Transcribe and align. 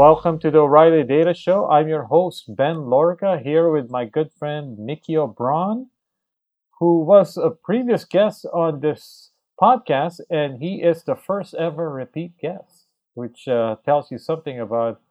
welcome 0.00 0.38
to 0.38 0.50
the 0.50 0.56
O'Reilly 0.56 1.04
Data 1.04 1.34
Show. 1.34 1.68
I'm 1.68 1.86
your 1.86 2.04
host, 2.04 2.56
Ben 2.56 2.76
Lorica, 2.88 3.38
here 3.42 3.70
with 3.70 3.90
my 3.90 4.06
good 4.06 4.30
friend 4.32 4.78
Mikio 4.78 5.36
Braun, 5.36 5.90
who 6.78 7.04
was 7.04 7.36
a 7.36 7.50
previous 7.50 8.06
guest 8.06 8.46
on 8.50 8.80
this 8.80 9.32
podcast, 9.60 10.20
and 10.30 10.62
he 10.62 10.76
is 10.76 11.04
the 11.04 11.14
first 11.14 11.52
ever 11.52 11.90
repeat 11.90 12.32
guest, 12.40 12.86
which 13.12 13.46
uh, 13.46 13.76
tells 13.84 14.10
you 14.10 14.16
something 14.16 14.58
about 14.58 15.02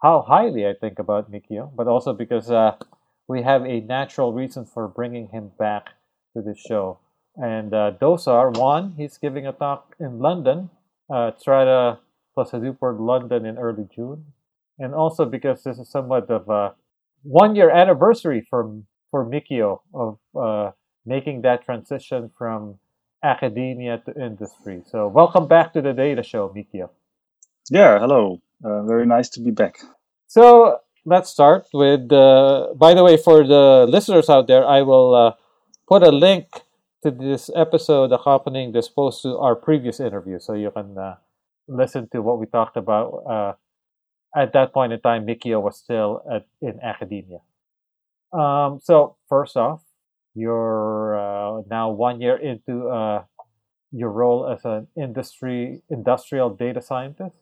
how 0.00 0.22
highly 0.22 0.66
I 0.66 0.72
think 0.72 0.98
about 0.98 1.30
Mikio, 1.30 1.70
but 1.76 1.86
also 1.86 2.14
because 2.14 2.50
uh, 2.50 2.76
we 3.28 3.42
have 3.42 3.66
a 3.66 3.80
natural 3.80 4.32
reason 4.32 4.64
for 4.64 4.88
bringing 4.88 5.28
him 5.28 5.50
back 5.58 5.90
to 6.34 6.40
the 6.40 6.56
show. 6.56 7.00
And 7.36 7.74
uh, 7.74 7.92
those 8.00 8.26
are 8.26 8.48
one, 8.48 8.94
he's 8.96 9.18
giving 9.18 9.46
a 9.46 9.52
talk 9.52 9.94
in 10.00 10.20
London, 10.20 10.70
uh, 11.12 11.32
Strata 11.36 11.98
plus 12.34 12.52
Hadoop 12.52 12.78
London 12.80 13.44
in 13.44 13.58
early 13.58 13.86
June. 13.94 14.24
And 14.78 14.94
also 14.94 15.24
because 15.24 15.62
this 15.64 15.78
is 15.78 15.90
somewhat 15.90 16.30
of 16.30 16.48
a 16.48 16.74
one 17.22 17.56
year 17.56 17.70
anniversary 17.70 18.46
for, 18.48 18.80
for 19.10 19.26
Mikio 19.26 19.80
of 19.92 20.18
uh, 20.38 20.70
making 21.04 21.42
that 21.42 21.64
transition 21.64 22.30
from 22.36 22.78
academia 23.22 24.00
to 24.06 24.14
industry. 24.14 24.82
So 24.86 25.08
welcome 25.08 25.48
back 25.48 25.72
to 25.72 25.82
the 25.82 25.92
data 25.92 26.22
show, 26.22 26.48
Mikio. 26.48 26.90
Yeah, 27.70 27.98
hello. 27.98 28.40
Uh, 28.64 28.82
very 28.84 29.06
nice 29.06 29.28
to 29.30 29.40
be 29.40 29.50
back. 29.50 29.78
So 30.26 30.78
let's 31.04 31.30
start 31.30 31.66
with. 31.72 32.12
Uh, 32.12 32.68
by 32.76 32.94
the 32.94 33.02
way, 33.02 33.16
for 33.16 33.46
the 33.46 33.86
listeners 33.88 34.28
out 34.28 34.46
there, 34.46 34.66
I 34.66 34.82
will 34.82 35.14
uh, 35.14 35.32
put 35.88 36.02
a 36.02 36.10
link 36.10 36.46
to 37.02 37.10
this 37.10 37.50
episode 37.54 38.12
accompanying 38.12 38.72
this 38.72 38.88
post 38.88 39.22
to 39.22 39.38
our 39.38 39.54
previous 39.54 40.00
interview, 40.00 40.38
so 40.38 40.54
you 40.54 40.70
can 40.70 40.96
uh, 40.98 41.16
listen 41.68 42.08
to 42.10 42.22
what 42.22 42.38
we 42.38 42.46
talked 42.46 42.76
about. 42.76 43.58
Uh, 44.36 44.42
at 44.42 44.52
that 44.52 44.72
point 44.72 44.92
in 44.92 45.00
time, 45.00 45.26
Mikio 45.26 45.60
was 45.60 45.76
still 45.76 46.22
at, 46.32 46.46
in 46.60 46.80
academia. 46.82 47.38
Um, 48.32 48.78
so 48.82 49.16
first 49.28 49.56
off, 49.56 49.82
you're 50.34 51.18
uh, 51.18 51.62
now 51.70 51.90
one 51.90 52.20
year 52.20 52.36
into 52.36 52.88
uh, 52.88 53.24
your 53.90 54.10
role 54.10 54.48
as 54.48 54.64
an 54.64 54.86
industry 54.96 55.82
industrial 55.90 56.50
data 56.50 56.80
scientist. 56.82 57.34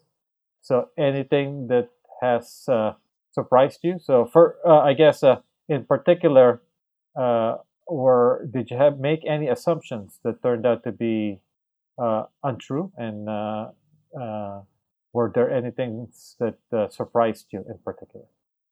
So 0.63 0.89
anything 0.97 1.69
that 1.69 1.89
has 2.23 2.65
uh, 2.69 2.93
surprised 3.33 3.81
you? 3.83 3.99
So 3.99 4.25
for 4.25 4.57
uh, 4.67 4.79
I 4.79 4.95
guess 4.95 5.23
uh, 5.23 5.41
in 5.69 5.85
particular, 5.85 6.63
uh, 7.19 7.57
or 7.87 8.47
did 8.53 8.71
you 8.71 8.77
have 8.77 8.99
make 8.99 9.21
any 9.29 9.49
assumptions 9.49 10.21
that 10.25 10.43
turned 10.43 10.67
out 10.67 10.85
to 10.85 10.93
be 10.93 11.41
untrue? 12.43 12.93
And 12.97 13.29
were 15.17 15.31
there 15.35 15.51
anything 15.51 16.09
that 16.39 16.57
surprised 16.93 17.47
you 17.53 17.61
in 17.73 17.79
particular? 17.85 18.27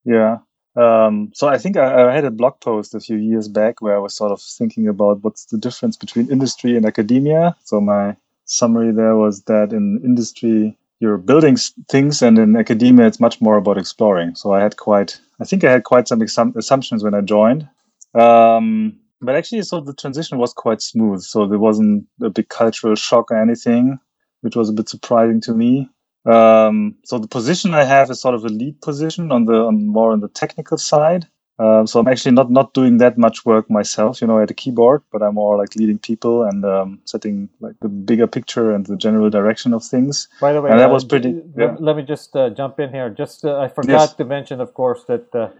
Yeah, 0.04 0.38
um, 0.76 1.30
so 1.34 1.48
I 1.48 1.58
think 1.58 1.76
I, 1.76 2.08
I, 2.08 2.14
had 2.14 2.24
a 2.24 2.32
blog 2.32 2.60
post 2.60 2.94
a 2.94 3.00
few 3.00 3.16
years 3.16 3.46
back 3.46 3.80
where 3.80 3.94
I 3.94 4.00
was 4.00 4.16
sort 4.16 4.32
of 4.32 4.42
thinking 4.42 4.88
about 4.88 5.22
what's 5.22 5.44
the 5.46 5.58
difference 5.58 5.96
between 5.96 6.30
industry 6.30 6.76
and 6.76 6.84
academia. 6.84 7.54
So 7.64 7.80
my 7.80 8.16
summary 8.46 8.92
there 8.92 9.14
was 9.14 9.44
that 9.44 9.72
in 9.72 10.00
industry 10.04 10.76
you're 10.98 11.16
building 11.16 11.56
things, 11.88 12.22
and 12.22 12.38
in 12.38 12.56
academia 12.56 13.06
it's 13.06 13.20
much 13.20 13.40
more 13.40 13.56
about 13.56 13.78
exploring. 13.78 14.34
So 14.34 14.52
I 14.52 14.60
had 14.60 14.76
quite, 14.76 15.20
I 15.40 15.44
think 15.44 15.62
I 15.62 15.70
had 15.70 15.84
quite 15.84 16.08
some 16.08 16.20
assumptions 16.56 17.04
when 17.04 17.14
I 17.14 17.20
joined. 17.20 17.68
Um, 18.14 18.98
but 19.20 19.36
actually, 19.36 19.62
so 19.62 19.80
the 19.80 19.94
transition 19.94 20.38
was 20.38 20.52
quite 20.52 20.82
smooth. 20.82 21.22
So 21.22 21.46
there 21.46 21.58
wasn't 21.58 22.06
a 22.20 22.30
big 22.30 22.48
cultural 22.48 22.94
shock 22.96 23.30
or 23.30 23.40
anything, 23.40 23.98
which 24.40 24.56
was 24.56 24.68
a 24.68 24.72
bit 24.72 24.88
surprising 24.88 25.40
to 25.42 25.54
me. 25.54 25.88
Um, 26.26 26.96
so 27.04 27.18
the 27.18 27.28
position 27.28 27.74
I 27.74 27.84
have 27.84 28.10
is 28.10 28.20
sort 28.20 28.34
of 28.34 28.44
a 28.44 28.48
lead 28.48 28.80
position 28.80 29.30
on 29.30 29.44
the 29.44 29.54
on 29.54 29.86
more 29.86 30.12
on 30.12 30.20
the 30.20 30.28
technical 30.28 30.78
side. 30.78 31.26
Um, 31.56 31.86
so 31.86 32.00
I'm 32.00 32.08
actually 32.08 32.32
not 32.32 32.50
not 32.50 32.74
doing 32.74 32.98
that 32.98 33.16
much 33.16 33.44
work 33.44 33.70
myself, 33.70 34.20
you 34.20 34.26
know, 34.26 34.40
at 34.40 34.50
a 34.50 34.54
keyboard, 34.54 35.02
but 35.12 35.22
I'm 35.22 35.34
more 35.34 35.56
like 35.56 35.76
leading 35.76 35.98
people 35.98 36.42
and 36.42 36.64
um, 36.64 37.00
setting 37.04 37.48
like 37.60 37.76
the 37.80 37.88
bigger 37.88 38.26
picture 38.26 38.72
and 38.72 38.84
the 38.86 38.96
general 38.96 39.30
direction 39.30 39.72
of 39.72 39.84
things. 39.84 40.28
By 40.40 40.52
the 40.52 40.62
way, 40.62 40.70
and 40.70 40.80
that 40.80 40.90
uh, 40.90 40.92
was 40.92 41.04
pretty. 41.04 41.42
Yeah. 41.56 41.76
Let 41.78 41.96
me 41.96 42.02
just 42.02 42.34
uh, 42.34 42.50
jump 42.50 42.80
in 42.80 42.90
here. 42.90 43.08
Just 43.10 43.44
uh, 43.44 43.58
I 43.58 43.68
forgot 43.68 44.00
yes. 44.00 44.14
to 44.14 44.24
mention, 44.24 44.60
of 44.60 44.74
course, 44.74 45.04
that 45.04 45.32
uh, 45.32 45.50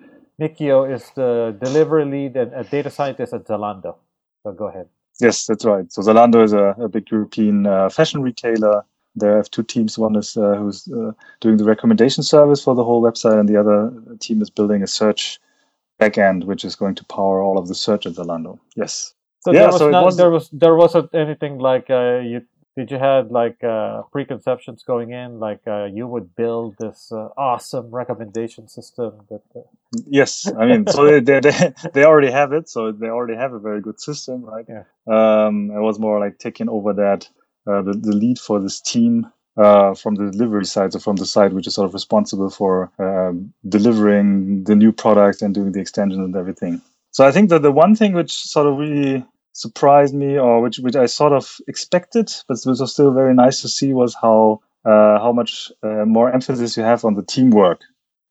Mikio 0.41 0.93
is 0.93 1.11
the 1.15 1.57
delivery 1.63 2.07
lead 2.07 2.37
and 2.37 2.53
a 2.55 2.65
data 2.65 2.91
scientist 2.91 3.33
at 3.33 3.45
Zalando. 3.47 3.97
So 4.43 4.53
go 4.53 4.67
ahead. 4.67 4.89
Yes, 5.21 5.47
that's 5.47 5.65
right. 5.65 5.93
So 5.93 6.03
Zalando 6.03 6.43
is 6.43 6.53
a, 6.53 6.75
a 6.81 6.89
big 6.89 7.09
European 7.09 7.67
uh, 7.67 7.89
fashion 7.89 8.21
retailer 8.21 8.85
there 9.17 9.35
I 9.35 9.37
have 9.37 9.51
two 9.51 9.63
teams. 9.63 9.99
One 9.99 10.17
is 10.17 10.37
uh, 10.37 10.57
who's 10.57 10.89
uh, 10.89 11.13
doing 11.41 11.57
the 11.57 11.65
recommendation 11.65 12.23
service 12.23 12.63
for 12.63 12.75
the 12.75 12.85
whole 12.85 13.03
website, 13.03 13.39
and 13.39 13.49
the 13.49 13.59
other 13.59 13.93
team 14.19 14.43
is 14.43 14.51
building 14.51 14.83
a 14.83 14.87
search 14.87 15.41
backend, 16.01 16.45
which 16.45 16.65
is 16.65 16.75
going 16.75 16.95
to 16.97 17.05
power 17.05 17.43
all 17.43 17.59
of 17.59 17.69
the 17.69 17.75
search 17.75 18.07
at 18.07 18.15
Zalando. 18.15 18.59
Yes. 18.77 19.15
So 19.41 19.53
yeah, 19.53 19.61
there 19.61 19.69
was, 19.69 19.79
so 19.79 19.91
not, 19.91 20.05
was 20.05 20.17
there 20.17 20.31
was 20.31 20.49
there 20.51 20.75
wasn't 20.75 21.15
anything 21.15 21.59
like 21.59 21.91
uh, 21.91 22.19
you 22.19 22.43
did 22.77 22.91
you 22.91 22.99
had 22.99 23.31
like 23.31 23.63
uh, 23.63 24.03
preconceptions 24.11 24.83
going 24.83 25.13
in 25.13 25.39
like 25.39 25.61
uh, 25.67 25.85
you 25.85 26.07
would 26.07 26.35
build 26.35 26.77
this 26.79 27.13
uh, 27.13 27.29
awesome 27.37 27.91
recommendation 27.91 28.69
system 28.69 29.13
that 29.31 29.43
uh, 29.55 29.61
yes 30.07 30.51
i 30.59 30.67
mean 30.67 30.87
so 30.87 31.21
they, 31.21 31.41
they, 31.41 31.73
they 31.93 32.05
already 32.05 32.31
have 32.31 32.53
it 32.53 32.69
so 32.69 32.91
they 32.91 33.09
already 33.09 33.37
have 33.37 33.53
a 33.53 33.59
very 33.59 33.81
good 33.81 34.01
system 34.01 34.45
right 34.45 34.67
yeah 34.69 34.83
um 35.07 35.71
it 35.71 35.81
was 35.81 35.99
more 35.99 36.19
like 36.19 36.39
taking 36.39 36.69
over 36.69 36.93
that 36.95 37.29
the, 37.67 37.93
the 37.93 38.15
lead 38.15 38.39
for 38.39 38.61
this 38.61 38.81
team 38.81 39.27
uh, 39.57 39.95
from 39.95 40.17
the 40.17 40.31
delivery 40.31 40.65
side, 40.65 40.93
so 40.93 40.99
from 40.99 41.17
the 41.17 41.27
side 41.27 41.53
which 41.53 41.67
is 41.67 41.75
sort 41.75 41.87
of 41.87 41.95
responsible 41.95 42.51
for 42.51 42.91
um, 42.99 43.53
delivering 43.69 44.65
the 44.65 44.75
new 44.75 44.93
product 44.93 45.43
and 45.43 45.55
doing 45.55 45.73
the 45.73 45.81
extension 45.81 46.23
and 46.23 46.37
everything. 46.37 46.81
So 47.13 47.25
I 47.25 47.31
think 47.31 47.51
that 47.51 47.63
the 47.63 47.71
one 47.71 47.95
thing 47.95 48.13
which 48.13 48.33
sort 48.33 48.67
of 48.67 48.77
really 48.77 49.25
surprised 49.53 50.15
me, 50.15 50.37
or 50.37 50.61
which 50.61 50.79
which 50.79 50.97
I 50.97 51.07
sort 51.07 51.33
of 51.33 51.57
expected, 51.69 52.33
but 52.49 52.59
it 52.59 52.67
was 52.67 52.93
still 52.93 53.13
very 53.13 53.35
nice 53.35 53.63
to 53.63 53.69
see, 53.69 53.93
was 53.93 54.15
how 54.21 54.61
uh, 54.85 55.19
how 55.21 55.33
much 55.33 55.71
uh, 55.83 56.05
more 56.05 56.33
emphasis 56.33 56.77
you 56.77 56.83
have 56.83 57.05
on 57.05 57.15
the 57.15 57.23
teamwork. 57.23 57.81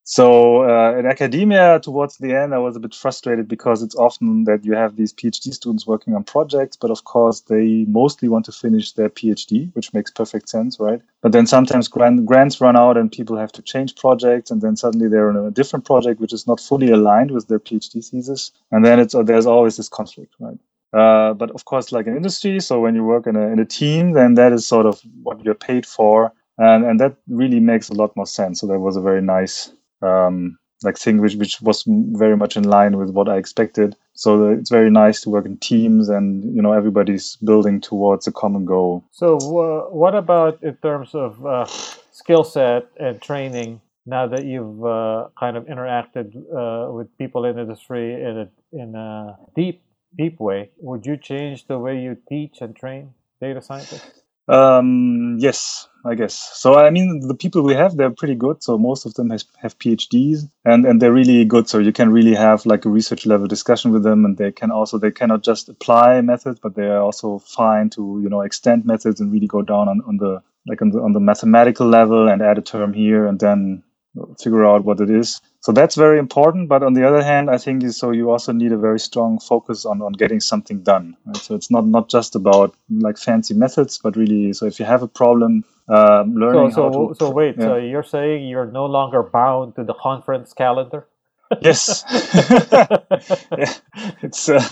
So 0.06 0.64
uh, 0.64 0.98
in 0.98 1.06
academia, 1.06 1.80
towards 1.80 2.18
the 2.18 2.34
end, 2.36 2.54
I 2.54 2.58
was 2.58 2.76
a 2.76 2.80
bit 2.80 2.94
frustrated 2.94 3.48
because 3.48 3.82
it's 3.82 3.96
often 3.96 4.44
that 4.44 4.66
you 4.66 4.74
have 4.74 4.98
these 4.98 5.14
PhD 5.14 5.54
students 5.54 5.88
working 5.88 6.14
on 6.14 6.26
projects, 6.26 6.76
but 6.76 6.92
of 6.92 7.06
course 7.06 7.40
they 7.42 7.86
mostly 7.88 8.28
want 8.28 8.44
to 8.46 8.52
finish 8.52 8.92
their 8.92 9.10
PhD, 9.10 9.74
which 9.76 9.94
makes 9.94 10.12
perfect 10.12 10.50
sense, 10.50 10.78
right? 10.78 11.02
But 11.22 11.32
then 11.32 11.48
sometimes 11.48 11.88
grant, 11.88 12.26
grants 12.26 12.60
run 12.60 12.76
out 12.76 12.98
and 12.98 13.10
people 13.10 13.38
have 13.38 13.54
to 13.54 13.62
change 13.62 13.96
projects, 13.96 14.52
and 14.52 14.62
then 14.62 14.76
suddenly 14.76 15.08
they're 15.08 15.30
in 15.30 15.38
a 15.38 15.52
different 15.52 15.86
project 15.86 16.20
which 16.20 16.34
is 16.34 16.48
not 16.48 16.60
fully 16.60 16.92
aligned 16.92 17.32
with 17.32 17.48
their 17.48 17.60
PhD 17.60 18.06
thesis, 18.06 18.52
and 18.72 18.84
then 18.84 19.00
it's 19.00 19.16
there's 19.24 19.46
always 19.46 19.78
this 19.78 19.88
conflict, 19.88 20.34
right? 20.40 20.60
Uh, 20.92 21.34
but 21.34 21.50
of 21.52 21.64
course, 21.64 21.94
like 21.94 22.08
in 22.08 22.18
industry, 22.18 22.60
so 22.60 22.82
when 22.82 22.94
you 22.94 23.06
work 23.06 23.26
in 23.26 23.38
a, 23.38 23.48
in 23.48 23.58
a 23.58 23.66
team, 23.66 24.12
then 24.12 24.34
that 24.34 24.52
is 24.52 24.68
sort 24.68 24.86
of 24.86 25.02
what 25.24 25.44
you're 25.46 25.56
paid 25.56 25.86
for, 25.86 26.34
and 26.58 26.84
and 26.84 27.00
that 27.00 27.16
really 27.30 27.62
makes 27.62 27.88
a 27.88 27.94
lot 27.94 28.14
more 28.18 28.28
sense. 28.28 28.60
So 28.60 28.68
that 28.68 28.80
was 28.80 28.98
a 28.98 29.02
very 29.02 29.22
nice 29.22 29.72
um, 30.04 30.58
like 30.84 30.98
thing 30.98 31.20
which 31.22 31.36
which 31.36 31.62
was 31.62 31.84
very 31.88 32.36
much 32.36 32.58
in 32.58 32.64
line 32.64 32.98
with 32.98 33.10
what 33.12 33.30
I 33.30 33.38
expected. 33.38 33.96
So 34.14 34.50
it's 34.50 34.70
very 34.70 34.92
nice 34.92 35.22
to 35.22 35.30
work 35.30 35.46
in 35.46 35.58
teams, 35.58 36.10
and 36.10 36.44
you 36.56 36.62
know 36.62 36.74
everybody's 36.74 37.38
building 37.38 37.82
towards 37.82 38.28
a 38.28 38.32
common 38.32 38.66
goal. 38.66 39.04
So 39.12 39.36
uh, 39.38 39.90
what 39.90 40.16
about 40.16 40.62
in 40.64 40.76
terms 40.78 41.16
of 41.16 41.46
uh, 41.46 41.66
skill 42.12 42.44
set 42.44 42.88
and 43.00 43.22
training? 43.22 43.82
Now 44.06 44.28
that 44.28 44.46
you've 44.46 44.84
uh, 44.84 45.30
kind 45.40 45.56
of 45.56 45.64
interacted 45.66 46.36
uh, 46.36 46.92
with 46.92 47.08
people 47.18 47.46
in 47.46 47.58
industry 47.58 48.14
in 48.14 48.38
a 48.38 48.50
in 48.74 48.96
a 48.96 49.38
deep 49.56 49.82
deep 50.18 50.40
way, 50.40 50.72
would 50.78 51.06
you 51.06 51.18
change 51.18 51.68
the 51.68 51.80
way 51.80 52.00
you 52.00 52.18
teach 52.28 52.58
and 52.62 52.76
train 52.76 53.14
data 53.40 53.62
scientists? 53.62 54.23
Um, 54.48 55.38
yes, 55.40 55.88
I 56.06 56.16
guess. 56.16 56.52
So 56.54 56.76
I 56.76 56.90
mean, 56.90 57.28
the 57.28 57.34
people 57.36 57.64
we 57.64 57.76
have, 57.76 57.96
they're 57.96 58.12
pretty 58.12 58.36
good. 58.36 58.62
So 58.62 58.78
most 58.78 59.06
of 59.06 59.14
them 59.14 59.30
has, 59.30 59.46
have 59.58 59.78
PhDs, 59.80 60.50
and 60.66 60.86
and 60.86 61.02
they're 61.02 61.14
really 61.14 61.46
good. 61.46 61.70
So 61.70 61.80
you 61.80 61.94
can 61.94 62.12
really 62.12 62.36
have 62.36 62.66
like 62.66 62.86
a 62.86 62.90
research 62.90 63.26
level 63.26 63.48
discussion 63.48 63.92
with 63.92 64.04
them, 64.04 64.26
and 64.26 64.38
they 64.38 64.52
can 64.52 64.70
also 64.72 64.98
they 64.98 65.12
cannot 65.12 65.44
just 65.44 65.70
apply 65.70 66.22
methods, 66.22 66.60
but 66.60 66.76
they 66.76 66.88
are 66.88 67.02
also 67.02 67.40
fine 67.40 67.90
to 67.92 68.20
you 68.22 68.30
know 68.30 68.42
extend 68.42 68.86
methods 68.86 69.22
and 69.22 69.32
really 69.32 69.48
go 69.48 69.62
down 69.62 69.88
on, 69.88 70.02
on 70.08 70.18
the 70.18 70.42
like 70.68 70.82
on 70.82 70.90
the 70.92 71.00
on 71.00 71.14
the 71.14 71.20
mathematical 71.20 71.88
level 71.88 72.28
and 72.28 72.42
add 72.42 72.58
a 72.58 72.62
term 72.62 72.94
here 72.94 73.26
and 73.26 73.40
then 73.40 73.84
figure 74.42 74.66
out 74.66 74.84
what 74.84 75.00
it 75.00 75.10
is. 75.10 75.42
So 75.62 75.72
that's 75.72 75.96
very 75.96 76.20
important. 76.20 76.70
But 76.70 76.84
on 76.84 76.94
the 76.94 77.08
other 77.08 77.24
hand, 77.24 77.50
I 77.50 77.58
think 77.58 77.84
so 77.92 78.12
you 78.12 78.30
also 78.30 78.52
need 78.52 78.72
a 78.72 78.78
very 78.78 79.00
strong 79.00 79.40
focus 79.40 79.86
on, 79.86 80.02
on 80.02 80.14
getting 80.14 80.40
something 80.40 80.84
done. 80.84 81.16
Right? 81.26 81.38
So 81.38 81.56
it's 81.56 81.72
not 81.72 81.86
not 81.86 82.10
just 82.10 82.36
about 82.36 82.76
like 82.90 83.18
fancy 83.18 83.54
methods, 83.54 83.98
but 83.98 84.16
really, 84.16 84.54
so 84.54 84.66
if 84.66 84.80
you 84.80 84.86
have 84.86 85.04
a 85.04 85.08
problem, 85.08 85.64
um, 85.90 86.36
learning 86.36 86.72
so, 86.72 86.92
so, 86.92 87.08
to, 87.10 87.16
so 87.16 87.30
wait, 87.30 87.56
yeah. 87.58 87.66
so 87.66 87.76
you're 87.78 88.04
saying 88.04 88.48
you're 88.48 88.72
no 88.72 88.86
longer 88.86 89.24
bound 89.24 89.76
to 89.76 89.84
the 89.84 89.94
conference 89.94 90.54
calendar? 90.54 91.08
yes. 91.62 92.04
yeah. 93.58 93.74
It's 94.22 94.50
uh, 94.50 94.64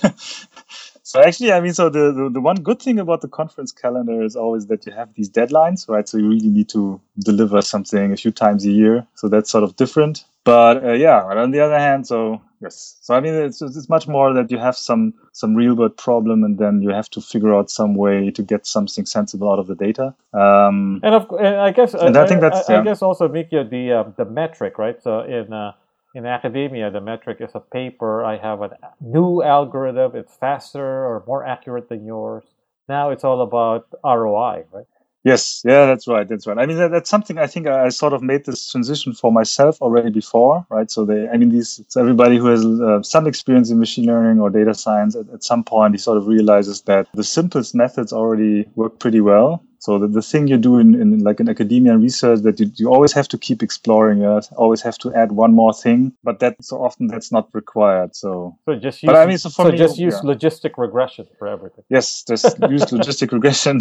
So 1.11 1.21
actually, 1.21 1.51
I 1.51 1.59
mean, 1.59 1.73
so 1.73 1.89
the, 1.89 2.13
the, 2.13 2.29
the 2.29 2.39
one 2.39 2.55
good 2.55 2.81
thing 2.81 2.97
about 2.97 3.19
the 3.19 3.27
conference 3.27 3.73
calendar 3.73 4.23
is 4.23 4.37
always 4.37 4.67
that 4.67 4.85
you 4.85 4.93
have 4.93 5.13
these 5.13 5.29
deadlines, 5.29 5.89
right? 5.89 6.07
So 6.07 6.17
you 6.17 6.29
really 6.29 6.47
need 6.47 6.69
to 6.69 7.01
deliver 7.19 7.61
something 7.61 8.13
a 8.13 8.15
few 8.15 8.31
times 8.31 8.65
a 8.65 8.71
year. 8.71 9.05
So 9.15 9.27
that's 9.27 9.51
sort 9.51 9.65
of 9.65 9.75
different. 9.75 10.23
But 10.45 10.85
uh, 10.85 10.93
yeah, 10.93 11.25
but 11.27 11.37
on 11.37 11.51
the 11.51 11.59
other 11.59 11.77
hand, 11.77 12.07
so 12.07 12.41
yes, 12.61 12.97
so 13.01 13.13
I 13.13 13.19
mean, 13.19 13.33
it's 13.33 13.61
it's 13.61 13.89
much 13.89 14.07
more 14.07 14.33
that 14.33 14.49
you 14.49 14.57
have 14.57 14.77
some 14.77 15.13
some 15.33 15.53
real 15.53 15.75
world 15.75 15.97
problem, 15.97 16.45
and 16.45 16.57
then 16.57 16.81
you 16.81 16.91
have 16.91 17.09
to 17.09 17.21
figure 17.21 17.53
out 17.53 17.69
some 17.69 17.93
way 17.93 18.31
to 18.31 18.41
get 18.41 18.65
something 18.65 19.05
sensible 19.05 19.51
out 19.51 19.59
of 19.59 19.67
the 19.67 19.75
data. 19.75 20.15
Um, 20.33 21.01
and 21.03 21.13
of 21.13 21.29
and 21.37 21.57
I 21.57 21.71
guess 21.71 21.93
and 21.93 22.17
I, 22.17 22.23
I 22.23 22.27
think 22.27 22.39
that's 22.39 22.69
I, 22.69 22.79
I 22.79 22.83
guess 22.83 23.01
also 23.01 23.27
Mikio 23.27 23.69
the 23.69 23.91
uh, 23.91 24.03
the 24.15 24.25
metric, 24.25 24.79
right? 24.79 25.03
So 25.03 25.19
in 25.19 25.51
uh, 25.51 25.73
in 26.13 26.25
academia, 26.25 26.91
the 26.91 27.01
metric 27.01 27.37
is 27.39 27.51
a 27.53 27.59
paper. 27.59 28.23
I 28.23 28.37
have 28.37 28.61
a 28.61 28.77
new 28.99 29.41
algorithm. 29.41 30.15
It's 30.15 30.35
faster 30.35 30.83
or 30.83 31.23
more 31.25 31.45
accurate 31.45 31.89
than 31.89 32.05
yours. 32.05 32.43
Now 32.89 33.11
it's 33.11 33.23
all 33.23 33.41
about 33.41 33.87
ROI, 34.03 34.65
right? 34.71 34.85
Yes, 35.23 35.61
yeah, 35.63 35.85
that's 35.85 36.07
right. 36.07 36.27
That's 36.27 36.47
right. 36.47 36.57
I 36.57 36.65
mean, 36.65 36.77
that, 36.77 36.89
that's 36.89 37.09
something 37.09 37.37
I 37.37 37.45
think 37.45 37.67
I 37.67 37.89
sort 37.89 38.13
of 38.13 38.23
made 38.23 38.45
this 38.45 38.71
transition 38.71 39.13
for 39.13 39.31
myself 39.31 39.79
already 39.79 40.09
before, 40.09 40.65
right? 40.69 40.89
So 40.89 41.05
they, 41.05 41.29
I 41.29 41.37
mean, 41.37 41.49
these 41.49 41.79
everybody 41.95 42.37
who 42.37 42.47
has 42.47 42.65
uh, 42.65 43.03
some 43.03 43.27
experience 43.27 43.69
in 43.69 43.77
machine 43.79 44.07
learning 44.07 44.41
or 44.41 44.49
data 44.49 44.73
science 44.73 45.15
at, 45.15 45.29
at 45.29 45.43
some 45.43 45.63
point, 45.63 45.93
he 45.93 45.99
sort 45.99 46.17
of 46.17 46.25
realizes 46.25 46.81
that 46.83 47.07
the 47.13 47.23
simplest 47.23 47.75
methods 47.75 48.11
already 48.11 48.67
work 48.75 48.97
pretty 48.97 49.21
well, 49.21 49.63
so 49.81 49.97
the, 49.97 50.07
the 50.07 50.21
thing 50.21 50.47
you 50.47 50.57
do 50.57 50.77
in, 50.77 50.93
in 50.93 51.23
like 51.23 51.39
in 51.39 51.49
academia 51.49 51.93
and 51.93 52.03
research 52.03 52.41
that 52.41 52.59
you, 52.59 52.71
you 52.75 52.93
always 52.93 53.13
have 53.13 53.27
to 53.29 53.37
keep 53.39 53.63
exploring, 53.63 54.19
you 54.19 54.39
always 54.55 54.79
have 54.83 54.95
to 54.99 55.11
add 55.15 55.31
one 55.31 55.55
more 55.55 55.73
thing, 55.73 56.13
but 56.23 56.39
that 56.39 56.63
so 56.63 56.83
often 56.83 57.07
that's 57.07 57.31
not 57.31 57.49
required. 57.53 58.15
So, 58.15 58.55
so 58.65 58.75
just 58.75 59.01
use, 59.01 59.07
but 59.07 59.15
I 59.15 59.25
mean, 59.25 59.39
so, 59.39 59.49
so 59.49 59.63
me, 59.63 59.75
just 59.75 59.97
use 59.97 60.19
yeah. 60.23 60.35
logistic 60.35 60.77
regression 60.77 61.25
for 61.39 61.47
everything. 61.47 61.83
Yes, 61.89 62.23
just 62.23 62.59
use 62.69 62.85
logistic 62.85 63.31
regression, 63.31 63.79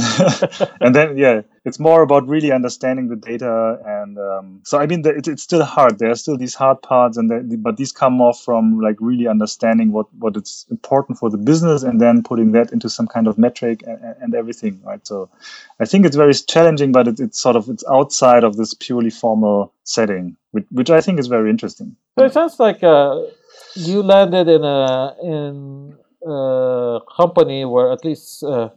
and 0.81 0.94
then 0.94 1.19
yeah, 1.19 1.43
it's 1.67 1.79
more 1.79 2.00
about 2.00 2.26
really 2.26 2.50
understanding 2.50 3.08
the 3.08 3.17
data. 3.17 3.79
And 3.85 4.17
um, 4.19 4.62
so 4.64 4.79
I 4.79 4.87
mean, 4.87 5.02
the, 5.02 5.11
it, 5.11 5.29
it's 5.29 5.43
still 5.43 5.64
hard. 5.64 5.99
There 5.99 6.11
are 6.11 6.17
still 6.17 6.38
these 6.38 6.55
hard 6.55 6.81
parts, 6.81 7.19
and 7.19 7.29
the, 7.29 7.58
but 7.58 7.76
these 7.76 7.93
come 7.93 8.14
more 8.14 8.32
from 8.32 8.81
like 8.81 8.97
really 9.00 9.26
understanding 9.26 9.93
what 9.93 10.06
what 10.14 10.35
it's 10.35 10.64
important 10.70 11.19
for 11.19 11.29
the 11.29 11.37
business, 11.37 11.82
and 11.82 12.00
then 12.00 12.23
putting 12.23 12.52
that 12.52 12.73
into 12.73 12.88
some 12.88 13.06
kind 13.06 13.26
of 13.26 13.37
metric 13.37 13.82
and, 13.87 14.17
and 14.23 14.35
everything, 14.35 14.81
right? 14.82 15.06
So 15.06 15.29
I 15.81 15.87
think 15.87 16.05
it's 16.05 16.17
very 16.17 16.35
challenging, 16.35 16.93
but 16.93 17.09
it, 17.09 17.21
it's 17.21 17.41
sort 17.41 17.56
of 17.56 17.69
it's 17.69 17.85
outside 17.91 18.44
of 18.44 18.56
this 18.56 18.75
purely 18.75 19.11
formal 19.11 19.73
setting, 19.85 20.37
which, 20.50 20.67
which 20.71 20.91
I 20.91 21.00
think 21.00 21.19
is 21.19 21.27
very 21.27 21.49
interesting. 21.49 21.97
So 22.19 22.27
it 22.27 22.35
sounds 22.35 22.61
like 22.61 22.82
uh, 22.82 23.23
you 23.75 24.03
landed 24.03 24.47
in 24.49 24.62
a 24.62 25.15
in 25.23 25.97
a 26.27 26.99
company 27.17 27.65
where 27.65 27.91
at 27.93 28.05
least 28.05 28.43
uh, 28.43 28.69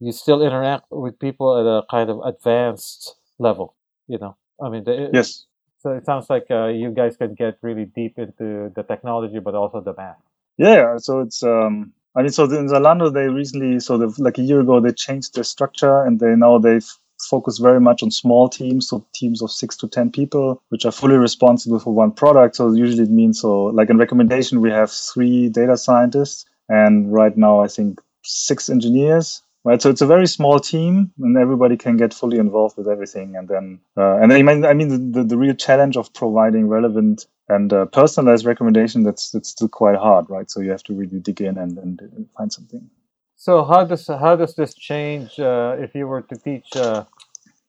you 0.00 0.12
still 0.12 0.42
interact 0.42 0.86
with 0.90 1.18
people 1.18 1.58
at 1.58 1.66
a 1.66 1.84
kind 1.90 2.08
of 2.08 2.20
advanced 2.24 3.16
level. 3.38 3.74
You 4.08 4.18
know, 4.18 4.36
I 4.62 4.70
mean, 4.70 4.84
the, 4.84 5.10
yes. 5.12 5.44
So 5.80 5.92
it 5.92 6.06
sounds 6.06 6.30
like 6.30 6.46
uh, 6.50 6.68
you 6.68 6.90
guys 6.90 7.16
can 7.16 7.34
get 7.34 7.58
really 7.60 7.84
deep 7.84 8.18
into 8.18 8.72
the 8.74 8.82
technology, 8.82 9.38
but 9.40 9.54
also 9.54 9.80
the 9.80 9.94
math. 9.94 10.16
Yeah, 10.56 10.96
so 10.96 11.20
it's 11.20 11.42
um, 11.42 11.92
I 12.16 12.22
mean, 12.22 12.30
so 12.30 12.44
in 12.44 12.68
Zalando, 12.68 13.12
they 13.12 13.28
recently, 13.28 13.78
so 13.80 13.96
like 14.18 14.38
a 14.38 14.42
year 14.42 14.60
ago, 14.60 14.80
they 14.80 14.92
changed 14.92 15.34
their 15.34 15.44
structure 15.44 16.02
and 16.02 16.18
they 16.18 16.34
now 16.34 16.58
they 16.58 16.80
focus 17.20 17.58
very 17.58 17.80
much 17.80 18.02
on 18.02 18.10
small 18.10 18.48
teams, 18.48 18.88
so 18.88 19.06
teams 19.14 19.42
of 19.42 19.50
six 19.50 19.76
to 19.76 19.88
10 19.88 20.12
people, 20.12 20.62
which 20.70 20.84
are 20.84 20.92
fully 20.92 21.16
responsible 21.16 21.78
for 21.78 21.92
one 21.92 22.12
product. 22.12 22.56
So 22.56 22.72
usually 22.72 23.04
it 23.04 23.10
means, 23.10 23.40
so 23.40 23.64
like 23.64 23.90
in 23.90 23.98
recommendation, 23.98 24.60
we 24.60 24.70
have 24.70 24.90
three 24.90 25.48
data 25.48 25.76
scientists 25.76 26.46
and 26.68 27.12
right 27.12 27.36
now, 27.36 27.60
I 27.60 27.68
think 27.68 28.00
six 28.22 28.68
engineers 28.68 29.42
right? 29.66 29.82
So 29.82 29.90
it's 29.90 30.00
a 30.00 30.06
very 30.06 30.28
small 30.28 30.60
team, 30.60 31.10
and 31.18 31.36
everybody 31.36 31.76
can 31.76 31.96
get 31.96 32.14
fully 32.14 32.38
involved 32.38 32.78
with 32.78 32.86
everything. 32.86 33.34
And 33.34 33.48
then, 33.48 33.80
uh, 33.96 34.16
and 34.18 34.30
then, 34.30 34.64
I 34.64 34.72
mean, 34.74 35.10
the, 35.10 35.24
the 35.24 35.36
real 35.36 35.54
challenge 35.54 35.96
of 35.96 36.14
providing 36.14 36.68
relevant 36.68 37.26
and 37.48 37.72
uh, 37.72 37.86
personalized 37.86 38.44
recommendation 38.44 39.02
that's 39.04 39.30
that's 39.30 39.50
still 39.50 39.68
quite 39.68 39.96
hard, 39.96 40.28
right? 40.28 40.50
So 40.50 40.60
you 40.60 40.70
have 40.70 40.82
to 40.84 40.94
really 40.94 41.20
dig 41.20 41.40
in 41.40 41.58
and, 41.58 41.78
and 41.78 42.28
find 42.36 42.52
something. 42.52 42.90
So 43.36 43.64
how 43.64 43.84
does 43.84 44.06
how 44.06 44.36
does 44.36 44.54
this 44.54 44.74
change 44.74 45.38
uh, 45.38 45.76
if 45.78 45.94
you 45.94 46.06
were 46.06 46.22
to 46.22 46.36
teach 46.36 46.74
uh, 46.74 47.04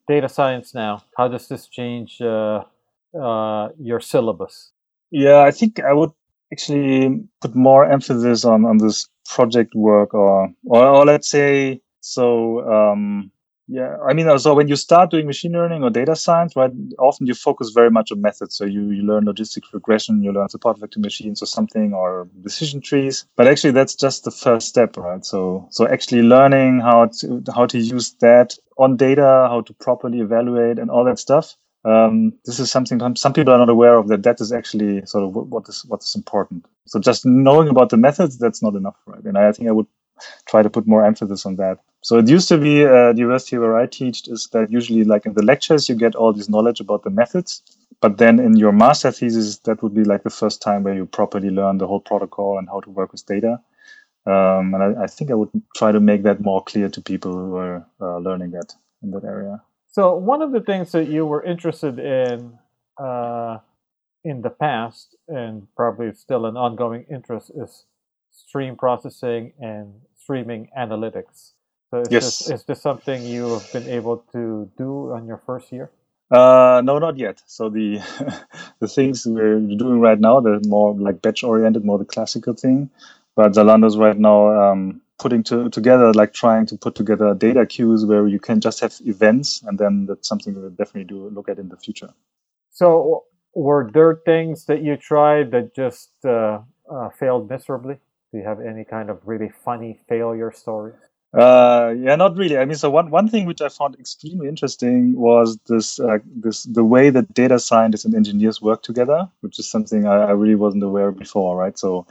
data 0.08 0.30
science 0.30 0.74
now? 0.74 1.04
How 1.18 1.28
does 1.28 1.48
this 1.48 1.68
change 1.68 2.22
uh, 2.22 2.64
uh, 3.14 3.70
your 3.80 4.00
syllabus? 4.00 4.72
Yeah, 5.12 5.40
I 5.40 5.52
think 5.52 5.80
I 5.80 5.94
would 5.94 6.12
actually 6.52 7.24
put 7.42 7.56
more 7.56 7.86
emphasis 7.86 8.46
on 8.46 8.66
on 8.66 8.78
this 8.78 9.08
project 9.26 9.76
work 9.76 10.14
or 10.14 10.50
or, 10.66 10.88
or 10.88 11.06
let's 11.06 11.30
say 11.30 11.82
so 12.00 12.62
um, 12.72 13.32
yeah, 13.69 13.98
I 14.08 14.14
mean, 14.14 14.40
so 14.40 14.54
when 14.54 14.69
you 14.69 14.78
start 14.78 15.12
doing 15.12 15.28
machine 15.28 15.52
learning 15.52 15.84
or 15.84 15.90
data 15.90 16.16
science, 16.16 16.56
right, 16.56 16.72
often 17.00 17.28
you 17.28 17.34
focus 17.34 17.72
very 17.72 17.92
much 17.92 18.14
on 18.14 18.22
methods. 18.22 18.56
So 18.56 18.64
you, 18.64 18.92
you 18.92 19.04
learn 19.04 19.25
logistic 19.25 19.64
regression, 19.74 20.24
you 20.24 20.31
learn 20.31 20.48
support 20.48 20.80
vector 20.80 21.02
machines 21.02 21.42
or 21.42 21.48
something, 21.48 21.94
or 21.94 22.30
decision 22.44 22.80
trees. 22.80 23.25
But 23.36 23.48
actually, 23.48 23.72
that's 23.72 23.94
just 23.96 24.24
the 24.24 24.31
first 24.31 24.69
step, 24.69 24.96
right? 24.96 25.25
So 25.25 25.68
so 25.72 25.86
actually 25.86 26.22
learning 26.22 26.80
how 26.80 27.08
to 27.19 27.44
how 27.54 27.66
to 27.66 27.78
use 27.78 28.14
that 28.22 28.56
on 28.78 28.96
data, 28.96 29.48
how 29.50 29.62
to 29.62 29.74
properly 29.74 30.22
evaluate, 30.22 30.80
and 30.80 30.90
all 30.90 31.04
that 31.04 31.19
stuff. 31.19 31.56
Um, 31.84 32.34
this 32.46 32.60
is 32.60 32.72
something 32.72 33.00
some 33.16 33.34
people 33.34 33.54
are 33.54 33.60
not 33.60 33.69
aware 33.69 33.98
of 33.98 34.08
that 34.08 34.24
that 34.24 34.42
is 34.42 34.52
actually 34.52 35.06
sort 35.06 35.24
of 35.25 35.34
what 35.34 35.69
is 35.69 35.86
what 35.86 36.04
is 36.04 36.16
important 36.16 36.66
so 36.86 37.00
just 37.00 37.25
knowing 37.25 37.69
about 37.69 37.90
the 37.92 37.96
methods 37.96 38.38
that's 38.38 38.62
not 38.62 38.75
enough 38.75 38.98
right 39.06 39.24
and 39.24 39.38
i 39.38 39.50
think 39.54 39.69
i 39.69 39.72
would 39.72 39.86
try 40.48 40.62
to 40.62 40.69
put 40.69 40.88
more 40.88 41.06
emphasis 41.06 41.46
on 41.46 41.56
that. 41.58 41.80
So 42.02 42.18
it 42.20 42.28
used 42.28 42.48
to 42.50 42.58
be 42.58 42.86
uh, 42.86 43.12
the 43.14 43.20
university 43.20 43.58
where 43.58 43.78
I 43.78 43.86
teach 43.88 44.28
is 44.28 44.48
that 44.54 44.72
usually 44.72 45.04
like 45.04 45.26
in 45.26 45.34
the 45.34 45.44
lectures 45.44 45.90
you 45.90 45.96
get 45.96 46.16
all 46.16 46.32
this 46.32 46.50
knowledge 46.50 46.80
about 46.80 47.04
the 47.04 47.10
methods, 47.10 47.62
but 48.02 48.18
then 48.18 48.40
in 48.40 48.56
your 48.56 48.72
master 48.72 49.12
thesis 49.12 49.58
that 49.60 49.82
would 49.82 49.94
be 49.94 50.04
like 50.04 50.24
the 50.24 50.30
first 50.30 50.62
time 50.62 50.84
where 50.84 50.94
you 50.94 51.06
properly 51.06 51.50
learn 51.50 51.80
the 51.80 51.88
whole 51.88 52.00
protocol 52.00 52.58
and 52.58 52.70
how 52.70 52.80
to 52.82 52.90
work 52.90 53.12
with 53.12 53.26
data. 53.26 53.60
Um, 54.26 54.74
and 54.74 54.84
I, 54.84 55.04
I, 55.04 55.08
think 55.08 55.32
I 55.32 55.36
would 55.36 55.50
try 55.76 55.94
to 55.94 56.02
make 56.02 56.24
that 56.24 56.42
more 56.42 56.62
clear 56.64 56.90
to 56.90 57.02
people 57.02 57.32
who 57.32 57.56
are 57.56 57.86
uh, 58.02 58.18
learning 58.18 58.52
that 58.52 58.74
in 59.02 59.12
that 59.12 59.24
area. 59.24 59.62
So 59.88 60.16
one 60.16 60.42
of 60.42 60.52
the 60.52 60.60
things 60.60 60.92
that 60.92 61.08
you 61.08 61.26
were 61.26 61.44
interested 61.44 61.98
in 61.98 62.60
uh, 62.98 63.60
in 64.24 64.42
the 64.42 64.50
past, 64.50 65.16
and 65.28 65.68
probably 65.76 66.12
still 66.14 66.46
an 66.46 66.58
ongoing 66.58 67.06
interest, 67.10 67.52
is 67.56 67.86
stream 68.30 68.76
processing 68.76 69.54
and 69.60 69.94
streaming 70.16 70.70
analytics. 70.78 71.54
So 71.92 72.01
is, 72.01 72.07
yes. 72.12 72.39
this, 72.39 72.50
is 72.50 72.63
this 72.66 72.81
something 72.81 73.24
you 73.24 73.54
have 73.54 73.72
been 73.72 73.88
able 73.88 74.18
to 74.34 74.69
do 74.78 75.12
on 75.13 75.25
your 75.25 75.38
first 75.38 75.72
year? 75.72 75.89
Uh, 76.30 76.81
no, 76.83 77.00
not 77.00 77.18
yet. 77.18 77.42
So 77.45 77.69
the 77.69 78.00
the 78.80 78.88
things 78.88 79.26
we're 79.26 79.59
doing 79.59 80.00
right 80.02 80.19
now, 80.19 80.42
they're 80.42 80.59
more 80.68 80.94
like 80.94 81.21
batch 81.21 81.44
oriented, 81.44 81.85
more 81.85 81.97
the 81.97 82.06
classical 82.06 82.54
thing. 82.54 82.90
But 83.35 83.54
Zalando's 83.54 83.97
right 83.97 84.18
now 84.18 84.71
um, 84.71 85.02
putting 85.19 85.44
to, 85.44 85.69
together, 85.69 86.12
like 86.14 86.33
trying 86.33 86.66
to 86.66 86.78
put 86.78 86.95
together 86.95 87.33
data 87.33 87.66
queues 87.66 88.06
where 88.06 88.28
you 88.28 88.40
can 88.40 88.59
just 88.59 88.80
have 88.81 88.95
events, 89.06 89.62
and 89.64 89.78
then 89.80 90.07
that's 90.07 90.28
something 90.28 90.56
we'll 90.56 90.69
definitely 90.71 91.06
do 91.06 91.30
look 91.30 91.47
at 91.47 91.59
in 91.59 91.69
the 91.69 91.78
future. 91.78 92.09
So, 92.71 93.26
were 93.54 93.90
there 93.94 94.19
things 94.26 94.66
that 94.66 94.83
you 94.83 94.97
tried 94.97 95.52
that 95.52 95.73
just 95.73 96.12
uh, 96.26 96.59
uh, 96.92 97.09
failed 97.09 97.50
miserably? 97.50 98.00
Do 98.31 98.40
you 98.40 98.44
have 98.44 98.59
any 98.59 98.83
kind 98.83 99.09
of 99.09 99.21
really 99.26 99.52
funny 99.64 100.00
failure 100.09 100.52
stories? 100.52 101.06
Uh, 101.34 101.94
yeah, 102.00 102.16
not 102.16 102.36
really. 102.38 102.57
I 102.57 102.66
mean, 102.66 102.78
so 102.78 102.90
one, 102.90 103.12
one 103.12 103.28
thing 103.28 103.46
which 103.46 103.62
I 103.62 103.69
found 103.69 103.96
extremely 104.00 104.48
interesting 104.48 105.16
was 105.16 105.57
this 105.68 106.00
uh, 106.00 106.19
this 106.26 106.64
the 106.64 106.84
way 106.84 107.10
that 107.10 107.34
data 107.34 107.60
scientists 107.60 108.06
and 108.06 108.16
engineers 108.16 108.62
work 108.62 108.81
together, 108.81 109.30
which 109.42 109.60
is 109.60 109.69
something 109.69 110.07
I, 110.07 110.16
I 110.16 110.31
really 110.31 110.56
wasn't 110.56 110.84
aware 110.84 111.10
of 111.10 111.18
before, 111.18 111.57
right? 111.57 111.78
So, 111.78 112.07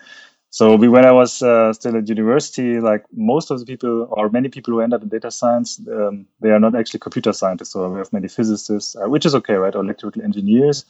so 0.51 0.77
we, 0.77 0.89
when 0.89 1.07
I 1.07 1.13
was 1.13 1.43
uh, 1.43 1.73
still 1.73 1.97
at 1.97 2.09
university, 2.09 2.79
like 2.79 3.05
most 3.15 3.51
of 3.51 3.59
the 3.59 3.67
people 3.67 4.07
or 4.11 4.29
many 4.29 4.49
people 4.51 4.75
who 4.75 4.81
end 4.81 4.93
up 4.95 5.03
in 5.03 5.09
data 5.09 5.31
science, 5.31 5.81
um, 5.91 6.27
they 6.41 6.51
are 6.51 6.61
not 6.61 6.75
actually 6.75 7.01
computer 7.01 7.33
scientists. 7.33 7.71
So 7.71 7.89
we 7.89 7.99
have 7.99 8.13
many 8.13 8.29
physicists, 8.29 8.97
uh, 8.97 9.09
which 9.09 9.27
is 9.27 9.35
okay, 9.35 9.55
right? 9.55 9.75
Or 9.75 9.83
electrical 9.83 10.23
engineers. 10.23 10.85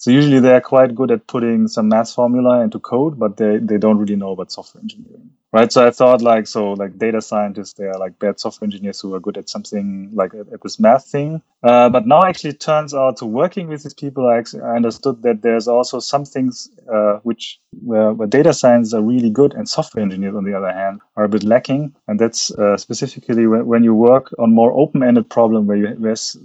So 0.00 0.12
usually 0.12 0.38
they 0.38 0.54
are 0.54 0.60
quite 0.60 0.94
good 0.94 1.10
at 1.10 1.26
putting 1.26 1.66
some 1.66 1.88
math 1.88 2.14
formula 2.14 2.62
into 2.62 2.78
code, 2.78 3.18
but 3.18 3.36
they, 3.36 3.58
they 3.58 3.78
don't 3.78 3.98
really 3.98 4.14
know 4.14 4.30
about 4.30 4.52
software 4.52 4.80
engineering, 4.80 5.30
right? 5.52 5.72
So 5.72 5.84
I 5.84 5.90
thought 5.90 6.22
like, 6.22 6.46
so 6.46 6.74
like 6.74 6.98
data 6.98 7.20
scientists, 7.20 7.72
they 7.72 7.86
are 7.86 7.98
like 7.98 8.16
bad 8.20 8.38
software 8.38 8.66
engineers 8.66 9.00
who 9.00 9.12
are 9.16 9.18
good 9.18 9.36
at 9.36 9.50
something 9.50 10.10
like 10.14 10.34
at, 10.34 10.62
this 10.62 10.78
math 10.78 11.06
thing. 11.06 11.42
Uh, 11.64 11.88
but 11.88 12.06
now 12.06 12.22
actually 12.22 12.50
it 12.50 12.60
turns 12.60 12.94
out 12.94 13.16
to 13.16 13.26
working 13.26 13.66
with 13.66 13.82
these 13.82 13.92
people, 13.92 14.28
I, 14.28 14.38
actually, 14.38 14.62
I 14.62 14.76
understood 14.76 15.22
that 15.22 15.42
there's 15.42 15.66
also 15.66 15.98
some 15.98 16.24
things 16.24 16.70
uh, 16.92 17.18
which 17.24 17.58
where, 17.82 18.12
where 18.12 18.28
data 18.28 18.54
science 18.54 18.94
are 18.94 19.02
really 19.02 19.30
good 19.30 19.52
and 19.54 19.68
software 19.68 20.04
engineers 20.04 20.36
on 20.36 20.44
the 20.44 20.56
other 20.56 20.72
hand 20.72 21.00
are 21.16 21.24
a 21.24 21.28
bit 21.28 21.42
lacking. 21.42 21.96
And 22.06 22.20
that's 22.20 22.52
uh, 22.52 22.76
specifically 22.76 23.48
when, 23.48 23.66
when 23.66 23.82
you 23.82 23.96
work 23.96 24.32
on 24.38 24.54
more 24.54 24.72
open-ended 24.72 25.28
problem 25.28 25.66
where 25.66 25.76
you 25.76 25.88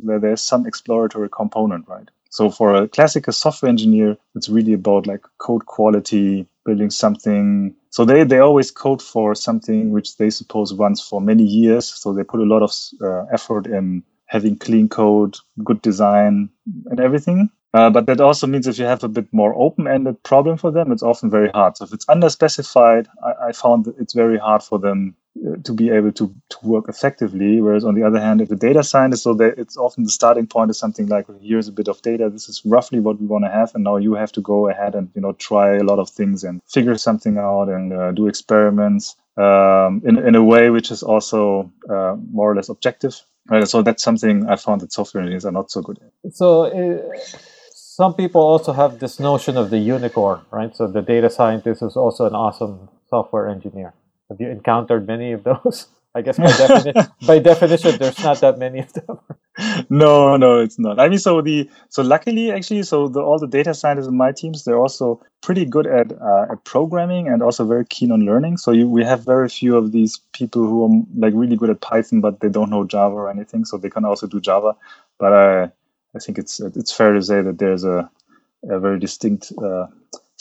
where 0.02 0.20
there's 0.20 0.42
some 0.42 0.66
exploratory 0.66 1.30
component, 1.30 1.88
right? 1.88 2.10
So 2.34 2.50
for 2.50 2.74
a 2.74 2.88
classical 2.88 3.32
software 3.32 3.70
engineer, 3.70 4.18
it's 4.34 4.50
really 4.50 4.74
about 4.74 5.06
like 5.06 5.22
code 5.38 5.68
quality, 5.68 6.48
building 6.66 6.90
something. 6.90 7.76
So 7.92 8.06
they, 8.06 8.24
they 8.24 8.40
always 8.40 8.72
code 8.72 9.04
for 9.04 9.36
something 9.36 9.92
which 9.92 10.18
they 10.18 10.32
suppose 10.32 10.74
runs 10.74 11.00
for 11.00 11.22
many 11.22 11.44
years. 11.44 11.86
So 11.86 12.12
they 12.12 12.24
put 12.24 12.40
a 12.40 12.46
lot 12.46 12.64
of 12.64 12.74
uh, 13.04 13.26
effort 13.32 13.68
in 13.68 14.02
having 14.26 14.58
clean 14.58 14.90
code, 14.90 15.38
good 15.64 15.80
design, 15.84 16.50
and 16.88 17.00
everything. 17.00 17.52
Uh, 17.76 17.92
but 17.92 18.08
that 18.08 18.20
also 18.20 18.48
means 18.48 18.66
if 18.66 18.80
you 18.80 18.86
have 18.86 19.04
a 19.04 19.08
bit 19.08 19.28
more 19.32 19.54
open-ended 19.56 20.24
problem 20.24 20.58
for 20.58 20.72
them, 20.72 20.92
it's 20.92 21.04
often 21.04 21.30
very 21.30 21.50
hard. 21.50 21.78
So 21.78 21.86
if 21.86 21.94
it's 21.94 22.06
underspecified, 22.06 23.06
I, 23.24 23.50
I 23.50 23.52
found 23.52 23.94
it's 24.00 24.14
very 24.14 24.40
hard 24.40 24.64
for 24.64 24.80
them 24.80 25.16
to 25.64 25.74
be 25.74 25.90
able 25.90 26.12
to, 26.14 26.34
to 26.50 26.58
work 26.64 26.86
effectively. 26.88 27.62
Whereas 27.62 27.84
on 27.84 27.96
the 27.96 28.04
other 28.04 28.20
hand, 28.20 28.42
if 28.42 28.50
the 28.50 28.56
data 28.56 28.84
scientist, 28.84 29.24
so 29.24 29.34
that 29.36 29.58
it's 29.58 29.78
often 29.78 30.04
the 30.04 30.12
starting 30.12 30.48
point 30.48 30.72
is 30.72 30.80
something 30.80 31.08
like, 31.08 31.26
here's 31.42 31.68
a 31.68 31.72
bit 31.72 31.88
of 31.88 32.02
data. 32.02 32.30
This 32.30 32.50
is 32.50 32.62
roughly 32.66 33.00
what 33.00 33.20
we 33.20 33.28
want 33.28 33.46
to 33.46 33.52
have, 33.52 33.74
and 33.76 33.84
now 33.84 33.98
you 33.98 34.14
have 34.14 34.32
to 34.34 34.42
go 34.42 34.70
ahead 34.70 34.96
and 34.96 35.10
you 35.16 35.22
know 35.22 35.34
try 35.34 35.76
a 35.76 35.84
lot 35.84 36.00
of 36.00 36.10
things 36.10 36.44
and 36.44 36.62
figure 36.68 36.98
something 36.98 37.38
out 37.38 37.70
and 37.70 37.94
uh, 37.94 38.12
do 38.12 38.28
experiments 38.28 39.16
um, 39.38 40.02
in 40.06 40.18
in 40.18 40.36
a 40.36 40.44
way 40.44 40.70
which 40.70 40.92
is 40.92 41.04
also 41.04 41.72
uh, 41.90 42.16
more 42.32 42.52
or 42.52 42.56
less 42.56 42.70
objective. 42.70 43.22
Right? 43.50 43.68
So 43.68 43.82
that's 43.82 44.04
something 44.04 44.50
I 44.50 44.56
found 44.56 44.82
that 44.82 44.94
software 44.94 45.22
engineers 45.22 45.46
are 45.46 45.52
not 45.52 45.72
so 45.72 45.82
good 45.82 46.00
at. 46.00 46.36
So. 46.36 46.48
Uh 46.66 47.28
some 47.96 48.16
people 48.16 48.42
also 48.42 48.74
have 48.74 48.98
this 48.98 49.20
notion 49.20 49.56
of 49.56 49.70
the 49.70 49.78
unicorn, 49.78 50.42
right? 50.50 50.76
So 50.76 50.88
the 50.88 51.04
data 51.04 51.30
scientist 51.30 51.84
is 51.84 51.96
also 51.96 52.26
an 52.26 52.34
awesome 52.34 52.90
software 53.08 53.48
engineer. 53.48 53.94
Have 54.30 54.40
you 54.40 54.50
encountered 54.50 55.08
many 55.08 55.32
of 55.34 55.44
those? 55.44 55.88
I 56.16 56.22
guess 56.22 56.38
by, 56.38 56.46
defini- 56.48 57.12
by 57.26 57.40
definition, 57.40 57.98
there's 57.98 58.24
not 58.24 58.40
that 58.42 58.60
many 58.60 58.80
of 58.80 58.94
them. 58.94 59.20
no, 59.90 60.38
no, 60.38 60.60
it's 60.60 60.78
not. 60.78 61.00
I 61.00 61.10
mean, 61.10 61.18
so 61.18 61.42
the 61.42 61.68
so 61.90 62.04
luckily, 62.04 62.52
actually, 62.52 62.84
so 62.84 63.08
the, 63.08 63.20
all 63.20 63.40
the 63.40 63.48
data 63.48 63.74
scientists 63.74 64.08
in 64.08 64.16
my 64.16 64.32
teams, 64.32 64.64
they're 64.64 64.78
also 64.78 65.20
pretty 65.42 65.66
good 65.66 65.88
at 65.88 66.12
uh, 66.12 66.46
at 66.52 66.64
programming 66.66 67.28
and 67.28 67.42
also 67.42 67.66
very 67.66 67.86
keen 67.86 68.12
on 68.12 68.26
learning. 68.26 68.58
So 68.58 68.72
you, 68.72 68.88
we 68.88 69.04
have 69.04 69.26
very 69.26 69.50
few 69.50 69.76
of 69.76 69.92
these 69.92 70.20
people 70.34 70.62
who 70.62 70.86
are 70.86 71.04
like 71.18 71.34
really 71.36 71.56
good 71.56 71.72
at 71.72 71.82
Python, 71.82 72.22
but 72.22 72.42
they 72.42 72.50
don't 72.50 72.70
know 72.70 72.84
Java 72.84 73.16
or 73.16 73.30
anything. 73.30 73.66
So 73.66 73.78
they 73.78 73.90
can 73.90 74.06
also 74.06 74.28
do 74.28 74.40
Java. 74.40 74.76
But 75.18 75.34
I 75.34 75.64
I 76.16 76.20
think 76.20 76.38
it's 76.38 76.60
it's 76.60 76.94
fair 76.94 77.14
to 77.14 77.22
say 77.24 77.42
that 77.42 77.58
there's 77.58 77.84
a, 77.84 78.10
a 78.70 78.80
very 78.80 79.00
distinct 79.00 79.52
uh, 79.62 79.88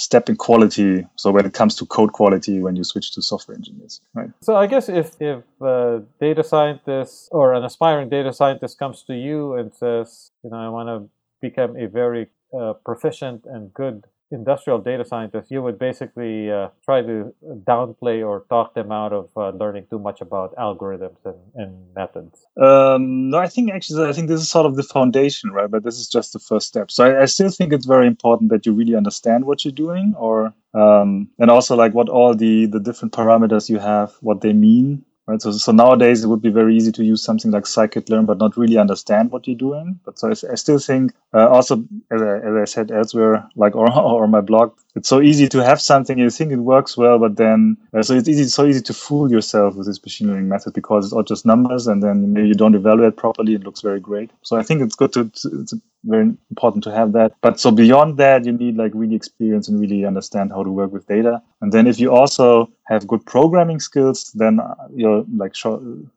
step 0.03 0.29
in 0.29 0.37
quality. 0.37 1.07
So 1.17 1.31
when 1.31 1.47
it 1.47 1.55
comes 1.55 1.77
to 1.77 1.87
code 1.87 2.13
quality, 2.13 2.61
when 2.61 2.75
you 2.77 2.85
switch 2.85 3.13
to 3.15 3.23
software 3.23 3.57
engineers, 3.57 4.01
right? 4.15 4.31
So 4.41 4.57
I 4.57 4.67
guess 4.67 4.89
if 4.89 5.09
if 5.21 5.43
a 5.61 6.03
data 6.21 6.43
scientist 6.43 7.29
or 7.31 7.55
an 7.55 7.65
aspiring 7.65 8.09
data 8.09 8.33
scientist 8.33 8.79
comes 8.79 9.03
to 9.05 9.15
you 9.15 9.55
and 9.55 9.73
says, 9.73 10.33
you 10.43 10.51
know, 10.51 10.57
I 10.57 10.69
want 10.69 10.89
to 10.89 11.09
become 11.41 11.77
a 11.77 11.87
very 11.87 12.29
uh, 12.59 12.75
proficient 12.85 13.47
and 13.47 13.73
good 13.73 14.05
industrial 14.33 14.81
data 14.81 15.05
scientists, 15.05 15.51
you 15.51 15.63
would 15.63 15.79
basically 15.79 16.51
uh, 16.51 16.69
try 16.85 17.03
to 17.03 17.35
downplay 17.65 18.27
or 18.27 18.45
talk 18.49 18.75
them 18.75 18.91
out 18.91 19.13
of 19.13 19.29
uh, 19.37 19.51
learning 19.51 19.87
too 19.91 19.99
much 19.99 20.21
about 20.21 20.55
algorithms 20.57 21.19
and, 21.25 21.37
and 21.55 21.95
methods? 21.95 22.47
Um, 22.61 23.31
no, 23.31 23.39
I 23.39 23.49
think 23.49 23.71
actually, 23.71 24.09
I 24.09 24.13
think 24.13 24.29
this 24.29 24.41
is 24.41 24.49
sort 24.49 24.67
of 24.67 24.77
the 24.77 24.83
foundation, 24.83 25.51
right? 25.51 25.71
But 25.71 25.85
this 25.85 25.99
is 25.99 26.09
just 26.09 26.33
the 26.33 26.39
first 26.39 26.67
step. 26.67 26.91
So 26.91 27.05
I, 27.05 27.23
I 27.23 27.25
still 27.27 27.51
think 27.51 27.73
it's 27.73 27.87
very 27.87 28.07
important 28.07 28.51
that 28.51 28.67
you 28.67 28.73
really 28.73 28.97
understand 28.97 29.45
what 29.45 29.65
you're 29.65 29.73
doing, 29.73 30.15
or 30.19 30.53
um, 30.75 31.29
and 31.39 31.51
also 31.51 31.77
like 31.77 31.95
what 31.95 32.09
all 32.09 32.35
the 32.35 32.67
the 32.67 32.81
different 32.81 33.13
parameters 33.13 33.69
you 33.69 33.79
have, 33.79 34.15
what 34.21 34.41
they 34.41 34.53
mean, 34.53 35.05
right? 35.27 35.41
So, 35.41 35.53
so 35.53 35.73
nowadays 35.73 36.25
it 36.25 36.29
would 36.29 36.43
be 36.43 36.51
very 36.51 36.77
easy 36.77 36.93
to 36.93 37.05
use 37.05 37.23
something 37.23 37.51
like 37.51 37.65
scikit-learn, 37.65 38.27
but 38.27 38.39
not 38.39 38.57
really 38.57 38.79
understand 38.79 39.31
what 39.31 39.47
you're 39.47 39.57
doing. 39.57 40.01
But 40.05 40.19
so 40.19 40.29
I, 40.29 40.53
I 40.53 40.55
still 40.57 40.79
think, 40.79 41.13
uh, 41.35 41.49
also 41.49 41.85
as 42.11 42.23
I, 42.23 42.37
as 42.39 42.55
I 42.57 42.65
said 42.65 42.91
elsewhere, 42.91 43.49
like 43.57 43.75
or 43.81 43.91
or 43.93 44.27
my 44.29 44.41
blog, 44.41 44.77
it's 44.95 45.09
so 45.09 45.23
easy 45.23 45.49
to 45.49 45.65
have 45.65 45.81
something 45.81 46.19
you 46.19 46.29
think 46.29 46.53
it 46.53 46.57
works 46.57 46.97
well, 46.97 47.19
but 47.19 47.37
then 47.37 47.77
uh, 47.95 48.03
so 48.03 48.15
it's 48.15 48.29
easy 48.29 48.45
so 48.45 48.67
easy 48.67 48.83
to 48.83 48.95
fool 48.95 49.31
yourself 49.31 49.75
with 49.75 49.87
this 49.87 50.03
machine 50.03 50.29
learning 50.29 50.49
method 50.49 50.75
because 50.75 51.07
it's 51.07 51.13
all 51.13 51.23
just 51.23 51.47
numbers, 51.47 51.87
and 51.87 52.03
then 52.03 52.33
maybe 52.33 52.49
you 52.49 52.55
don't 52.55 52.75
evaluate 52.75 53.17
properly. 53.17 53.55
It 53.55 53.65
looks 53.65 53.81
very 53.81 54.01
great. 54.01 54.31
So 54.43 54.57
I 54.57 54.63
think 54.63 54.83
it's 54.83 54.95
good 54.95 55.13
to, 55.15 55.21
it's 55.21 55.75
very 56.05 56.35
important 56.51 56.85
to 56.85 56.93
have 56.93 57.13
that. 57.13 57.33
But 57.41 57.59
so 57.59 57.71
beyond 57.71 58.19
that, 58.19 58.45
you 58.45 58.53
need 58.53 58.77
like 58.77 58.93
really 58.95 59.17
experience 59.17 59.69
and 59.69 59.81
really 59.81 60.05
understand 60.05 60.53
how 60.53 60.63
to 60.63 60.71
work 60.71 60.93
with 60.93 61.07
data. 61.07 61.43
And 61.63 61.73
then 61.73 61.87
if 61.87 61.99
you 61.99 62.13
also 62.13 62.71
have 62.87 63.07
good 63.07 63.25
programming 63.25 63.81
skills, 63.81 64.31
then 64.35 64.61
uh, 64.61 64.75
you're 64.95 65.25
like 65.35 65.55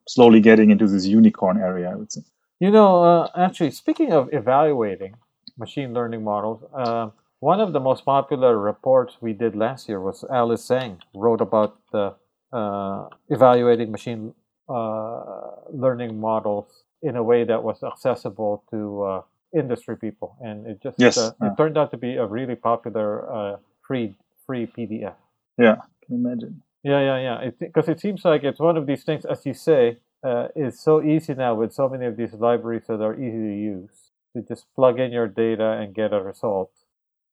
slowly 0.07 0.41
getting 0.41 0.71
into 0.71 0.87
this 0.87 1.05
unicorn 1.05 1.57
area. 1.57 1.91
I 1.91 1.95
would 1.95 2.11
say. 2.11 2.21
You 2.59 2.71
know, 2.71 3.03
uh, 3.03 3.29
actually, 3.35 3.71
speaking 3.71 4.11
of 4.11 4.29
evaluating 4.33 5.15
machine 5.57 5.93
learning 5.93 6.23
models. 6.23 6.61
Uh, 6.73 7.09
one 7.45 7.61
of 7.61 7.73
the 7.73 7.79
most 7.79 8.03
popular 8.05 8.57
reports 8.57 9.17
we 9.21 9.31
did 9.31 9.55
last 9.55 9.87
year 9.87 9.99
was 10.01 10.25
Alice 10.31 10.67
Zhang 10.67 10.97
wrote 11.13 11.41
about 11.41 11.77
the 11.91 12.05
uh, 12.51 13.07
evaluating 13.29 13.91
machine 13.91 14.33
uh, 14.67 15.51
learning 15.71 16.19
models 16.19 16.65
in 17.03 17.15
a 17.15 17.21
way 17.21 17.43
that 17.43 17.61
was 17.61 17.83
accessible 17.83 18.63
to 18.71 19.03
uh, 19.03 19.21
industry 19.53 19.95
people, 19.95 20.35
and 20.41 20.65
it 20.65 20.81
just 20.81 20.97
yes, 20.97 21.19
uh, 21.19 21.33
it 21.43 21.53
turned 21.55 21.77
out 21.77 21.91
to 21.91 21.97
be 21.97 22.15
a 22.15 22.25
really 22.25 22.55
popular 22.55 23.09
uh, 23.37 23.57
free 23.87 24.15
free 24.47 24.65
PDF. 24.65 25.13
Yeah, 25.59 25.75
can 26.03 26.15
imagine. 26.15 26.63
Yeah, 26.83 27.01
yeah, 27.09 27.19
yeah. 27.27 27.49
Because 27.59 27.87
it, 27.87 27.97
it, 27.97 27.99
seems 27.99 28.25
like 28.25 28.43
it's 28.43 28.59
one 28.59 28.75
of 28.75 28.87
these 28.87 29.03
things, 29.03 29.23
as 29.23 29.45
you 29.45 29.53
say, 29.53 29.99
uh, 30.23 30.47
is 30.55 30.79
so 30.79 31.03
easy 31.03 31.35
now 31.35 31.53
with 31.53 31.73
so 31.73 31.87
many 31.89 32.07
of 32.07 32.17
these 32.17 32.33
libraries 32.33 32.87
that 32.87 33.01
are 33.01 33.13
easy 33.13 33.43
to 33.51 33.57
use 33.75 33.97
to 34.33 34.41
just 34.41 34.65
plug 34.75 34.99
in 34.99 35.11
your 35.11 35.27
data 35.27 35.69
and 35.79 35.93
get 35.93 36.11
a 36.11 36.21
result 36.21 36.71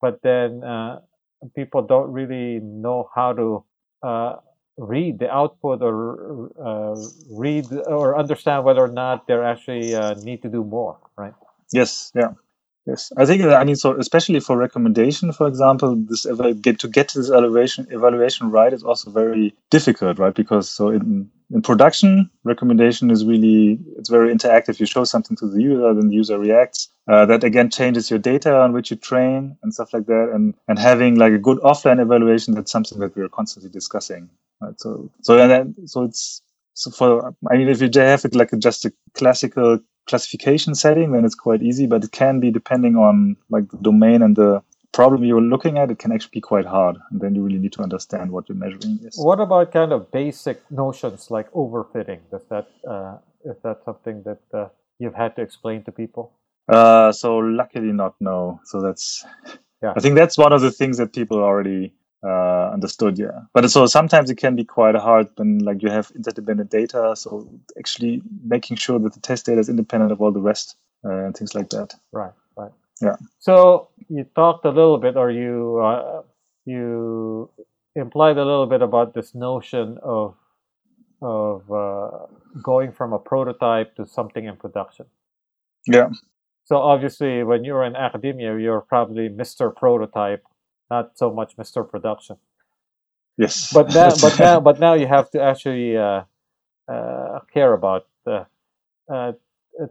but 0.03 0.21
then 0.23 0.65
uh, 0.65 1.01
people 1.57 1.83
don't 1.83 2.13
really 2.13 2.61
know 2.61 3.11
how 3.15 3.35
to 3.35 3.65
uh, 4.05 4.37
read 4.79 5.21
the 5.21 5.31
output 5.31 5.83
or 5.83 6.51
uh, 6.63 6.97
read 7.31 7.73
or 7.89 8.19
understand 8.19 8.65
whether 8.65 8.83
or 8.83 8.89
not 8.93 9.29
they 9.29 9.35
actually 9.35 9.95
uh, 9.97 10.15
need 10.17 10.43
to 10.43 10.51
do 10.51 10.65
more, 10.65 10.99
right? 11.17 11.35
Yes, 11.73 12.13
yeah. 12.15 12.33
Yes, 12.87 13.13
I 13.17 13.27
think 13.27 13.43
I 13.45 13.63
mean 13.63 13.77
so 13.77 13.97
especially 13.97 14.41
for 14.41 14.57
recommendation, 14.57 15.33
for 15.33 15.47
example, 15.47 15.95
this 16.09 16.27
get 16.61 16.81
to 16.81 16.89
get 16.89 17.13
this 17.15 17.29
evaluation 17.29 17.87
evaluation 17.91 18.51
right 18.51 18.73
is 18.73 18.83
also 18.83 19.11
very 19.11 19.55
difficult, 19.71 20.19
right? 20.19 20.35
Because 20.35 20.69
so 20.69 20.89
in 20.89 21.31
in 21.53 21.63
production, 21.63 22.29
recommendation 22.43 23.11
is 23.13 23.25
really 23.25 23.79
it's 23.97 24.09
very 24.09 24.35
interactive. 24.35 24.81
You 24.81 24.87
show 24.87 25.05
something 25.05 25.37
to 25.37 25.47
the 25.47 25.63
user, 25.63 25.95
then 25.95 26.09
the 26.09 26.15
user 26.17 26.39
reacts. 26.41 26.89
Uh, 27.07 27.25
that 27.27 27.45
again 27.45 27.71
changes 27.71 28.11
your 28.11 28.19
data 28.19 28.57
on 28.57 28.73
which 28.73 28.91
you 28.91 28.97
train 28.97 29.57
and 29.63 29.73
stuff 29.73 29.93
like 29.93 30.07
that. 30.07 30.31
And 30.35 30.55
and 30.67 30.77
having 30.77 31.15
like 31.15 31.33
a 31.33 31.39
good 31.39 31.59
offline 31.59 32.03
evaluation, 32.03 32.55
that's 32.55 32.73
something 32.73 32.99
that 32.99 33.15
we 33.15 33.23
are 33.23 33.29
constantly 33.29 33.71
discussing. 33.71 34.29
Right? 34.61 34.81
So 34.81 35.09
so 35.23 35.39
and 35.39 35.51
then 35.53 35.87
so 35.87 36.03
it's 36.03 36.43
so 36.75 36.91
for 36.91 37.33
I 37.49 37.57
mean 37.57 37.69
if 37.69 37.81
you 37.81 37.91
have 37.95 38.25
it 38.25 38.35
like 38.35 38.51
just 38.59 38.85
a 38.87 38.93
classical 39.15 39.79
classification 40.07 40.75
setting, 40.75 41.13
then 41.13 41.25
it's 41.25 41.35
quite 41.35 41.63
easy. 41.63 41.87
But 41.87 42.05
it 42.05 42.13
can 42.13 42.41
be 42.41 42.51
depending 42.51 42.97
on 42.97 43.37
like 43.51 43.69
the 43.71 43.79
domain 43.79 44.23
and 44.23 44.37
the 44.37 44.63
problem 44.93 45.25
you're 45.25 45.41
looking 45.41 45.79
at. 45.79 45.91
It 45.91 45.99
can 45.99 46.13
actually 46.13 46.31
be 46.33 46.41
quite 46.41 46.67
hard, 46.67 46.97
and 47.11 47.21
then 47.21 47.35
you 47.35 47.43
really 47.43 47.59
need 47.59 47.73
to 47.73 47.83
understand 47.83 48.31
what 48.31 48.49
you're 48.49 48.57
measuring 48.57 49.01
is. 49.03 49.19
What 49.19 49.41
about 49.41 49.73
kind 49.73 49.93
of 49.93 50.11
basic 50.11 50.71
notions 50.71 51.31
like 51.31 51.51
overfitting? 51.53 52.21
Does 52.31 52.43
that 52.51 52.69
uh, 52.89 53.17
is 53.45 53.57
that 53.63 53.85
something 53.85 54.23
that 54.23 54.41
uh, 54.53 54.69
you've 54.99 55.15
had 55.15 55.37
to 55.37 55.43
explain 55.43 55.83
to 55.85 55.93
people? 55.93 56.33
Uh, 56.69 57.11
so 57.13 57.39
luckily 57.39 57.93
not 57.93 58.15
no. 58.21 58.61
So 58.65 58.81
that's 58.81 59.25
yeah. 59.83 59.95
I 59.97 60.01
think 60.01 60.15
that's 60.15 60.39
one 60.39 60.53
of 60.53 60.61
the 60.61 60.71
things 60.71 60.99
that 60.99 61.13
people 61.13 61.39
already 61.39 61.95
uh, 62.25 62.71
understood 62.73 63.19
yeah. 63.19 63.41
But 63.53 63.69
so 63.71 63.87
sometimes 63.87 64.31
it 64.31 64.37
can 64.37 64.55
be 64.55 64.65
quite 64.65 64.95
hard 64.95 65.29
when 65.37 65.59
like 65.59 65.83
you 65.83 65.91
have 65.91 66.13
interdependent 66.15 66.71
data 66.71 67.15
so 67.17 67.49
actually 67.79 68.23
making 68.45 68.77
sure 68.77 68.99
that 68.99 69.13
the 69.15 69.21
test 69.21 69.47
data 69.47 69.61
is 69.61 69.69
independent 69.69 70.13
of 70.13 70.21
all 70.21 70.33
the 70.33 70.41
rest 70.41 70.77
uh, 71.05 71.25
and 71.25 71.37
things 71.37 71.55
like 71.55 71.71
that. 71.71 71.95
Right 72.13 72.33
right. 72.57 72.73
Yeah. 73.01 73.17
So 73.39 73.89
you 74.09 74.25
talked 74.37 74.65
a 74.65 74.71
little 74.71 74.99
bit 74.99 75.17
or 75.17 75.31
you 75.31 75.81
uh, 75.83 76.23
you 76.65 77.51
implied 77.97 78.39
a 78.39 78.45
little 78.45 78.67
bit 78.67 78.83
about 78.83 79.15
this 79.15 79.35
notion 79.35 79.99
of 80.03 80.35
of 81.21 81.71
uh, 81.71 82.27
going 82.63 82.93
from 82.93 83.13
a 83.13 83.19
prototype 83.19 83.95
to 83.97 84.07
something 84.07 84.45
in 84.45 84.57
production. 84.57 85.07
Yeah. 85.87 86.11
So 86.65 86.77
obviously 86.77 87.43
when 87.43 87.65
you're 87.65 87.85
in 87.85 87.97
academia 87.97 88.57
you're 88.59 88.81
probably 88.81 89.29
mr 89.29 89.75
prototype 89.75 90.45
not 90.95 91.19
so 91.23 91.27
much 91.41 91.51
Mr. 91.57 91.79
Production. 91.95 92.37
Yes. 93.37 93.73
But 93.73 93.87
now, 93.95 94.11
but 94.27 94.35
now, 94.39 94.57
but 94.69 94.77
now 94.87 94.95
you 94.95 95.07
have 95.07 95.31
to 95.35 95.39
actually 95.51 95.97
uh, 95.97 96.23
uh, 96.95 97.41
care 97.55 97.73
about 97.73 98.07
uh, 98.27 99.33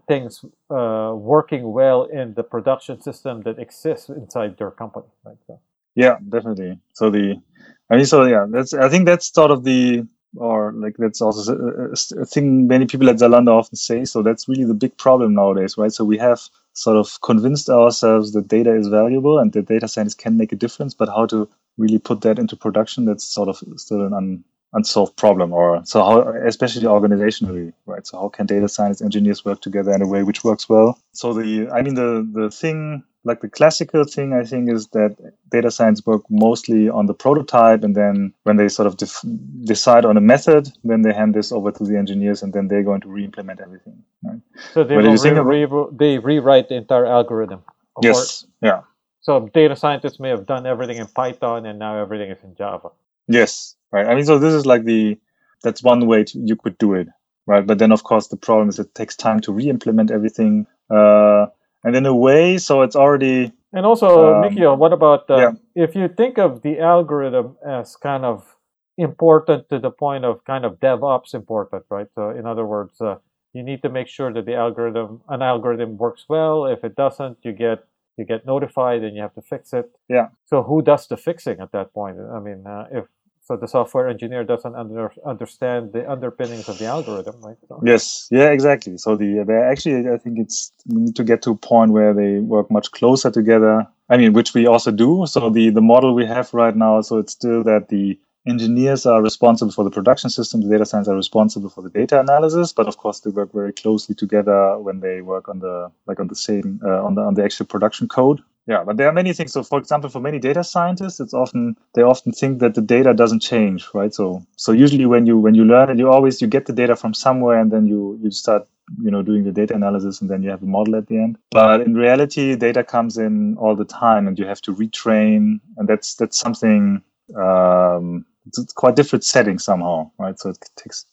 things 0.07 0.45
uh, 0.69 1.11
working 1.33 1.63
well 1.79 2.03
in 2.19 2.33
the 2.33 2.43
production 2.43 3.01
system 3.01 3.41
that 3.45 3.57
exists 3.59 4.09
inside 4.09 4.51
your 4.59 4.71
company, 4.71 5.09
right? 5.25 5.37
So. 5.47 5.59
Yeah, 5.95 6.15
definitely. 6.35 6.79
So 6.93 7.09
the, 7.09 7.41
I 7.89 7.95
mean, 7.97 8.05
so 8.05 8.25
yeah, 8.25 8.45
that's 8.49 8.73
I 8.73 8.87
think 8.89 9.05
that's 9.05 9.27
sort 9.33 9.51
of 9.51 9.63
the 9.63 10.07
or 10.37 10.71
like 10.83 10.95
that's 10.97 11.21
also 11.21 11.41
a, 11.57 12.21
a, 12.21 12.25
thing 12.25 12.67
many 12.67 12.85
people 12.85 13.09
at 13.09 13.17
Zalando 13.17 13.51
often 13.59 13.75
say. 13.75 14.05
So 14.05 14.21
that's 14.21 14.47
really 14.47 14.63
the 14.63 14.79
big 14.85 14.95
problem 14.97 15.33
nowadays, 15.35 15.77
right? 15.77 15.91
So 15.91 16.05
we 16.05 16.17
have 16.17 16.39
sort 16.73 16.97
of 16.97 17.19
convinced 17.21 17.69
ourselves 17.69 18.33
that 18.33 18.47
data 18.47 18.75
is 18.75 18.87
valuable 18.87 19.39
and 19.39 19.53
that 19.53 19.67
data 19.67 19.87
science 19.87 20.13
can 20.13 20.37
make 20.37 20.51
a 20.51 20.55
difference, 20.55 20.93
but 20.93 21.09
how 21.09 21.25
to 21.27 21.49
really 21.77 21.99
put 21.99 22.21
that 22.21 22.39
into 22.39 22.55
production, 22.55 23.05
that's 23.05 23.25
sort 23.25 23.49
of 23.49 23.57
still 23.79 24.05
an 24.05 24.13
un, 24.13 24.43
unsolved 24.73 25.15
problem. 25.17 25.53
Or 25.53 25.81
so 25.85 26.03
how, 26.03 26.21
especially 26.45 26.83
organizationally, 26.83 27.73
right? 27.85 28.05
So 28.05 28.19
how 28.19 28.29
can 28.29 28.45
data 28.45 28.67
science 28.67 29.01
engineers 29.01 29.43
work 29.45 29.61
together 29.61 29.93
in 29.93 30.01
a 30.01 30.07
way 30.07 30.23
which 30.23 30.43
works 30.43 30.69
well? 30.69 30.99
So 31.13 31.33
the, 31.33 31.69
I 31.69 31.81
mean, 31.81 31.95
the 31.95 32.27
the 32.33 32.49
thing 32.49 33.03
like 33.23 33.41
the 33.41 33.49
classical 33.49 34.03
thing 34.03 34.33
i 34.33 34.43
think 34.43 34.69
is 34.69 34.87
that 34.87 35.15
data 35.51 35.69
science 35.69 36.05
work 36.05 36.21
mostly 36.29 36.89
on 36.89 37.05
the 37.05 37.13
prototype 37.13 37.83
and 37.83 37.95
then 37.95 38.33
when 38.43 38.57
they 38.57 38.67
sort 38.67 38.87
of 38.87 38.97
def- 38.97 39.25
decide 39.63 40.05
on 40.05 40.17
a 40.17 40.21
method 40.21 40.71
then 40.83 41.01
they 41.01 41.13
hand 41.13 41.33
this 41.33 41.51
over 41.51 41.71
to 41.71 41.83
the 41.83 41.97
engineers 41.97 42.41
and 42.41 42.53
then 42.53 42.67
they're 42.67 42.83
going 42.83 43.01
to 43.01 43.09
re-implement 43.09 43.59
everything 43.59 44.03
right? 44.23 44.39
so 44.73 44.83
they, 44.83 44.95
will 44.95 45.43
re- 45.43 45.65
re- 45.65 45.85
they 45.91 46.17
rewrite 46.17 46.69
the 46.69 46.75
entire 46.75 47.05
algorithm 47.05 47.61
yes 48.01 48.45
or, 48.61 48.67
yeah 48.67 48.81
so 49.21 49.49
data 49.53 49.75
scientists 49.75 50.19
may 50.19 50.29
have 50.29 50.45
done 50.45 50.65
everything 50.65 50.97
in 50.97 51.07
python 51.07 51.65
and 51.65 51.77
now 51.77 52.01
everything 52.01 52.31
is 52.31 52.43
in 52.43 52.55
java 52.55 52.89
yes 53.27 53.75
right 53.91 54.07
i 54.07 54.15
mean 54.15 54.25
so 54.25 54.39
this 54.39 54.53
is 54.53 54.65
like 54.65 54.83
the 54.85 55.17
that's 55.63 55.83
one 55.83 56.07
way 56.07 56.23
to, 56.23 56.39
you 56.39 56.55
could 56.55 56.77
do 56.77 56.93
it 56.93 57.07
right 57.45 57.65
but 57.65 57.77
then 57.77 57.91
of 57.91 58.03
course 58.03 58.27
the 58.27 58.37
problem 58.37 58.69
is 58.69 58.79
it 58.79 58.93
takes 58.95 59.15
time 59.15 59.39
to 59.39 59.51
re-implement 59.51 60.11
everything 60.11 60.65
uh, 60.89 61.45
and 61.83 61.95
in 61.95 62.05
a 62.05 62.15
way, 62.15 62.57
so 62.57 62.81
it's 62.81 62.95
already. 62.95 63.51
And 63.73 63.85
also, 63.85 64.35
um, 64.35 64.43
Mikio, 64.43 64.77
what 64.77 64.93
about 64.93 65.29
uh, 65.29 65.37
yeah. 65.37 65.51
if 65.75 65.95
you 65.95 66.07
think 66.07 66.37
of 66.37 66.61
the 66.61 66.79
algorithm 66.79 67.57
as 67.65 67.95
kind 67.95 68.25
of 68.25 68.57
important 68.97 69.69
to 69.69 69.79
the 69.79 69.89
point 69.89 70.25
of 70.25 70.43
kind 70.45 70.65
of 70.65 70.79
DevOps 70.79 71.33
important, 71.33 71.85
right? 71.89 72.07
So, 72.13 72.29
in 72.29 72.45
other 72.45 72.65
words, 72.65 72.99
uh, 73.01 73.15
you 73.53 73.63
need 73.63 73.81
to 73.83 73.89
make 73.89 74.07
sure 74.07 74.31
that 74.33 74.45
the 74.45 74.55
algorithm, 74.55 75.21
an 75.29 75.41
algorithm, 75.41 75.97
works 75.97 76.25
well. 76.27 76.65
If 76.65 76.83
it 76.83 76.95
doesn't, 76.95 77.37
you 77.43 77.53
get 77.53 77.85
you 78.17 78.25
get 78.25 78.45
notified 78.45 79.03
and 79.03 79.15
you 79.15 79.21
have 79.21 79.33
to 79.35 79.41
fix 79.41 79.73
it. 79.73 79.89
Yeah. 80.09 80.27
So, 80.45 80.63
who 80.63 80.81
does 80.81 81.07
the 81.07 81.17
fixing 81.17 81.61
at 81.61 81.71
that 81.71 81.93
point? 81.93 82.17
I 82.19 82.39
mean, 82.39 82.67
uh, 82.67 82.87
if 82.91 83.05
so 83.43 83.57
the 83.57 83.67
software 83.67 84.07
engineer 84.09 84.43
doesn't 84.43 84.75
under, 84.75 85.11
understand 85.25 85.93
the 85.93 86.09
underpinnings 86.09 86.69
of 86.69 86.77
the 86.79 86.85
algorithm 86.85 87.35
right? 87.41 87.57
So. 87.67 87.81
yes. 87.85 88.27
Yeah 88.31 88.51
exactly. 88.51 88.97
So 88.97 89.15
the 89.15 89.43
they 89.47 89.55
actually 89.55 90.09
i 90.09 90.17
think 90.17 90.39
it's 90.39 90.71
need 90.87 91.15
to 91.17 91.23
get 91.23 91.41
to 91.43 91.51
a 91.51 91.55
point 91.57 91.91
where 91.91 92.13
they 92.13 92.39
work 92.39 92.71
much 92.71 92.91
closer 92.91 93.31
together 93.31 93.87
i 94.09 94.17
mean 94.17 94.33
which 94.33 94.53
we 94.53 94.67
also 94.67 94.91
do. 94.91 95.25
So 95.27 95.49
the 95.49 95.69
the 95.71 95.81
model 95.81 96.15
we 96.15 96.25
have 96.25 96.53
right 96.53 96.75
now 96.75 97.01
so 97.01 97.17
it's 97.19 97.33
still 97.33 97.63
that 97.63 97.89
the 97.89 98.19
engineers 98.47 99.05
are 99.05 99.21
responsible 99.21 99.71
for 99.71 99.83
the 99.83 99.91
production 99.91 100.29
system 100.29 100.61
the 100.61 100.69
data 100.69 100.85
science 100.85 101.07
are 101.07 101.15
responsible 101.15 101.69
for 101.69 101.81
the 101.83 101.89
data 101.91 102.19
analysis 102.19 102.73
but 102.73 102.87
of 102.87 102.97
course 102.97 103.19
they 103.21 103.29
work 103.31 103.51
very 103.53 103.73
closely 103.73 104.15
together 104.15 104.79
when 104.79 104.99
they 105.01 105.21
work 105.21 105.47
on 105.49 105.59
the 105.59 105.91
like 106.07 106.19
on 106.19 106.27
the 106.27 106.35
same 106.35 106.79
uh, 106.83 107.03
on 107.05 107.15
the 107.15 107.21
on 107.21 107.35
the 107.35 107.43
actual 107.43 107.67
production 107.67 108.07
code 108.07 108.41
yeah 108.67 108.83
but 108.83 108.97
there 108.97 109.07
are 109.07 109.13
many 109.13 109.33
things. 109.33 109.53
So 109.53 109.63
for 109.63 109.79
example 109.79 110.09
for 110.09 110.19
many 110.21 110.39
data 110.39 110.63
scientists 110.63 111.19
it's 111.19 111.33
often 111.33 111.77
they 111.95 112.03
often 112.03 112.31
think 112.31 112.59
that 112.59 112.75
the 112.75 112.81
data 112.81 113.13
doesn't 113.13 113.41
change 113.41 113.87
right? 113.93 114.13
So 114.13 114.45
so 114.57 114.71
usually 114.71 115.05
when 115.05 115.25
you 115.25 115.37
when 115.37 115.55
you 115.55 115.65
learn 115.65 115.89
it 115.89 115.97
you 115.99 116.09
always 116.09 116.41
you 116.41 116.47
get 116.47 116.65
the 116.65 116.73
data 116.73 116.95
from 116.95 117.13
somewhere 117.13 117.59
and 117.59 117.71
then 117.71 117.85
you 117.87 118.19
you 118.23 118.31
start 118.31 118.67
you 119.01 119.11
know 119.11 119.21
doing 119.21 119.43
the 119.43 119.51
data 119.51 119.75
analysis 119.75 120.21
and 120.21 120.29
then 120.29 120.43
you 120.43 120.49
have 120.49 120.63
a 120.63 120.67
model 120.67 120.95
at 120.95 121.07
the 121.07 121.17
end. 121.17 121.37
But 121.51 121.81
in 121.81 121.95
reality 121.95 122.55
data 122.55 122.83
comes 122.83 123.17
in 123.17 123.57
all 123.57 123.75
the 123.75 123.85
time 123.85 124.27
and 124.27 124.39
you 124.39 124.45
have 124.45 124.61
to 124.63 124.73
retrain 124.75 125.59
and 125.77 125.87
that's 125.87 126.15
that's 126.15 126.39
something 126.39 127.03
um 127.37 128.25
it's 128.47 128.73
quite 128.73 128.95
different 128.95 129.23
setting 129.23 129.59
somehow 129.59 130.11
right? 130.19 130.39
So 130.39 130.49
it 130.49 130.59
takes 130.75 131.05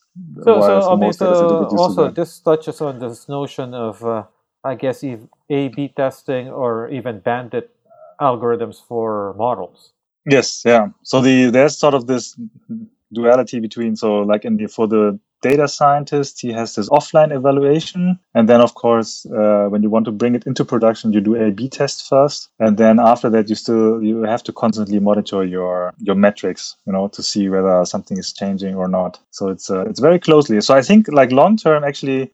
so, 0.45 0.61
so 0.63 0.93
I 0.93 0.97
mean, 0.97 1.13
so 1.13 1.27
also 1.77 2.09
this 2.09 2.41
touches 2.41 2.81
on 2.81 2.99
this 3.01 3.29
notion 3.29 3.75
of 3.75 4.05
uh, 4.05 4.25
I 4.65 4.75
guess 4.75 5.05
A/B 5.05 5.93
testing 5.97 6.49
or 6.49 6.89
even 6.89 7.21
bandit 7.21 7.71
algorithms 8.21 8.83
for 8.87 9.35
models. 9.39 9.93
Yes, 10.27 10.63
yeah. 10.65 10.89
So 11.03 11.21
the 11.21 11.51
there's 11.51 11.79
sort 11.79 11.95
of 11.95 12.07
this 12.07 12.37
duality 13.13 13.61
between 13.61 13.97
so 13.97 14.21
like 14.21 14.45
in 14.45 14.57
the 14.57 14.67
for 14.67 14.87
the 14.87 15.19
data 15.43 15.69
scientist 15.69 16.41
he 16.41 16.53
has 16.53 16.75
this 16.75 16.89
offline 16.89 17.35
evaluation. 17.35 18.19
And 18.35 18.49
then 18.49 18.61
of 18.61 18.75
course 18.75 19.27
uh, 19.27 19.67
when 19.69 19.83
you 19.83 19.91
want 19.91 20.05
to 20.07 20.13
bring 20.13 20.35
it 20.35 20.47
into 20.47 20.65
production 20.65 21.13
you 21.13 21.21
do 21.21 21.35
a 21.37 21.51
b 21.51 21.69
test 21.69 22.09
first. 22.09 22.49
And 22.59 22.77
then 22.77 22.99
after 22.99 23.31
that 23.31 23.49
you 23.49 23.55
still 23.55 24.03
you 24.03 24.23
have 24.23 24.43
to 24.45 24.53
constantly 24.53 25.01
monitor 25.01 25.45
your 25.45 25.95
your 25.99 26.17
metrics 26.17 26.77
you 26.87 26.93
know 26.93 27.09
to 27.09 27.23
see 27.23 27.49
whether 27.49 27.85
something 27.85 28.19
is 28.19 28.33
changing 28.33 28.75
or 28.75 28.89
not. 28.89 29.21
So 29.31 29.49
it's 29.49 29.71
uh, 29.71 29.85
it's 29.89 30.01
very 30.01 30.19
closely. 30.19 30.61
So 30.61 30.75
i 30.75 30.83
think 30.83 31.09
like 31.09 31.33
long 31.33 31.57
term 31.57 31.85
actually 31.85 32.31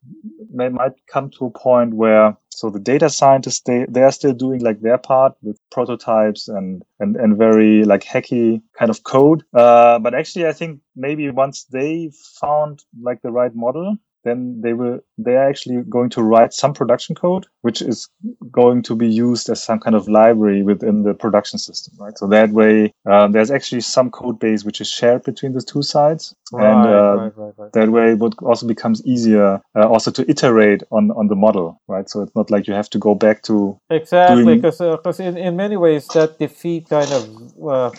may, 0.51 0.69
might 0.69 0.93
come 1.07 1.29
to 1.31 1.45
a 1.45 1.51
point 1.51 1.93
where 1.93 2.37
so 2.55 2.69
the 2.69 2.79
data 2.79 3.09
scientists 3.09 3.61
they 3.65 3.85
they 3.89 4.01
are 4.01 4.11
still 4.11 4.33
doing 4.33 4.61
like 4.61 4.81
their 4.81 4.97
part 4.97 5.33
with 5.41 5.59
prototypes 5.71 6.47
and 6.47 6.83
and 6.99 7.15
and 7.17 7.37
very 7.37 7.83
like 7.83 8.03
hacky 8.03 8.61
kind 8.77 8.89
of 8.89 9.03
code. 9.03 9.43
Uh, 9.53 9.99
but 9.99 10.13
actually 10.15 10.47
i 10.47 10.53
think 10.53 10.79
maybe 10.95 11.29
once 11.29 11.65
they 11.65 12.11
found 12.41 12.83
like 13.01 13.21
the 13.21 13.31
right 13.31 13.55
model 13.55 13.97
then 14.25 14.59
they 14.61 14.73
will 14.73 14.99
they 15.17 15.35
are 15.35 15.47
actually 15.47 15.81
going 15.89 16.09
to 16.09 16.21
write 16.21 16.53
some 16.53 16.73
production 16.73 17.15
code 17.15 17.45
which 17.61 17.81
is 17.81 18.09
going 18.51 18.81
to 18.81 18.95
be 18.95 19.07
used 19.07 19.49
as 19.49 19.63
some 19.63 19.79
kind 19.79 19.95
of 19.95 20.07
library 20.09 20.63
within 20.63 21.03
the 21.03 21.13
production 21.13 21.57
system 21.57 21.93
right? 21.99 22.17
So 22.17 22.27
that 22.27 22.49
way 22.49 22.91
um, 23.09 23.31
there's 23.31 23.51
actually 23.51 23.81
some 23.81 24.11
code 24.11 24.39
base 24.39 24.65
which 24.65 24.81
is 24.81 24.89
shared 24.89 25.23
between 25.23 25.53
the 25.53 25.61
two 25.61 25.83
sides. 25.83 26.35
Right, 26.51 26.71
and 26.71 26.87
uh, 26.87 27.31
right, 27.37 27.53
right, 27.57 27.73
that 27.73 27.89
way 27.89 28.11
it 28.13 28.21
also 28.41 28.67
becomes 28.67 29.05
easier 29.05 29.61
uh, 29.75 29.87
also 29.87 30.11
to 30.11 30.29
iterate 30.29 30.83
on 30.91 31.11
on 31.11 31.27
the 31.27 31.35
model 31.35 31.79
right? 31.87 32.09
So 32.09 32.21
it's 32.21 32.35
not 32.35 32.51
like 32.51 32.67
you 32.67 32.73
have 32.73 32.89
to 32.91 32.99
go 32.99 33.15
back 33.15 33.43
to 33.43 33.79
exactly 33.89 34.55
because 34.55 34.79
because 34.79 35.19
uh, 35.19 35.23
in, 35.23 35.37
in 35.37 35.55
many 35.55 35.77
ways 35.77 36.07
that 36.09 36.39
defeat 36.39 36.89
kind 36.89 37.11
of 37.11 37.23
uh, 37.63 37.91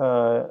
uh, 0.00 0.46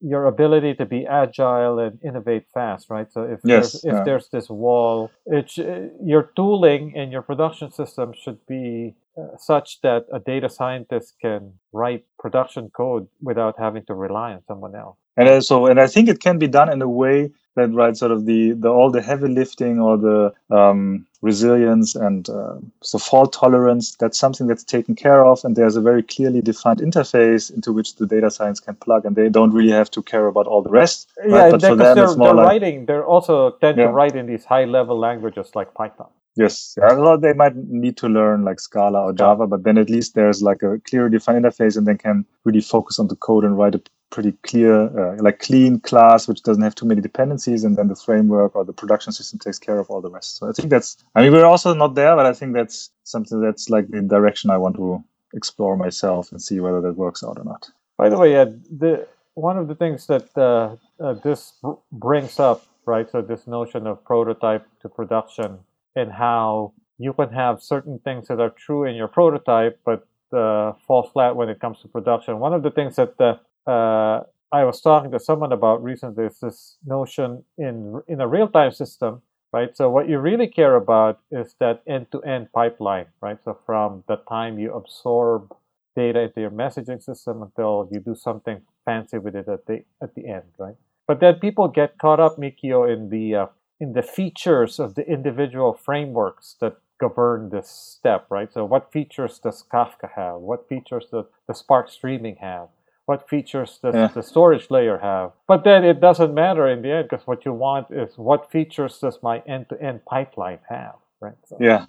your 0.00 0.26
ability 0.26 0.74
to 0.74 0.86
be 0.86 1.06
agile 1.06 1.78
and 1.78 1.98
innovate 2.04 2.46
fast, 2.54 2.90
right? 2.90 3.10
So 3.12 3.22
if 3.22 3.40
yes, 3.44 3.74
there's, 3.74 3.84
if 3.84 3.92
yeah. 3.92 4.04
there's 4.04 4.28
this 4.30 4.48
wall, 4.50 5.10
it 5.26 5.50
sh- 5.50 5.60
your 6.04 6.30
tooling 6.36 6.94
and 6.96 7.12
your 7.12 7.22
production 7.22 7.72
system 7.72 8.12
should 8.14 8.46
be 8.46 8.94
such 9.38 9.80
that 9.82 10.06
a 10.12 10.18
data 10.18 10.48
scientist 10.48 11.14
can 11.20 11.52
write 11.72 12.04
production 12.18 12.70
code 12.70 13.06
without 13.22 13.58
having 13.58 13.84
to 13.86 13.94
rely 13.94 14.32
on 14.32 14.42
someone 14.46 14.74
else. 14.74 14.96
And 15.16 15.42
so, 15.42 15.66
and 15.66 15.80
I 15.80 15.86
think 15.86 16.08
it 16.08 16.20
can 16.20 16.38
be 16.38 16.46
done 16.46 16.70
in 16.70 16.82
a 16.82 16.88
way 16.88 17.30
that 17.54 17.72
right 17.72 17.96
sort 17.96 18.12
of 18.12 18.26
the, 18.26 18.52
the 18.52 18.68
all 18.68 18.90
the 18.90 19.02
heavy 19.02 19.28
lifting 19.28 19.80
or 19.80 19.96
the 19.96 20.32
um, 20.54 21.06
resilience 21.22 21.94
and 21.94 22.28
uh, 22.28 22.56
so 22.82 22.98
fault 22.98 23.32
tolerance 23.32 23.96
that's 23.96 24.18
something 24.18 24.46
that's 24.46 24.62
taken 24.62 24.94
care 24.94 25.24
of 25.24 25.42
and 25.44 25.56
there's 25.56 25.74
a 25.74 25.80
very 25.80 26.02
clearly 26.02 26.40
defined 26.40 26.80
interface 26.80 27.52
into 27.52 27.72
which 27.72 27.96
the 27.96 28.06
data 28.06 28.30
science 28.30 28.60
can 28.60 28.76
plug 28.76 29.04
and 29.04 29.16
they 29.16 29.28
don't 29.28 29.52
really 29.52 29.72
have 29.72 29.90
to 29.90 30.02
care 30.02 30.26
about 30.26 30.46
all 30.46 30.62
the 30.62 30.70
rest 30.70 31.08
yeah 31.26 31.36
right? 31.36 31.50
but 31.50 31.60
for 31.62 31.74
them, 31.74 31.78
they're, 31.78 31.94
they're 31.94 32.34
like, 32.34 32.46
writing 32.46 32.86
they're 32.86 33.04
also 33.04 33.50
tend 33.62 33.78
yeah. 33.78 33.86
to 33.86 33.90
write 33.90 34.14
in 34.14 34.26
these 34.26 34.44
high 34.44 34.64
level 34.64 34.98
languages 34.98 35.50
like 35.54 35.72
python 35.74 36.10
Yes, 36.36 36.76
yeah, 36.78 37.16
they 37.18 37.32
might 37.32 37.56
need 37.56 37.96
to 37.96 38.08
learn 38.08 38.44
like 38.44 38.60
Scala 38.60 39.02
or 39.04 39.12
Java, 39.14 39.46
but 39.46 39.64
then 39.64 39.78
at 39.78 39.88
least 39.88 40.14
there's 40.14 40.42
like 40.42 40.62
a 40.62 40.78
clear 40.80 41.08
defined 41.08 41.44
interface, 41.44 41.78
and 41.78 41.86
they 41.86 41.96
can 41.96 42.26
really 42.44 42.60
focus 42.60 42.98
on 42.98 43.08
the 43.08 43.16
code 43.16 43.42
and 43.44 43.56
write 43.56 43.74
a 43.74 43.80
pretty 44.10 44.32
clear, 44.42 44.82
uh, 44.98 45.16
like 45.20 45.38
clean 45.38 45.80
class, 45.80 46.28
which 46.28 46.42
doesn't 46.42 46.62
have 46.62 46.74
too 46.74 46.84
many 46.86 47.00
dependencies, 47.00 47.64
and 47.64 47.76
then 47.76 47.88
the 47.88 47.96
framework 47.96 48.54
or 48.54 48.66
the 48.66 48.72
production 48.72 49.12
system 49.14 49.38
takes 49.38 49.58
care 49.58 49.78
of 49.78 49.88
all 49.88 50.02
the 50.02 50.10
rest. 50.10 50.36
So 50.36 50.48
I 50.48 50.52
think 50.52 50.68
that's. 50.68 50.98
I 51.14 51.22
mean, 51.22 51.32
we're 51.32 51.46
also 51.46 51.72
not 51.72 51.94
there, 51.94 52.14
but 52.14 52.26
I 52.26 52.34
think 52.34 52.52
that's 52.52 52.90
something 53.04 53.40
that's 53.40 53.70
like 53.70 53.88
the 53.88 54.02
direction 54.02 54.50
I 54.50 54.58
want 54.58 54.76
to 54.76 55.02
explore 55.32 55.76
myself 55.76 56.32
and 56.32 56.40
see 56.40 56.60
whether 56.60 56.82
that 56.82 56.96
works 56.96 57.24
out 57.24 57.38
or 57.38 57.44
not. 57.44 57.70
By 57.96 58.10
the 58.10 58.18
way, 58.18 58.36
Ed, 58.36 58.62
the 58.70 59.08
one 59.34 59.56
of 59.56 59.68
the 59.68 59.74
things 59.74 60.06
that 60.06 60.36
uh, 60.36 60.76
uh, 61.02 61.14
this 61.14 61.54
brings 61.92 62.38
up, 62.38 62.66
right? 62.84 63.10
So 63.10 63.22
this 63.22 63.46
notion 63.46 63.86
of 63.86 64.04
prototype 64.04 64.66
to 64.80 64.88
production 64.90 65.60
and 65.96 66.12
how 66.12 66.74
you 66.98 67.12
can 67.12 67.30
have 67.30 67.62
certain 67.62 67.98
things 68.00 68.28
that 68.28 68.40
are 68.40 68.50
true 68.50 68.84
in 68.84 68.94
your 68.96 69.08
prototype, 69.08 69.80
but 69.84 70.06
uh, 70.36 70.72
fall 70.86 71.10
flat 71.12 71.36
when 71.36 71.48
it 71.48 71.60
comes 71.60 71.80
to 71.82 71.88
production. 71.88 72.38
One 72.38 72.54
of 72.54 72.62
the 72.62 72.70
things 72.70 72.96
that 72.96 73.14
uh, 73.20 73.70
uh, 73.70 74.24
I 74.52 74.64
was 74.64 74.80
talking 74.80 75.10
to 75.12 75.20
someone 75.20 75.52
about 75.52 75.82
recently 75.82 76.26
is 76.26 76.40
this 76.40 76.78
notion 76.86 77.44
in 77.58 78.02
in 78.08 78.20
a 78.20 78.28
real 78.28 78.48
time 78.48 78.72
system, 78.72 79.22
right? 79.52 79.76
So 79.76 79.90
what 79.90 80.08
you 80.08 80.18
really 80.18 80.48
care 80.48 80.76
about 80.76 81.20
is 81.30 81.54
that 81.60 81.82
end 81.86 82.12
to 82.12 82.22
end 82.22 82.52
pipeline, 82.52 83.06
right? 83.20 83.38
So 83.44 83.58
from 83.66 84.04
the 84.08 84.16
time 84.28 84.58
you 84.58 84.72
absorb 84.74 85.54
data 85.96 86.20
into 86.22 86.40
your 86.40 86.50
messaging 86.50 87.02
system 87.02 87.42
until 87.42 87.88
you 87.90 88.00
do 88.00 88.14
something 88.14 88.60
fancy 88.84 89.18
with 89.18 89.34
it 89.36 89.48
at 89.48 89.66
the 89.66 89.84
at 90.02 90.14
the 90.14 90.28
end, 90.28 90.44
right? 90.58 90.76
But 91.08 91.20
then 91.20 91.36
people 91.36 91.68
get 91.68 91.98
caught 91.98 92.20
up, 92.20 92.36
Mikio, 92.38 92.92
in 92.92 93.10
the 93.10 93.34
uh, 93.34 93.46
in 93.80 93.92
the 93.92 94.02
features 94.02 94.78
of 94.78 94.94
the 94.94 95.06
individual 95.06 95.72
frameworks 95.74 96.56
that 96.60 96.76
govern 96.98 97.50
this 97.50 97.68
step, 97.68 98.26
right? 98.30 98.52
So 98.52 98.64
what 98.64 98.92
features 98.92 99.38
does 99.38 99.64
Kafka 99.72 100.10
have? 100.16 100.40
What 100.40 100.68
features 100.68 101.06
does 101.12 101.26
the 101.46 101.54
Spark 101.54 101.90
streaming 101.90 102.36
have? 102.36 102.68
What 103.04 103.28
features 103.28 103.78
does 103.82 103.94
yeah. 103.94 104.08
the 104.08 104.22
storage 104.22 104.70
layer 104.70 104.98
have? 104.98 105.32
But 105.46 105.62
then 105.62 105.84
it 105.84 106.00
doesn't 106.00 106.34
matter 106.34 106.66
in 106.68 106.82
the 106.82 106.90
end 106.90 107.08
because 107.08 107.26
what 107.26 107.44
you 107.44 107.52
want 107.52 107.90
is 107.90 108.16
what 108.16 108.50
features 108.50 108.98
does 108.98 109.18
my 109.22 109.42
end-to-end 109.46 110.04
pipeline 110.06 110.58
have, 110.68 110.96
right? 111.20 111.36
So, 111.46 111.56
yeah. 111.60 111.86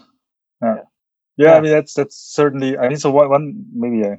yeah. 0.61 0.75
Yeah, 1.37 1.53
I 1.53 1.61
mean 1.61 1.71
that's 1.71 1.93
that's 1.93 2.17
certainly. 2.17 2.77
I 2.77 2.87
mean, 2.87 2.97
so 2.97 3.11
one, 3.11 3.29
one 3.29 3.65
maybe 3.71 4.03
uh, 4.03 4.15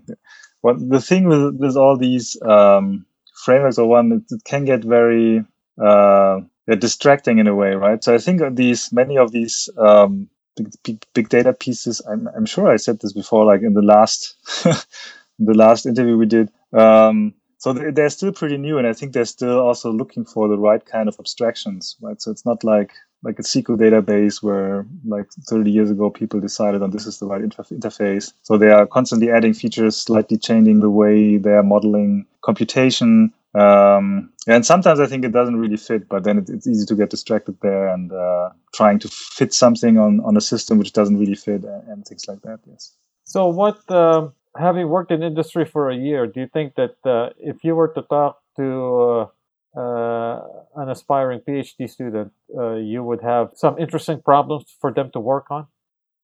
one 0.60 0.88
the 0.88 1.00
thing 1.00 1.26
with 1.26 1.56
with 1.56 1.76
all 1.76 1.96
these 1.96 2.40
um, 2.42 3.06
frameworks, 3.44 3.76
or 3.76 3.88
one 3.88 4.12
it, 4.12 4.32
it 4.32 4.44
can 4.44 4.64
get 4.64 4.84
very 4.84 5.44
uh, 5.82 6.38
distracting 6.76 7.38
in 7.38 7.46
a 7.46 7.54
way, 7.54 7.74
right? 7.74 8.02
So 8.02 8.14
I 8.14 8.18
think 8.18 8.56
these 8.56 8.92
many 8.92 9.16
of 9.16 9.32
these 9.32 9.68
um, 9.78 10.28
big, 10.56 10.72
big, 10.82 11.04
big 11.14 11.28
data 11.28 11.52
pieces. 11.52 12.02
I'm 12.10 12.28
I'm 12.36 12.46
sure 12.46 12.68
I 12.68 12.76
said 12.76 13.00
this 13.00 13.12
before, 13.12 13.44
like 13.44 13.62
in 13.62 13.74
the 13.74 13.82
last 13.82 14.36
the 15.38 15.54
last 15.54 15.86
interview 15.86 16.16
we 16.16 16.26
did. 16.26 16.50
Um, 16.72 17.34
so 17.58 17.72
they're 17.72 18.10
still 18.10 18.32
pretty 18.32 18.56
new, 18.56 18.78
and 18.78 18.86
I 18.86 18.92
think 18.92 19.12
they're 19.12 19.24
still 19.24 19.58
also 19.58 19.90
looking 19.92 20.24
for 20.24 20.46
the 20.46 20.58
right 20.58 20.84
kind 20.84 21.08
of 21.08 21.16
abstractions, 21.18 21.96
right? 22.00 22.20
So 22.22 22.30
it's 22.30 22.46
not 22.46 22.62
like 22.62 22.92
like 23.24 23.38
a 23.40 23.42
SQL 23.42 23.76
database 23.76 24.42
where 24.42 24.86
like 25.04 25.26
30 25.48 25.70
years 25.70 25.90
ago 25.90 26.08
people 26.08 26.38
decided 26.38 26.82
on 26.82 26.90
this 26.90 27.06
is 27.06 27.18
the 27.18 27.26
right 27.26 27.42
interface. 27.42 28.32
So 28.42 28.56
they 28.56 28.70
are 28.70 28.86
constantly 28.86 29.30
adding 29.30 29.54
features, 29.54 29.96
slightly 29.96 30.38
changing 30.38 30.80
the 30.80 30.90
way 30.90 31.36
they 31.36 31.50
are 31.50 31.64
modeling 31.64 32.26
computation. 32.42 33.32
Um, 33.54 34.32
and 34.46 34.64
sometimes 34.64 35.00
I 35.00 35.06
think 35.06 35.24
it 35.24 35.32
doesn't 35.32 35.56
really 35.56 35.76
fit, 35.76 36.08
but 36.08 36.24
then 36.24 36.38
it, 36.38 36.50
it's 36.50 36.66
easy 36.66 36.84
to 36.86 36.94
get 36.94 37.10
distracted 37.10 37.58
there 37.60 37.88
and 37.88 38.12
uh, 38.12 38.50
trying 38.74 38.98
to 39.00 39.08
fit 39.08 39.54
something 39.54 39.98
on, 39.98 40.20
on 40.20 40.36
a 40.36 40.40
system 40.40 40.78
which 40.78 40.92
doesn't 40.92 41.18
really 41.18 41.34
fit 41.34 41.64
and, 41.64 41.88
and 41.88 42.06
things 42.06 42.28
like 42.28 42.42
that. 42.42 42.60
Yes. 42.66 42.92
So 43.24 43.48
what, 43.48 43.78
uh, 43.90 44.28
having 44.56 44.88
worked 44.88 45.10
in 45.10 45.22
industry 45.22 45.64
for 45.64 45.90
a 45.90 45.96
year, 45.96 46.26
do 46.26 46.40
you 46.40 46.46
think 46.46 46.74
that 46.74 46.96
uh, 47.04 47.30
if 47.38 47.64
you 47.64 47.74
were 47.74 47.88
to 47.88 48.02
talk 48.02 48.42
to 48.56 49.28
uh, 49.76 49.78
uh, 49.78 50.46
an 50.76 50.90
aspiring 50.90 51.40
PhD 51.40 51.88
student, 51.88 52.32
uh, 52.56 52.74
you 52.74 53.02
would 53.02 53.22
have 53.22 53.50
some 53.54 53.78
interesting 53.78 54.20
problems 54.20 54.76
for 54.80 54.92
them 54.92 55.10
to 55.12 55.20
work 55.20 55.50
on 55.50 55.66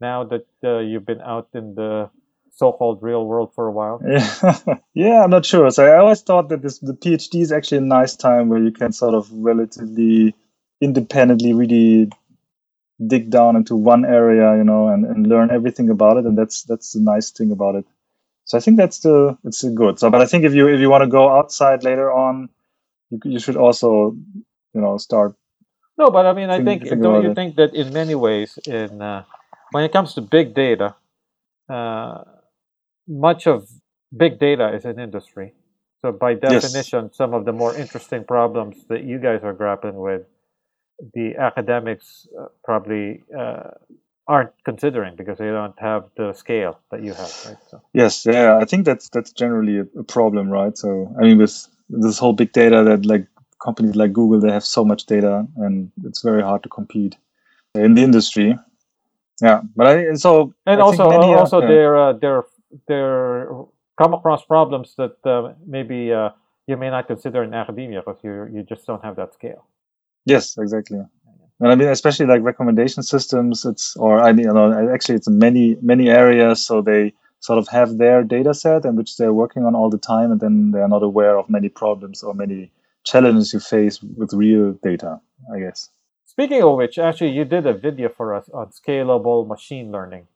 now 0.00 0.24
that 0.24 0.46
you've 0.62 1.06
been 1.06 1.20
out 1.22 1.48
in 1.54 1.74
the 1.74 2.10
so-called 2.56 3.02
real 3.02 3.26
world 3.26 3.52
for 3.54 3.66
a 3.66 3.72
while? 3.72 4.00
Yeah, 4.06 4.76
yeah 4.94 5.24
I'm 5.24 5.30
not 5.30 5.46
sure. 5.46 5.70
So 5.70 5.84
I 5.84 5.98
always 5.98 6.22
thought 6.22 6.48
that 6.50 6.62
this 6.62 6.78
the 6.78 6.94
PhD 6.94 7.40
is 7.40 7.52
actually 7.52 7.78
a 7.78 7.92
nice 7.98 8.16
time 8.16 8.48
where 8.48 8.62
you 8.62 8.70
can 8.70 8.92
sort 8.92 9.14
of 9.14 9.30
relatively 9.32 10.34
independently 10.80 11.52
really 11.52 12.10
dig 13.04 13.30
down 13.30 13.56
into 13.56 13.74
one 13.74 14.04
area, 14.04 14.56
you 14.56 14.64
know, 14.64 14.88
and, 14.88 15.04
and 15.04 15.26
learn 15.26 15.50
everything 15.50 15.90
about 15.90 16.16
it. 16.16 16.24
And 16.26 16.38
that's 16.38 16.62
that's 16.62 16.92
the 16.92 17.00
nice 17.00 17.30
thing 17.30 17.50
about 17.50 17.74
it. 17.74 17.84
So 18.44 18.58
I 18.58 18.60
think 18.60 18.76
that's 18.76 19.00
the 19.00 19.36
it's 19.44 19.62
good. 19.62 19.98
So, 19.98 20.10
but 20.10 20.20
I 20.20 20.26
think 20.26 20.44
if 20.44 20.54
you 20.54 20.68
if 20.68 20.80
you 20.80 20.90
want 20.90 21.02
to 21.02 21.10
go 21.10 21.36
outside 21.36 21.82
later 21.82 22.12
on, 22.12 22.50
you, 23.10 23.20
you 23.24 23.38
should 23.38 23.56
also 23.56 24.16
you 24.74 24.80
know 24.80 24.96
start 24.98 25.34
no 25.96 26.10
but 26.10 26.26
i 26.26 26.32
mean 26.32 26.50
i 26.50 26.62
think, 26.62 26.82
think 26.82 27.02
don't 27.02 27.22
you 27.22 27.30
it. 27.30 27.34
think 27.34 27.56
that 27.56 27.74
in 27.74 27.92
many 27.92 28.14
ways 28.14 28.58
in 28.66 29.00
uh, 29.00 29.24
when 29.70 29.84
it 29.84 29.92
comes 29.92 30.14
to 30.14 30.20
big 30.20 30.54
data 30.54 30.94
uh, 31.68 32.24
much 33.08 33.46
of 33.46 33.68
big 34.16 34.38
data 34.38 34.74
is 34.74 34.84
in 34.84 34.98
industry 34.98 35.52
so 36.02 36.12
by 36.12 36.34
definition 36.34 37.04
yes. 37.04 37.16
some 37.16 37.34
of 37.34 37.44
the 37.44 37.52
more 37.52 37.74
interesting 37.76 38.24
problems 38.24 38.76
that 38.88 39.04
you 39.04 39.18
guys 39.18 39.40
are 39.42 39.52
grappling 39.52 39.96
with 39.96 40.22
the 41.14 41.34
academics 41.36 42.26
uh, 42.40 42.46
probably 42.62 43.24
uh, 43.36 43.70
aren't 44.28 44.52
considering 44.64 45.16
because 45.16 45.38
they 45.38 45.46
don't 45.46 45.78
have 45.78 46.04
the 46.16 46.32
scale 46.32 46.78
that 46.90 47.02
you 47.02 47.12
have 47.12 47.32
right 47.46 47.58
so 47.68 47.82
yes 47.92 48.24
yeah 48.24 48.58
i 48.58 48.64
think 48.64 48.84
that's 48.84 49.08
that's 49.10 49.32
generally 49.32 49.78
a, 49.78 49.86
a 49.98 50.04
problem 50.04 50.48
right 50.48 50.78
so 50.78 51.14
i 51.18 51.22
mean 51.22 51.38
with 51.38 51.68
this 51.88 52.18
whole 52.18 52.32
big 52.32 52.52
data 52.52 52.82
that 52.84 53.04
like 53.04 53.26
companies 53.64 53.96
like 53.96 54.12
Google 54.12 54.40
they 54.40 54.52
have 54.52 54.64
so 54.64 54.84
much 54.84 55.06
data 55.06 55.46
and 55.56 55.90
it's 56.04 56.22
very 56.22 56.42
hard 56.42 56.62
to 56.62 56.68
compete 56.68 57.16
in 57.74 57.94
the 57.94 58.02
industry. 58.02 58.56
Yeah, 59.40 59.62
but 59.74 59.86
I 59.86 60.14
so 60.14 60.54
and 60.66 60.80
I 60.80 60.84
also 60.84 61.10
many, 61.10 61.34
also 61.34 61.60
uh, 61.60 61.66
they're 61.66 61.96
uh, 61.96 62.12
they're 62.12 62.44
they're 62.88 63.48
come 63.96 64.14
across 64.14 64.44
problems 64.44 64.94
that 64.96 65.16
uh, 65.24 65.52
maybe 65.66 66.12
uh, 66.12 66.30
you 66.66 66.76
may 66.76 66.90
not 66.90 67.06
consider 67.06 67.42
in 67.42 67.54
academia 67.54 68.00
because 68.00 68.20
you 68.22 68.48
you 68.52 68.62
just 68.62 68.86
don't 68.86 69.04
have 69.04 69.16
that 69.16 69.34
scale. 69.34 69.66
Yes, 70.26 70.56
exactly. 70.58 71.00
And 71.60 71.72
I 71.72 71.74
mean, 71.76 71.88
especially 71.88 72.26
like 72.26 72.42
recommendation 72.42 73.02
systems, 73.02 73.64
it's 73.64 73.96
or 73.96 74.20
I 74.20 74.32
mean, 74.32 74.46
you 74.46 74.52
know, 74.52 74.92
actually, 74.92 75.16
it's 75.16 75.28
many 75.28 75.76
many 75.80 76.08
areas. 76.10 76.66
So 76.66 76.82
they 76.82 77.14
sort 77.44 77.58
of 77.58 77.68
have 77.68 77.98
their 77.98 78.24
data 78.24 78.54
set 78.54 78.86
and 78.86 78.96
which 78.96 79.16
they're 79.18 79.34
working 79.34 79.66
on 79.66 79.74
all 79.74 79.90
the 79.90 79.98
time 79.98 80.32
and 80.32 80.40
then 80.40 80.70
they're 80.70 80.88
not 80.88 81.02
aware 81.02 81.36
of 81.36 81.50
many 81.50 81.68
problems 81.68 82.22
or 82.22 82.32
many 82.32 82.72
challenges 83.04 83.52
you 83.52 83.60
face 83.60 84.02
with 84.02 84.32
real 84.32 84.72
data 84.82 85.20
i 85.54 85.58
guess 85.58 85.90
speaking 86.24 86.62
of 86.62 86.74
which 86.74 86.98
actually 86.98 87.30
you 87.30 87.44
did 87.44 87.66
a 87.66 87.74
video 87.74 88.08
for 88.08 88.34
us 88.34 88.48
on 88.54 88.68
scalable 88.68 89.46
machine 89.46 89.92
learning 89.92 90.26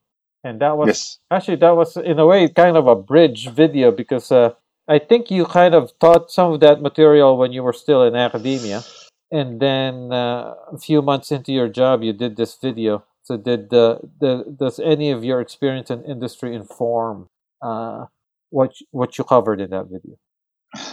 and 0.45 0.61
that 0.61 0.77
was 0.77 0.89
yes. 0.89 1.19
actually 1.31 1.57
that 1.57 1.77
was 1.77 1.97
in 1.97 2.19
a 2.19 2.27
way 2.27 2.49
kind 2.49 2.77
of 2.77 2.87
a 2.87 2.95
bridge 2.95 3.49
video 3.49 3.91
because 3.91 4.31
uh, 4.31 4.51
i 4.89 4.99
think 4.99 5.31
you 5.31 5.45
kind 5.45 5.75
of 5.75 5.93
taught 5.99 6.31
some 6.31 6.53
of 6.53 6.61
that 6.61 6.81
material 6.81 7.37
when 7.37 7.53
you 7.53 7.63
were 7.63 7.73
still 7.73 8.03
in 8.05 8.15
academia 8.15 8.83
and 9.31 9.61
then 9.61 10.13
uh, 10.13 10.55
a 10.73 10.79
few 10.79 11.03
months 11.03 11.31
into 11.31 11.53
your 11.53 11.69
job 11.69 12.03
you 12.03 12.13
did 12.13 12.37
this 12.37 12.57
video 12.63 13.05
so 13.29 13.37
did 13.37 13.69
the, 13.69 14.01
the 14.21 14.57
does 14.59 14.81
any 14.81 15.11
of 15.11 15.23
your 15.23 15.41
experience 15.41 15.91
in 15.91 16.03
industry 16.05 16.55
inform 16.55 17.29
uh, 17.61 18.07
what 18.51 18.73
what 18.91 19.19
you 19.19 19.25
covered 19.25 19.61
in 19.61 19.69
that 19.71 19.87
video? 19.91 20.17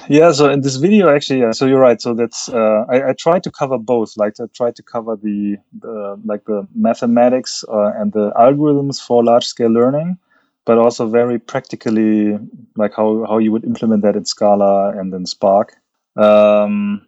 Yeah, 0.07 0.31
so 0.31 0.49
in 0.49 0.61
this 0.61 0.77
video, 0.77 1.13
actually, 1.13 1.41
yeah, 1.41 1.51
so 1.51 1.65
you're 1.65 1.79
right. 1.79 2.01
So 2.01 2.13
that's 2.13 2.47
uh, 2.49 2.85
I, 2.89 3.09
I 3.09 3.13
tried 3.13 3.43
to 3.43 3.51
cover 3.51 3.77
both. 3.77 4.15
Like 4.15 4.39
I 4.39 4.45
tried 4.53 4.75
to 4.77 4.83
cover 4.83 5.15
the, 5.15 5.57
the 5.81 6.19
like 6.23 6.45
the 6.45 6.67
mathematics 6.73 7.65
uh, 7.67 7.91
and 7.97 8.13
the 8.13 8.31
algorithms 8.31 9.01
for 9.01 9.23
large 9.23 9.45
scale 9.45 9.69
learning, 9.69 10.17
but 10.65 10.77
also 10.77 11.07
very 11.07 11.39
practically 11.39 12.39
like 12.77 12.93
how 12.95 13.25
how 13.27 13.37
you 13.37 13.51
would 13.51 13.65
implement 13.65 14.01
that 14.03 14.15
in 14.15 14.25
Scala 14.25 14.97
and 14.97 15.13
in 15.13 15.25
Spark. 15.25 15.75
Um, 16.15 17.05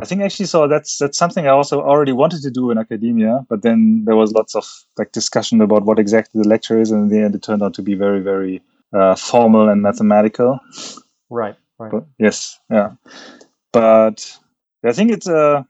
I 0.00 0.04
think 0.04 0.22
actually 0.22 0.46
so 0.46 0.66
that's 0.66 0.98
that's 0.98 1.18
something 1.18 1.46
I 1.46 1.50
also 1.50 1.80
already 1.80 2.12
wanted 2.12 2.42
to 2.42 2.50
do 2.50 2.72
in 2.72 2.78
academia, 2.78 3.46
but 3.48 3.62
then 3.62 4.02
there 4.06 4.16
was 4.16 4.32
lots 4.32 4.56
of 4.56 4.64
like 4.96 5.12
discussion 5.12 5.60
about 5.60 5.84
what 5.84 6.00
exactly 6.00 6.42
the 6.42 6.48
lecture 6.48 6.80
is, 6.80 6.90
and 6.90 7.02
in 7.02 7.16
the 7.16 7.24
end 7.24 7.36
it 7.36 7.42
turned 7.42 7.62
out 7.62 7.74
to 7.74 7.82
be 7.82 7.94
very 7.94 8.20
very 8.20 8.60
uh, 8.92 9.14
formal 9.14 9.68
and 9.68 9.82
mathematical. 9.82 10.58
Right. 11.30 11.56
But, 11.78 12.06
yes. 12.18 12.58
Yeah. 12.70 12.92
But 13.72 14.38
I 14.84 14.92
think 14.92 15.10
it's 15.12 15.28
a 15.28 15.66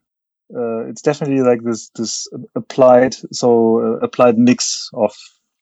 uh, 0.57 0.87
it's 0.87 1.03
definitely 1.03 1.42
like 1.42 1.62
this 1.62 1.90
this 1.90 2.27
applied 2.55 3.14
so 3.33 3.81
uh, 3.81 3.99
applied 3.99 4.38
mix 4.38 4.88
of 4.94 5.14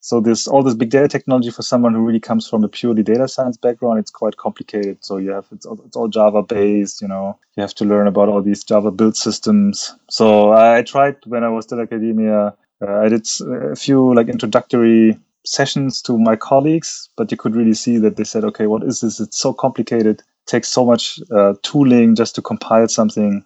so 0.07 0.21
this 0.21 0.47
all 0.47 0.63
this 0.63 0.75
big 0.75 0.91
data 0.91 1.09
technology 1.09 1.51
for 1.51 1.63
someone 1.63 1.93
who 1.93 2.07
really 2.07 2.21
comes 2.21 2.49
from 2.49 2.63
a 2.63 2.69
purely 2.69 3.03
data 3.03 3.27
science 3.27 3.57
background, 3.57 3.99
it's 3.99 4.13
quite 4.13 4.37
complicated. 4.37 5.05
So 5.05 5.17
you 5.17 5.31
have 5.33 5.47
it's 5.51 5.67
all, 5.67 5.81
it's 5.85 5.97
all 5.97 6.07
Java 6.07 6.45
based. 6.45 7.03
You 7.03 7.09
know, 7.09 7.37
you 7.57 7.61
have 7.61 7.75
to 7.75 7.85
learn 7.85 8.07
about 8.07 8.29
all 8.29 8.41
these 8.41 8.63
Java 8.63 8.93
build 8.93 9.17
systems. 9.17 9.93
So 10.09 10.53
I 10.53 10.83
tried 10.83 11.17
when 11.27 11.43
I 11.43 11.49
was 11.49 11.65
still 11.65 11.81
academia. 11.81 12.55
Uh, 12.81 12.99
I 12.99 13.09
did 13.09 13.27
a 13.51 13.75
few 13.75 14.15
like 14.15 14.29
introductory 14.29 15.19
sessions 15.47 16.03
to 16.03 16.19
my 16.19 16.37
colleagues, 16.37 17.09
but 17.17 17.31
you 17.31 17.37
could 17.37 17.55
really 17.55 17.75
see 17.75 17.99
that 17.99 18.17
they 18.17 18.25
said, 18.25 18.45
"Okay, 18.45 18.67
what 18.67 18.83
is 18.85 19.01
this? 19.01 19.21
It's 19.21 19.39
so 19.39 19.53
complicated. 19.53 20.21
It 20.21 20.23
takes 20.47 20.69
so 20.69 20.85
much 20.85 21.19
uh, 21.31 21.55
tooling 21.63 22.15
just 22.15 22.35
to 22.37 22.43
compile 22.43 22.89
something." 22.89 23.45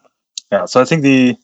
Yeah. 0.51 0.65
So 0.65 0.81
I 0.81 0.85
think 0.85 1.03
the 1.03 1.37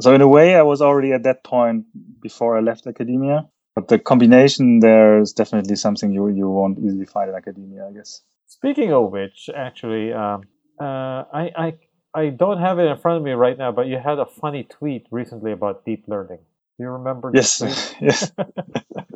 so 0.00 0.14
in 0.14 0.20
a 0.20 0.28
way, 0.28 0.56
I 0.56 0.62
was 0.62 0.80
already 0.82 1.12
at 1.12 1.22
that 1.24 1.44
point 1.44 1.84
before 2.20 2.56
I 2.56 2.60
left 2.60 2.86
academia 2.86 3.48
but 3.74 3.88
the 3.88 3.98
combination 3.98 4.80
there 4.80 5.18
is 5.18 5.32
definitely 5.32 5.76
something 5.76 6.12
you 6.12 6.28
you 6.28 6.48
won't 6.48 6.78
easily 6.78 7.06
find 7.06 7.30
in 7.30 7.36
academia, 7.36 7.86
I 7.88 7.92
guess. 7.92 8.22
Speaking 8.46 8.92
of 8.92 9.10
which, 9.10 9.50
actually, 9.54 10.12
um, 10.12 10.42
uh, 10.80 11.24
I, 11.32 11.50
I 11.56 11.74
I 12.14 12.28
don't 12.28 12.60
have 12.60 12.78
it 12.78 12.84
in 12.84 12.96
front 12.98 13.18
of 13.18 13.24
me 13.24 13.32
right 13.32 13.58
now, 13.58 13.72
but 13.72 13.86
you 13.86 13.98
had 13.98 14.18
a 14.18 14.26
funny 14.26 14.62
tweet 14.64 15.06
recently 15.10 15.50
about 15.52 15.84
deep 15.84 16.04
learning. 16.06 16.38
Do 16.78 16.84
you 16.84 16.90
remember? 16.90 17.32
Yes, 17.34 17.60
yes. 18.00 18.30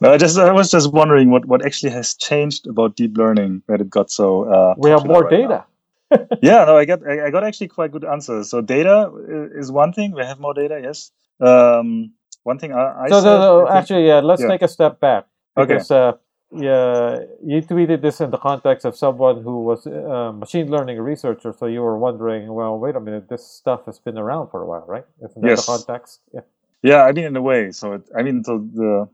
no, 0.00 0.12
I 0.12 0.18
just 0.18 0.38
I 0.38 0.52
was 0.52 0.70
just 0.70 0.92
wondering 0.92 1.30
what 1.30 1.46
what 1.46 1.64
actually 1.64 1.92
has 1.92 2.14
changed 2.14 2.66
about 2.66 2.96
deep 2.96 3.16
learning 3.16 3.62
that 3.68 3.80
it 3.80 3.90
got 3.90 4.10
so. 4.10 4.44
Uh, 4.44 4.74
we 4.76 4.90
have 4.90 5.06
more 5.06 5.22
right 5.22 5.30
data. 5.30 5.64
yeah, 6.42 6.64
no, 6.64 6.76
I 6.76 6.84
got 6.84 7.06
I 7.06 7.30
got 7.30 7.44
actually 7.44 7.68
quite 7.68 7.92
good 7.92 8.04
answers. 8.04 8.50
So 8.50 8.60
data 8.60 9.10
is 9.54 9.72
one 9.72 9.92
thing. 9.92 10.12
We 10.12 10.22
have 10.22 10.38
more 10.38 10.54
data, 10.54 10.80
yes. 10.82 11.10
Um, 11.40 12.12
one 12.42 12.58
thing 12.58 12.72
I, 12.72 13.04
I 13.04 13.08
so, 13.08 13.20
said, 13.20 13.36
so, 13.38 13.68
actually, 13.68 14.06
yeah, 14.06 14.20
let's 14.20 14.42
yeah. 14.42 14.48
take 14.48 14.62
a 14.62 14.68
step 14.68 15.00
back 15.00 15.26
because 15.56 15.90
okay. 15.90 16.08
uh, 16.08 16.12
yeah, 16.52 17.20
you 17.42 17.62
tweeted 17.62 18.02
this 18.02 18.20
in 18.20 18.30
the 18.30 18.38
context 18.38 18.84
of 18.84 18.96
someone 18.96 19.42
who 19.42 19.62
was 19.62 19.86
a 19.86 20.10
uh, 20.10 20.32
machine 20.32 20.70
learning 20.70 21.00
researcher. 21.00 21.54
So 21.58 21.66
you 21.66 21.80
were 21.80 21.98
wondering, 21.98 22.52
well, 22.52 22.78
wait 22.78 22.96
a 22.96 23.00
minute, 23.00 23.28
this 23.28 23.46
stuff 23.46 23.86
has 23.86 23.98
been 23.98 24.18
around 24.18 24.50
for 24.50 24.62
a 24.62 24.66
while, 24.66 24.84
right? 24.86 25.04
Isn't 25.24 25.42
that 25.42 25.48
yes. 25.48 25.66
the 25.66 25.72
context? 25.72 26.20
Yeah. 26.32 26.40
Yeah, 26.82 27.02
I 27.04 27.12
mean, 27.12 27.24
in 27.24 27.36
a 27.36 27.40
way. 27.40 27.72
So 27.72 27.94
it, 27.94 28.02
I 28.16 28.22
mean, 28.22 28.44
so 28.44 28.58
the 28.58 29.08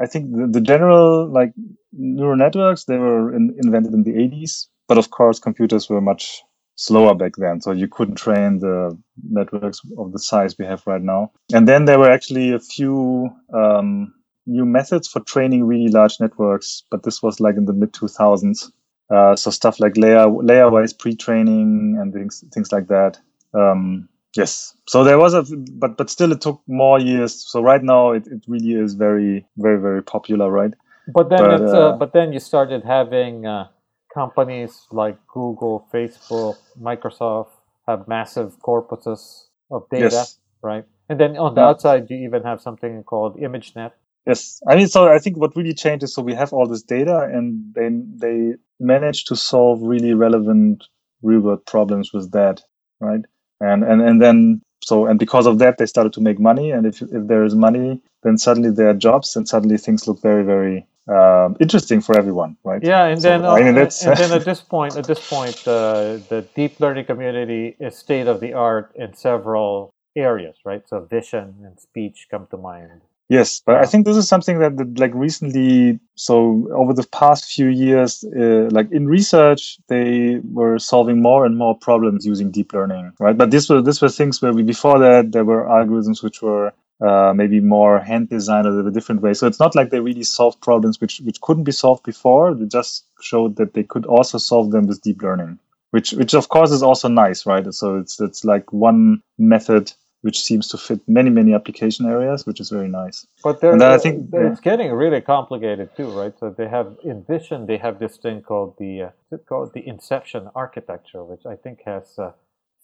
I 0.00 0.06
think 0.06 0.34
the, 0.34 0.46
the 0.46 0.60
general 0.60 1.30
like 1.30 1.52
neural 1.92 2.36
networks 2.36 2.84
they 2.84 2.98
were 2.98 3.34
in, 3.34 3.56
invented 3.62 3.94
in 3.94 4.02
the 4.02 4.12
80s, 4.12 4.66
but 4.88 4.98
of 4.98 5.10
course 5.10 5.38
computers 5.38 5.88
were 5.88 6.00
much 6.00 6.42
slower 6.76 7.14
back 7.14 7.32
then. 7.36 7.60
So 7.60 7.72
you 7.72 7.88
couldn't 7.88 8.16
train 8.16 8.58
the 8.58 8.96
networks 9.28 9.80
of 9.98 10.12
the 10.12 10.18
size 10.18 10.56
we 10.58 10.66
have 10.66 10.86
right 10.86 11.02
now. 11.02 11.32
And 11.52 11.66
then 11.66 11.86
there 11.86 11.98
were 11.98 12.10
actually 12.10 12.52
a 12.52 12.60
few 12.60 13.30
um, 13.52 14.14
new 14.46 14.66
methods 14.66 15.08
for 15.08 15.20
training 15.20 15.64
really 15.64 15.88
large 15.90 16.20
networks, 16.20 16.84
but 16.90 17.02
this 17.02 17.22
was 17.22 17.40
like 17.40 17.56
in 17.56 17.64
the 17.64 17.72
mid 17.72 17.92
2000s. 17.92 18.70
Uh, 19.08 19.36
so 19.36 19.50
stuff 19.50 19.78
like 19.78 19.96
layer 19.96 20.28
layer 20.28 20.68
wise 20.68 20.92
pre-training 20.92 21.96
and 22.00 22.12
things 22.12 22.44
things 22.52 22.72
like 22.72 22.88
that. 22.88 23.18
Um, 23.54 24.08
yes. 24.36 24.74
So 24.88 25.04
there 25.04 25.18
was 25.18 25.34
a, 25.34 25.44
but 25.72 25.96
but 25.96 26.10
still 26.10 26.32
it 26.32 26.40
took 26.40 26.60
more 26.66 26.98
years. 26.98 27.34
So 27.50 27.60
right 27.60 27.82
now 27.82 28.12
it, 28.12 28.26
it 28.26 28.44
really 28.46 28.74
is 28.74 28.94
very 28.94 29.46
very 29.56 29.80
very 29.80 30.02
popular, 30.02 30.50
right? 30.50 30.74
But 31.12 31.30
then 31.30 31.38
but, 31.38 31.60
it's, 31.60 31.72
uh, 31.72 31.88
uh, 31.88 31.96
but 31.96 32.12
then 32.12 32.32
you 32.32 32.40
started 32.40 32.82
having 32.84 33.46
uh, 33.46 33.68
companies 34.12 34.86
like 34.90 35.18
Google, 35.26 35.86
Facebook, 35.92 36.56
Microsoft 36.80 37.50
have 37.86 38.08
massive 38.08 38.60
corpuses 38.60 39.44
of 39.70 39.88
data, 39.90 40.08
yes. 40.10 40.38
right? 40.62 40.84
And 41.08 41.20
then 41.20 41.36
on 41.36 41.54
the 41.54 41.60
yeah. 41.60 41.68
outside, 41.68 42.10
you 42.10 42.16
even 42.26 42.42
have 42.42 42.60
something 42.60 43.04
called 43.04 43.36
ImageNet. 43.36 43.92
Yes, 44.26 44.60
I 44.66 44.74
mean, 44.74 44.88
so 44.88 45.06
I 45.06 45.20
think 45.20 45.36
what 45.36 45.54
really 45.54 45.74
changed 45.74 46.02
is 46.02 46.12
so 46.12 46.22
we 46.22 46.34
have 46.34 46.52
all 46.52 46.66
this 46.66 46.82
data, 46.82 47.30
and 47.32 47.72
they 47.74 47.88
they 48.26 48.54
managed 48.80 49.28
to 49.28 49.36
solve 49.36 49.80
really 49.82 50.14
relevant 50.14 50.82
real 51.22 51.40
world 51.40 51.64
problems 51.64 52.12
with 52.12 52.32
that, 52.32 52.62
right? 53.00 53.24
And 53.60 53.84
and 53.84 54.00
and 54.02 54.20
then 54.20 54.62
so 54.82 55.06
and 55.06 55.18
because 55.18 55.46
of 55.46 55.58
that, 55.58 55.78
they 55.78 55.86
started 55.86 56.12
to 56.14 56.20
make 56.20 56.38
money, 56.38 56.70
and 56.70 56.86
if 56.86 57.02
if 57.02 57.26
there 57.26 57.44
is 57.44 57.54
money, 57.54 58.00
then 58.22 58.38
suddenly 58.38 58.70
there 58.70 58.88
are 58.88 58.94
jobs, 58.94 59.36
and 59.36 59.48
suddenly 59.48 59.78
things 59.78 60.06
look 60.06 60.20
very 60.20 60.44
very 60.44 60.86
um, 61.08 61.56
interesting 61.60 62.00
for 62.00 62.16
everyone, 62.18 62.56
right? 62.64 62.82
Yeah, 62.82 63.06
and 63.06 63.22
so, 63.22 63.28
then 63.28 63.44
uh, 63.44 63.52
I 63.52 63.58
mean, 63.62 63.78
and, 63.78 63.78
and 63.78 64.16
then 64.16 64.32
at 64.32 64.44
this 64.50 64.60
point, 64.60 64.96
at 64.96 65.06
this 65.06 65.26
point, 65.28 65.56
uh, 65.66 66.18
the 66.28 66.46
deep 66.54 66.80
learning 66.80 67.04
community 67.04 67.76
is 67.78 67.96
state 67.96 68.26
of 68.26 68.40
the 68.40 68.52
art 68.52 68.92
in 68.96 69.14
several 69.14 69.94
areas, 70.16 70.56
right? 70.64 70.86
So 70.88 71.00
vision 71.00 71.54
and 71.64 71.78
speech 71.78 72.26
come 72.30 72.46
to 72.50 72.56
mind. 72.56 73.02
Yes, 73.28 73.60
but 73.66 73.76
I 73.76 73.86
think 73.86 74.06
this 74.06 74.16
is 74.16 74.28
something 74.28 74.60
that, 74.60 74.98
like 74.98 75.12
recently, 75.12 75.98
so 76.14 76.68
over 76.72 76.92
the 76.92 77.06
past 77.08 77.46
few 77.52 77.66
years, 77.66 78.24
uh, 78.24 78.68
like 78.70 78.90
in 78.92 79.08
research, 79.08 79.78
they 79.88 80.38
were 80.52 80.78
solving 80.78 81.22
more 81.22 81.44
and 81.44 81.58
more 81.58 81.76
problems 81.76 82.24
using 82.24 82.52
deep 82.52 82.72
learning, 82.72 83.12
right? 83.18 83.36
But 83.36 83.50
this 83.50 83.68
were 83.68 83.82
this 83.82 84.00
were 84.00 84.10
things 84.10 84.40
where 84.40 84.52
we 84.52 84.62
before 84.62 85.00
that 85.00 85.32
there 85.32 85.44
were 85.44 85.64
algorithms 85.64 86.22
which 86.22 86.40
were 86.40 86.72
uh, 87.00 87.32
maybe 87.34 87.58
more 87.60 87.98
hand 87.98 88.28
designed 88.28 88.68
or 88.68 88.86
a 88.86 88.92
different 88.92 89.22
way. 89.22 89.34
So 89.34 89.48
it's 89.48 89.58
not 89.58 89.74
like 89.74 89.90
they 89.90 90.00
really 90.00 90.22
solved 90.22 90.60
problems 90.60 91.00
which 91.00 91.18
which 91.22 91.40
couldn't 91.40 91.64
be 91.64 91.72
solved 91.72 92.04
before. 92.04 92.54
They 92.54 92.66
just 92.66 93.06
showed 93.20 93.56
that 93.56 93.74
they 93.74 93.82
could 93.82 94.06
also 94.06 94.38
solve 94.38 94.70
them 94.70 94.86
with 94.86 95.02
deep 95.02 95.20
learning, 95.20 95.58
which 95.90 96.12
which 96.12 96.32
of 96.34 96.48
course 96.48 96.70
is 96.70 96.82
also 96.84 97.08
nice, 97.08 97.44
right? 97.44 97.74
So 97.74 97.96
it's 97.98 98.20
it's 98.20 98.44
like 98.44 98.72
one 98.72 99.20
method 99.36 99.92
which 100.26 100.42
seems 100.42 100.66
to 100.66 100.76
fit 100.76 101.00
many 101.06 101.30
many 101.30 101.54
application 101.54 102.04
areas, 102.04 102.44
which 102.46 102.58
is 102.58 102.68
very 102.68 102.88
nice. 102.88 103.28
But 103.44 103.62
and 103.62 103.80
I 103.80 103.96
think 103.96 104.14
it's 104.32 104.60
yeah. 104.60 104.70
getting 104.70 104.90
really 104.92 105.20
complicated 105.20 105.88
too, 105.96 106.08
right? 106.20 106.34
So 106.40 106.50
they 106.50 106.68
have 106.76 106.88
in 107.04 107.22
Vision 107.22 107.66
they 107.66 107.78
have 107.78 108.00
this 108.00 108.16
thing 108.16 108.42
called 108.42 108.74
the 108.76 108.92
uh, 109.02 109.36
called 109.48 109.72
the 109.72 109.86
Inception 109.86 110.50
architecture, 110.56 111.22
which 111.22 111.46
I 111.46 111.54
think 111.54 111.76
has 111.86 112.18
uh, 112.18 112.32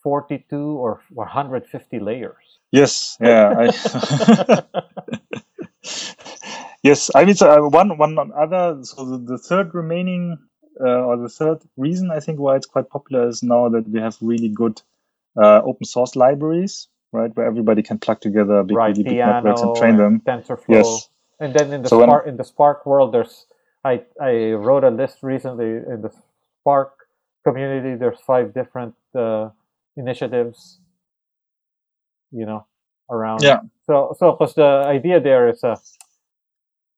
42 0.05 0.57
or 0.57 1.00
150 1.11 1.98
layers. 1.98 2.44
Yes, 2.70 3.16
yeah. 3.20 3.48
I, 3.62 3.64
yes, 6.88 7.11
I 7.16 7.24
mean 7.24 7.35
so 7.35 7.46
uh, 7.50 7.68
one 7.81 7.98
one 7.98 8.14
other. 8.44 8.64
So 8.85 9.05
the, 9.11 9.18
the 9.33 9.38
third 9.38 9.74
remaining 9.74 10.38
uh, 10.81 11.09
or 11.09 11.16
the 11.16 11.28
third 11.38 11.59
reason 11.76 12.12
I 12.12 12.20
think 12.20 12.38
why 12.38 12.55
it's 12.55 12.70
quite 12.74 12.88
popular 12.88 13.26
is 13.26 13.42
now 13.42 13.68
that 13.74 13.88
we 13.88 13.98
have 13.98 14.16
really 14.20 14.48
good 14.62 14.81
uh, 15.37 15.61
open 15.64 15.87
source 15.87 16.14
libraries 16.14 16.88
right? 17.12 17.35
Where 17.37 17.46
everybody 17.46 17.83
can 17.83 17.98
plug 17.98 18.20
together 18.20 18.62
big, 18.62 18.77
right, 18.77 18.94
big 18.94 19.07
networks 19.07 19.61
and 19.61 19.77
train 19.77 19.96
them. 19.96 20.20
TensorFlow. 20.20 20.64
Yes. 20.68 21.09
And 21.38 21.55
then 21.55 21.72
in 21.72 21.83
the 21.83 21.88
so 21.88 22.03
Spark 22.03 22.27
in 22.27 22.37
the 22.37 22.44
Spark 22.44 22.87
world, 22.87 23.12
there's 23.12 23.46
I 23.85 24.03
I 24.20 24.53
wrote 24.53 24.85
a 24.85 24.90
list 24.90 25.18
recently 25.22 25.66
in 25.66 26.03
the 26.03 26.12
Spark 26.61 26.94
community. 27.44 27.96
There's 27.96 28.20
five 28.20 28.55
different 28.55 28.94
uh, 29.14 29.51
initiatives. 29.96 30.79
You 32.31 32.46
know, 32.46 32.66
around. 33.11 33.42
Yeah. 33.42 33.61
So 33.87 34.16
so 34.18 34.33
because 34.33 34.55
the 34.55 34.85
idea 34.87 35.20
there 35.20 35.48
is 35.48 35.62
a. 35.62 35.72
Uh, 35.72 35.77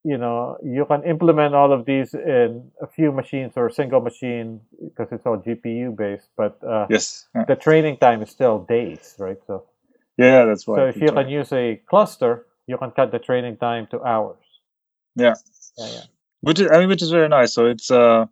you 0.07 0.19
know, 0.19 0.59
you 0.63 0.85
can 0.85 1.03
implement 1.05 1.55
all 1.55 1.73
of 1.73 1.87
these 1.87 2.13
in 2.13 2.71
a 2.83 2.87
few 2.87 3.11
machines 3.11 3.55
or 3.57 3.69
a 3.69 3.73
single 3.73 4.03
machine 4.03 4.61
because 4.79 5.11
it's 5.11 5.25
all 5.25 5.39
GPU 5.39 5.97
based. 5.97 6.29
But 6.37 6.63
uh, 6.63 6.87
yes, 6.91 7.25
yeah. 7.35 7.45
the 7.45 7.57
training 7.57 7.97
time 7.97 8.21
is 8.21 8.29
still 8.29 8.59
days, 8.59 9.15
right? 9.19 9.39
So 9.47 9.65
yeah, 10.17 10.45
that's 10.45 10.67
right. 10.69 10.77
So 10.77 10.87
if 10.87 10.97
you 10.97 11.13
can 11.13 11.29
use 11.29 11.53
a 11.53 11.81
cluster, 11.89 12.47
you 12.67 12.79
can 12.79 12.91
cut 12.91 13.11
the 13.13 13.19
training 13.19 13.57
time 13.57 13.87
to 13.91 14.03
hours. 14.03 14.45
Yeah. 15.17 15.35
Yeah, 15.79 15.91
yeah. 15.93 16.03
Which 16.41 16.61
is, 16.61 16.71
I 16.71 16.79
mean, 16.79 16.89
which 16.89 17.03
is 17.03 17.11
very 17.11 17.29
nice. 17.29 17.53
So 17.53 17.67
it's, 17.67 17.91
uh, 17.91 18.27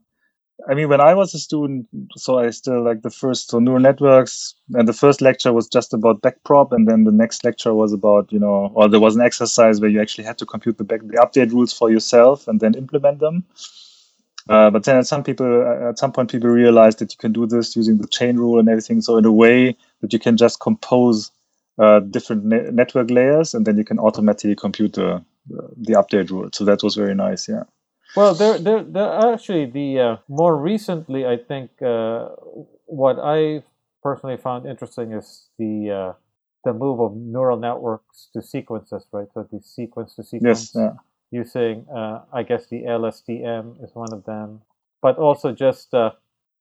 I 0.68 0.74
mean, 0.74 0.88
when 0.88 1.00
I 1.00 1.14
was 1.14 1.34
a 1.34 1.38
student, 1.38 1.88
so 2.16 2.38
I 2.38 2.50
still 2.50 2.84
like 2.84 3.02
the 3.02 3.10
first 3.10 3.50
so 3.50 3.58
neural 3.58 3.80
networks, 3.80 4.54
and 4.74 4.86
the 4.86 4.92
first 4.92 5.20
lecture 5.20 5.52
was 5.52 5.66
just 5.66 5.92
about 5.92 6.20
backprop, 6.22 6.72
and 6.72 6.86
then 6.86 7.04
the 7.04 7.10
next 7.10 7.44
lecture 7.44 7.74
was 7.74 7.92
about 7.92 8.32
you 8.32 8.38
know, 8.38 8.70
or 8.74 8.88
there 8.88 9.00
was 9.00 9.16
an 9.16 9.22
exercise 9.22 9.80
where 9.80 9.90
you 9.90 10.00
actually 10.00 10.24
had 10.24 10.38
to 10.38 10.46
compute 10.46 10.78
the 10.78 10.84
back 10.84 11.00
the 11.00 11.16
update 11.16 11.52
rules 11.52 11.72
for 11.72 11.90
yourself 11.90 12.46
and 12.46 12.60
then 12.60 12.74
implement 12.74 13.18
them. 13.18 13.44
Uh, 14.48 14.70
but 14.70 14.84
then 14.84 14.96
at 14.96 15.06
some 15.06 15.24
people, 15.24 15.62
at 15.88 15.98
some 15.98 16.12
point, 16.12 16.30
people 16.30 16.50
realized 16.50 16.98
that 16.98 17.12
you 17.12 17.18
can 17.18 17.32
do 17.32 17.46
this 17.46 17.74
using 17.74 17.98
the 17.98 18.08
chain 18.08 18.36
rule 18.36 18.58
and 18.58 18.68
everything. 18.68 19.00
So 19.00 19.16
in 19.16 19.24
a 19.24 19.32
way 19.32 19.76
that 20.00 20.12
you 20.12 20.18
can 20.18 20.36
just 20.36 20.60
compose 20.60 21.30
uh, 21.78 22.00
different 22.00 22.44
ne- 22.44 22.70
network 22.70 23.10
layers, 23.10 23.54
and 23.54 23.66
then 23.66 23.76
you 23.76 23.84
can 23.84 23.98
automatically 23.98 24.56
compute 24.56 24.94
the 24.94 25.24
the 25.48 25.94
update 25.94 26.30
rule. 26.30 26.48
So 26.52 26.64
that 26.64 26.82
was 26.82 26.94
very 26.94 27.14
nice. 27.14 27.48
Yeah. 27.48 27.64
Well, 28.14 28.34
there, 28.34 28.58
there, 28.58 28.82
there 28.84 29.32
actually 29.32 29.66
the 29.66 29.98
uh, 29.98 30.16
more 30.28 30.56
recently, 30.56 31.26
I 31.26 31.38
think 31.38 31.70
uh, 31.80 32.28
what 32.86 33.16
I 33.18 33.62
personally 34.02 34.36
found 34.36 34.66
interesting 34.66 35.12
is 35.12 35.48
the 35.58 35.90
uh, 35.90 36.12
the 36.64 36.72
move 36.72 37.00
of 37.00 37.16
neural 37.16 37.58
networks 37.58 38.28
to 38.34 38.42
sequences, 38.42 39.06
right? 39.12 39.26
So 39.34 39.48
the 39.50 39.60
sequence 39.62 40.14
to 40.16 40.22
sequence 40.22 40.72
yes, 40.74 40.76
yeah. 40.76 40.92
using, 41.30 41.86
uh, 41.94 42.20
I 42.32 42.42
guess 42.42 42.66
the 42.68 42.82
LSTM 42.82 43.82
is 43.82 43.90
one 43.94 44.12
of 44.12 44.24
them, 44.24 44.62
but 45.00 45.16
also 45.18 45.52
just, 45.52 45.92
uh, 45.92 46.10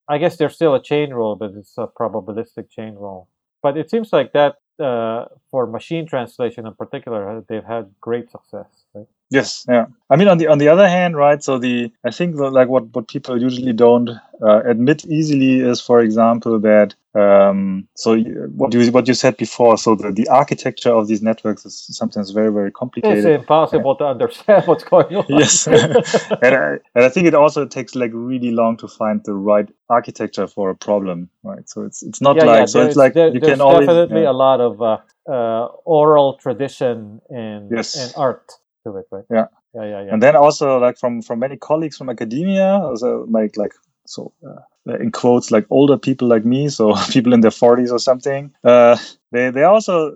I 0.10 0.18
guess 0.18 0.38
there's 0.38 0.56
still 0.56 0.74
a 0.74 0.82
chain 0.82 1.14
rule, 1.14 1.36
but 1.36 1.52
it's 1.52 1.78
a 1.78 1.88
probabilistic 1.88 2.70
chain 2.70 2.96
rule. 2.96 3.30
But 3.62 3.78
it 3.78 3.92
seems 3.92 4.12
like 4.12 4.34
that 4.34 4.56
uh, 4.82 5.26
for 5.52 5.68
machine 5.68 6.08
translation 6.08 6.66
in 6.68 6.74
particular, 6.74 7.44
they've 7.48 7.64
had 7.64 7.94
great 8.02 8.32
success. 8.32 8.86
Right? 8.94 9.08
Yes, 9.32 9.66
yeah. 9.70 9.86
I 10.10 10.18
mean, 10.18 10.28
on 10.28 10.40
the 10.40 10.48
on 10.48 10.58
the 10.58 10.68
other 10.68 10.90
hand, 10.90 11.16
right? 11.16 11.42
So 11.42 11.58
the 11.58 11.90
I 12.04 12.12
think 12.12 12.36
the, 12.36 12.52
like 12.52 12.68
what 12.68 12.94
what 12.94 13.08
people 13.08 13.42
usually 13.42 13.72
don't 13.72 14.10
uh, 14.42 14.62
admit 14.66 15.06
easily 15.06 15.62
is, 15.62 15.80
for 15.80 16.02
example, 16.02 16.60
that 16.60 16.96
um, 17.16 17.88
so 17.96 18.18
what 18.18 18.74
you 18.74 18.92
what 18.92 19.08
you 19.08 19.14
said 19.14 19.38
before. 19.38 19.78
So 19.78 19.96
the, 19.96 20.12
the 20.12 20.28
architecture 20.28 20.94
of 20.94 21.08
these 21.08 21.22
networks 21.22 21.66
is 21.66 21.88
sometimes 21.92 22.32
very 22.32 22.52
very 22.52 22.74
complicated. 22.74 23.20
It's 23.20 23.40
impossible 23.40 23.96
to 23.96 24.06
understand 24.06 24.68
what's 24.68 24.84
going 24.84 25.16
on. 25.16 25.26
yes, 25.30 25.66
and 25.68 26.54
I 26.56 26.80
and 26.94 27.06
I 27.06 27.08
think 27.08 27.26
it 27.26 27.34
also 27.34 27.66
takes 27.66 27.96
like 27.96 28.12
really 28.14 28.52
long 28.52 28.76
to 28.78 28.88
find 28.90 29.24
the 29.24 29.34
right 29.34 29.70
architecture 29.90 30.46
for 30.46 30.70
a 30.70 30.76
problem, 30.76 31.30
right? 31.44 31.70
So 31.70 31.84
it's 31.84 32.04
it's 32.04 32.20
not 32.20 32.36
yeah, 32.36 32.44
like 32.44 32.60
yeah, 32.60 32.66
so 32.66 32.86
it's 32.86 32.98
like 32.98 33.14
there, 33.14 33.34
you 33.34 33.40
can 33.40 33.62
always 33.62 33.88
definitely 33.88 34.24
yeah. 34.24 34.32
a 34.32 34.34
lot 34.34 34.60
of 34.60 34.82
uh, 34.82 34.98
uh, 35.32 35.68
oral 35.86 36.34
tradition 36.34 37.22
in 37.30 37.70
yes. 37.72 37.96
in 37.96 38.12
art 38.22 38.52
to 38.86 38.98
it, 38.98 39.06
right? 39.12 39.24
Yeah. 39.30 39.48
Yeah, 39.74 39.86
yeah, 39.86 40.02
yeah. 40.06 40.14
And 40.14 40.22
then 40.22 40.36
also 40.36 40.80
like 40.80 40.98
from 40.98 41.22
from 41.22 41.40
many 41.40 41.58
colleagues 41.58 41.98
from 41.98 42.10
academia, 42.10 42.80
also 42.80 43.26
like 43.30 43.58
like 43.58 43.74
so 44.06 44.34
uh, 44.48 44.62
in 44.86 45.12
quotes 45.12 45.52
like 45.52 45.66
older 45.70 45.98
people 45.98 46.28
like 46.28 46.46
me, 46.46 46.70
so 46.70 46.96
people 47.10 47.34
in 47.34 47.42
their 47.42 47.52
40s 47.52 47.92
or 47.92 48.00
something. 48.00 48.54
Uh, 48.64 48.98
they 49.32 49.50
they 49.50 49.64
also 49.64 50.14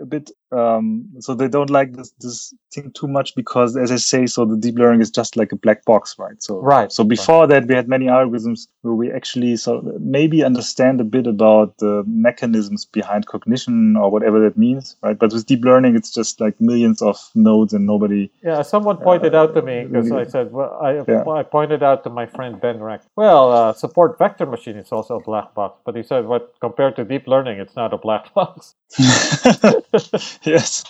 a 0.00 0.06
bit 0.06 0.30
um, 0.52 1.08
so 1.18 1.34
they 1.34 1.48
don't 1.48 1.70
like 1.70 1.94
this 1.94 2.12
this 2.20 2.54
thing 2.72 2.92
too 2.92 3.08
much 3.08 3.34
because 3.34 3.76
as 3.76 3.90
i 3.90 3.96
say 3.96 4.26
so 4.26 4.44
the 4.44 4.56
deep 4.56 4.76
learning 4.78 5.00
is 5.00 5.10
just 5.10 5.36
like 5.36 5.50
a 5.52 5.56
black 5.56 5.84
box 5.84 6.16
right 6.18 6.42
so 6.42 6.60
right 6.60 6.92
so 6.92 7.02
before 7.02 7.40
right. 7.40 7.48
that 7.48 7.66
we 7.66 7.74
had 7.74 7.88
many 7.88 8.06
algorithms 8.06 8.68
where 8.82 8.94
we 8.94 9.10
actually 9.10 9.56
so 9.56 9.80
maybe 9.98 10.44
understand 10.44 11.00
a 11.00 11.04
bit 11.04 11.26
about 11.26 11.76
the 11.78 12.04
mechanisms 12.06 12.84
behind 12.84 13.26
cognition 13.26 13.96
or 13.96 14.10
whatever 14.10 14.40
that 14.40 14.56
means 14.56 14.96
right 15.02 15.18
but 15.18 15.32
with 15.32 15.46
deep 15.46 15.64
learning 15.64 15.96
it's 15.96 16.10
just 16.10 16.40
like 16.40 16.60
millions 16.60 17.02
of 17.02 17.18
nodes 17.34 17.72
and 17.72 17.86
nobody 17.86 18.30
yeah 18.42 18.62
someone 18.62 18.96
pointed 18.96 19.34
uh, 19.34 19.42
out 19.42 19.54
to 19.54 19.62
me 19.62 19.84
because 19.84 20.10
really, 20.10 20.22
i 20.22 20.26
said 20.26 20.52
well 20.52 20.78
I, 20.80 21.02
yeah. 21.08 21.24
I 21.28 21.42
pointed 21.42 21.82
out 21.82 22.04
to 22.04 22.10
my 22.10 22.26
friend 22.26 22.60
Ben 22.60 22.80
Recht 22.80 23.06
well 23.16 23.52
uh, 23.52 23.72
support 23.84 24.18
vector 24.18 24.46
machine 24.46 24.76
is 24.76 24.92
also 24.92 25.16
a 25.16 25.20
black 25.30 25.54
box 25.54 25.80
but 25.84 25.96
he 25.96 26.02
said 26.02 26.26
what 26.26 26.54
compared 26.60 26.96
to 26.96 27.04
deep 27.04 27.26
learning 27.26 27.58
it's 27.60 27.76
not 27.76 27.92
a 27.94 27.98
black 27.98 28.32
box 28.40 28.74
yes. 30.44 30.84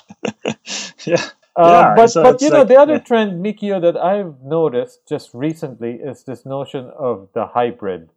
yeah. 1.06 1.30
Uh, 1.56 1.84
yeah, 1.86 1.94
but 1.94 2.08
so 2.08 2.22
but 2.22 2.40
you 2.40 2.50
know 2.50 2.62
like, 2.62 2.68
the 2.68 2.76
other 2.76 2.94
yeah. 2.94 2.98
trend, 2.98 3.44
Mikio, 3.44 3.80
that 3.80 3.96
I've 3.96 4.40
noticed 4.42 5.06
just 5.08 5.30
recently 5.34 5.94
is 5.94 6.24
this 6.24 6.44
notion 6.46 6.90
of 6.98 7.28
the 7.34 7.46
hybrid, 7.46 8.10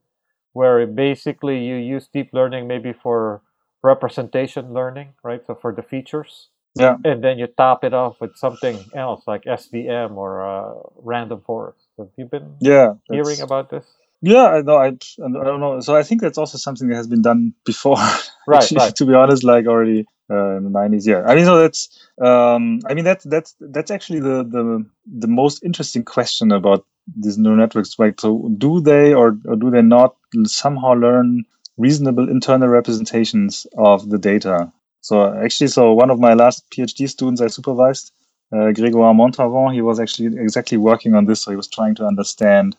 where 0.53 0.85
basically 0.87 1.63
you 1.65 1.75
use 1.75 2.07
deep 2.07 2.33
learning 2.33 2.67
maybe 2.67 2.93
for 2.93 3.41
representation 3.83 4.73
learning, 4.73 5.13
right? 5.23 5.45
So 5.45 5.55
for 5.55 5.73
the 5.73 5.83
features. 5.83 6.49
Yeah. 6.75 6.97
and 7.03 7.23
then 7.23 7.39
you 7.39 7.47
top 7.47 7.83
it 7.83 7.93
off 7.93 8.21
with 8.21 8.37
something 8.37 8.85
else 8.95 9.23
like 9.27 9.45
SVM 9.45 10.15
or 10.17 10.41
uh, 10.45 10.73
random 10.97 11.41
forest. 11.41 11.87
Have 11.97 12.09
you 12.17 12.25
been 12.25 12.55
Yeah. 12.59 12.95
hearing 13.11 13.41
about 13.41 13.69
this? 13.69 13.85
Yeah, 14.21 14.47
I 14.47 14.61
know. 14.61 14.77
I, 14.77 14.87
I 14.87 15.43
don't 15.43 15.59
know. 15.59 15.79
So 15.79 15.95
I 15.95 16.03
think 16.03 16.21
that's 16.21 16.37
also 16.37 16.57
something 16.57 16.87
that 16.89 16.95
has 16.95 17.07
been 17.07 17.21
done 17.21 17.53
before. 17.65 17.97
Right, 18.49 18.71
right. 18.71 18.95
To 18.95 19.05
be 19.05 19.13
honest, 19.13 19.43
like 19.43 19.67
already 19.67 20.05
uh, 20.31 20.55
in 20.55 20.63
the 20.63 20.69
nineties. 20.69 21.05
Yeah. 21.05 21.21
I 21.27 21.35
mean, 21.35 21.43
so 21.43 21.59
that's. 21.59 21.89
Um, 22.21 22.79
I 22.89 22.93
mean, 22.93 23.03
that's 23.03 23.25
that's 23.25 23.55
that's 23.59 23.91
actually 23.91 24.21
the 24.21 24.45
the 24.45 24.85
the 25.05 25.27
most 25.27 25.65
interesting 25.65 26.05
question 26.05 26.53
about 26.53 26.85
these 27.13 27.37
neural 27.37 27.57
networks. 27.57 27.99
Like, 27.99 28.21
so 28.21 28.49
do 28.57 28.79
they 28.79 29.13
or, 29.13 29.37
or 29.43 29.57
do 29.57 29.69
they 29.69 29.81
not 29.81 30.15
somehow 30.45 30.93
learn 30.93 31.43
reasonable 31.75 32.29
internal 32.29 32.69
representations 32.69 33.67
of 33.77 34.09
the 34.09 34.17
data? 34.17 34.71
So 35.01 35.33
actually, 35.33 35.67
so 35.67 35.91
one 35.91 36.09
of 36.09 36.19
my 36.21 36.33
last 36.33 36.69
PhD 36.71 37.09
students 37.09 37.41
I 37.41 37.47
supervised, 37.47 38.13
uh, 38.53 38.71
Grégoire 38.71 39.13
Montavon, 39.13 39.73
he 39.73 39.81
was 39.81 39.99
actually 39.99 40.39
exactly 40.39 40.77
working 40.77 41.15
on 41.15 41.25
this. 41.25 41.41
So 41.41 41.51
he 41.51 41.57
was 41.57 41.67
trying 41.67 41.95
to 41.95 42.05
understand 42.05 42.77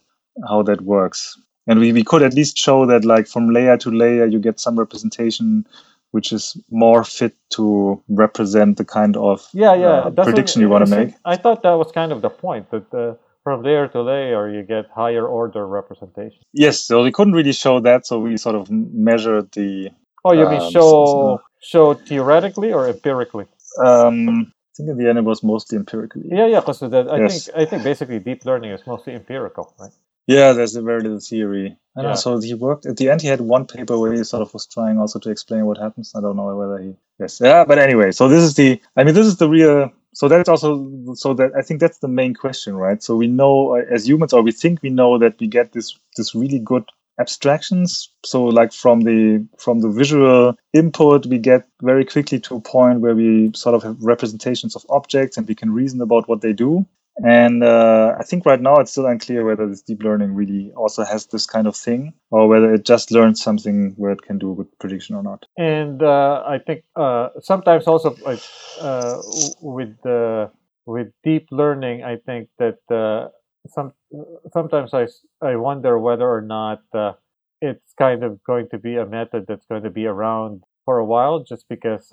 how 0.49 0.63
that 0.63 0.83
works. 0.83 1.39
And 1.67 1.81
we, 1.81 1.93
we 1.93 2.03
could 2.05 2.23
at 2.23 2.35
least 2.35 2.57
show 2.57 2.87
that 2.87 3.05
like 3.05 3.27
from 3.27 3.51
layer 3.51 3.77
to 3.79 3.91
layer 3.91 4.27
you 4.27 4.39
get 4.39 4.59
some 4.61 4.79
representation 4.79 5.67
which 6.13 6.33
is 6.33 6.57
more 6.71 7.05
fit 7.05 7.35
to 7.51 8.03
represent 8.09 8.79
the 8.79 8.85
kind 8.85 9.15
of 9.17 9.47
Yeah, 9.53 9.75
yeah. 9.75 9.87
uh, 9.89 10.11
what- 10.11 10.25
prediction 10.27 10.63
you 10.63 10.69
want 10.71 10.87
to 10.87 10.97
make. 10.97 11.15
I 11.27 11.37
thought 11.37 11.63
that 11.63 11.75
was 11.75 11.93
kind 11.93 12.13
of 12.13 12.23
the 12.23 12.31
point 12.31 12.71
that 12.71 12.95
uh, 12.95 13.15
from 13.45 13.63
layer 13.63 13.89
to 13.89 14.01
layer 14.01 14.49
you 14.49 14.63
get 14.63 14.87
higher 14.95 15.27
order 15.27 15.67
representation. 15.67 16.39
Yes, 16.55 16.81
so 16.81 17.03
we 17.03 17.13
couldn't 17.13 17.35
really 17.35 17.53
show 17.53 17.79
that, 17.81 18.07
so 18.07 18.19
we 18.21 18.39
sort 18.39 18.57
of 18.57 18.71
measured 18.71 19.53
the. 19.53 19.91
Oh, 20.25 20.33
you 20.33 20.49
mean 20.49 20.63
Um, 20.63 20.71
show 20.71 20.89
so- 21.07 21.41
show 21.61 21.93
theoretically 21.95 22.73
or 22.73 22.89
empirically? 22.89 23.45
Um, 23.85 24.51
I 24.51 24.73
think 24.77 24.89
in 24.89 24.97
the 24.97 25.09
end 25.11 25.19
it 25.19 25.25
was 25.25 25.43
mostly 25.43 25.77
empirically. 25.77 26.25
Yeah, 26.31 26.47
yeah. 26.47 26.61
Because 26.61 26.83
I 26.83 26.89
Yes. 27.19 27.47
think 27.47 27.57
I 27.59 27.65
think 27.69 27.83
basically 27.85 28.19
deep 28.19 28.45
learning 28.47 28.71
is 28.73 28.81
mostly 28.87 29.13
empirical, 29.15 29.75
right? 29.79 29.93
Yeah, 30.29 30.55
there's 30.55 30.77
a 30.77 30.83
very 30.83 31.03
little 31.03 31.21
theory. 31.21 31.79
I 31.97 32.03
don't 32.03 32.05
Yeah. 32.05 32.11
know. 32.13 32.17
So 32.17 32.41
he 32.41 32.55
worked 32.55 32.87
at 32.87 32.99
the 32.99 33.11
end. 33.11 33.23
He 33.23 33.29
had 33.29 33.43
one 33.43 33.67
paper 33.67 33.99
where 33.99 34.15
he 34.15 34.25
sort 34.25 34.43
of 34.43 34.55
was 34.55 34.67
trying 34.67 34.99
also 35.01 35.21
to 35.21 35.31
explain 35.31 35.67
what 35.67 35.79
happens. 35.79 36.15
I 36.17 36.23
don't 36.23 36.37
know 36.37 36.57
whether 36.57 36.79
he. 36.79 36.95
Yes. 37.21 37.41
Yeah. 37.43 37.65
But 37.67 37.79
anyway, 37.81 38.13
so 38.13 38.29
this 38.29 38.45
is 38.45 38.55
the. 38.57 38.81
I 38.97 39.05
mean, 39.05 39.15
this 39.17 39.27
is 39.29 39.39
the 39.39 39.51
real. 39.51 39.93
So 40.15 40.29
that's 40.29 40.51
also. 40.51 41.15
So 41.15 41.35
that 41.35 41.53
I 41.57 41.63
think 41.63 41.81
that's 41.81 41.99
the 42.01 42.09
main 42.09 42.35
question, 42.35 42.77
right? 42.77 43.03
So 43.03 43.17
we 43.17 43.29
know 43.29 43.77
uh, 43.77 43.85
as 43.91 44.09
humans, 44.09 44.35
or 44.35 44.43
we 44.43 44.53
think 44.53 44.83
we 44.83 44.91
know 44.91 45.19
that 45.19 45.41
we 45.41 45.49
get 45.49 45.73
this 45.73 45.99
this 46.17 46.35
really 46.35 46.61
good 46.61 46.85
abstractions. 47.21 48.11
So 48.27 48.45
like 48.45 48.73
from 48.73 49.03
the 49.03 49.47
from 49.59 49.81
the 49.81 49.91
visual 49.91 50.57
input, 50.75 51.27
we 51.27 51.39
get 51.39 51.69
very 51.83 52.07
quickly 52.07 52.41
to 52.41 52.57
a 52.57 52.63
point 52.63 53.01
where 53.01 53.15
we 53.17 53.53
sort 53.55 53.77
of 53.77 53.83
have 53.85 54.03
representations 54.03 54.77
of 54.77 54.87
objects 54.91 55.37
and 55.39 55.49
we 55.49 55.55
can 55.57 55.73
reason 55.75 56.01
about 56.03 56.29
what 56.29 56.43
they 56.43 56.55
do. 56.55 56.87
And 57.25 57.65
uh, 57.65 58.15
I 58.19 58.23
think 58.23 58.47
right 58.47 58.61
now 58.61 58.77
it's 58.77 58.93
still 58.93 59.07
unclear 59.07 59.45
whether 59.45 59.67
this 59.67 59.83
deep 59.83 60.03
learning 60.03 60.35
really 60.35 60.73
also 60.77 61.05
has 61.05 61.27
this 61.27 61.47
kind 61.47 61.67
of 61.67 61.77
thing, 61.77 62.15
or 62.31 62.47
whether 62.47 62.73
it 62.73 62.85
just 62.85 63.11
learns 63.11 63.43
something 63.43 63.95
where 63.97 64.13
it 64.13 64.23
can 64.23 64.39
do 64.39 64.55
good 64.55 64.79
prediction 64.79 65.17
or 65.17 65.23
not. 65.23 65.47
And 65.57 66.03
uh, 66.03 66.45
I 66.47 66.59
think 66.65 66.85
uh, 66.95 67.31
sometimes 67.41 67.87
also 67.87 68.17
uh, 68.81 69.21
with 69.61 69.97
with 70.87 71.09
deep 71.23 71.49
learning, 71.51 72.05
I 72.05 72.17
think 72.17 72.49
that 72.59 72.79
uh, 72.91 73.29
some 73.69 73.93
sometimes 74.53 74.95
I, 74.95 75.09
I 75.43 75.57
wonder 75.57 75.99
whether 75.99 76.29
or 76.29 76.41
not 76.41 76.83
uh, 76.95 77.13
it's 77.61 77.93
kind 77.99 78.23
of 78.23 78.43
going 78.45 78.69
to 78.71 78.79
be 78.79 78.97
a 78.97 79.05
method 79.05 79.47
that's 79.49 79.67
going 79.67 79.83
to 79.83 79.91
be 79.91 80.07
around 80.07 80.63
for 80.85 80.99
a 80.99 81.05
while, 81.05 81.41
just 81.41 81.69
because 81.69 82.13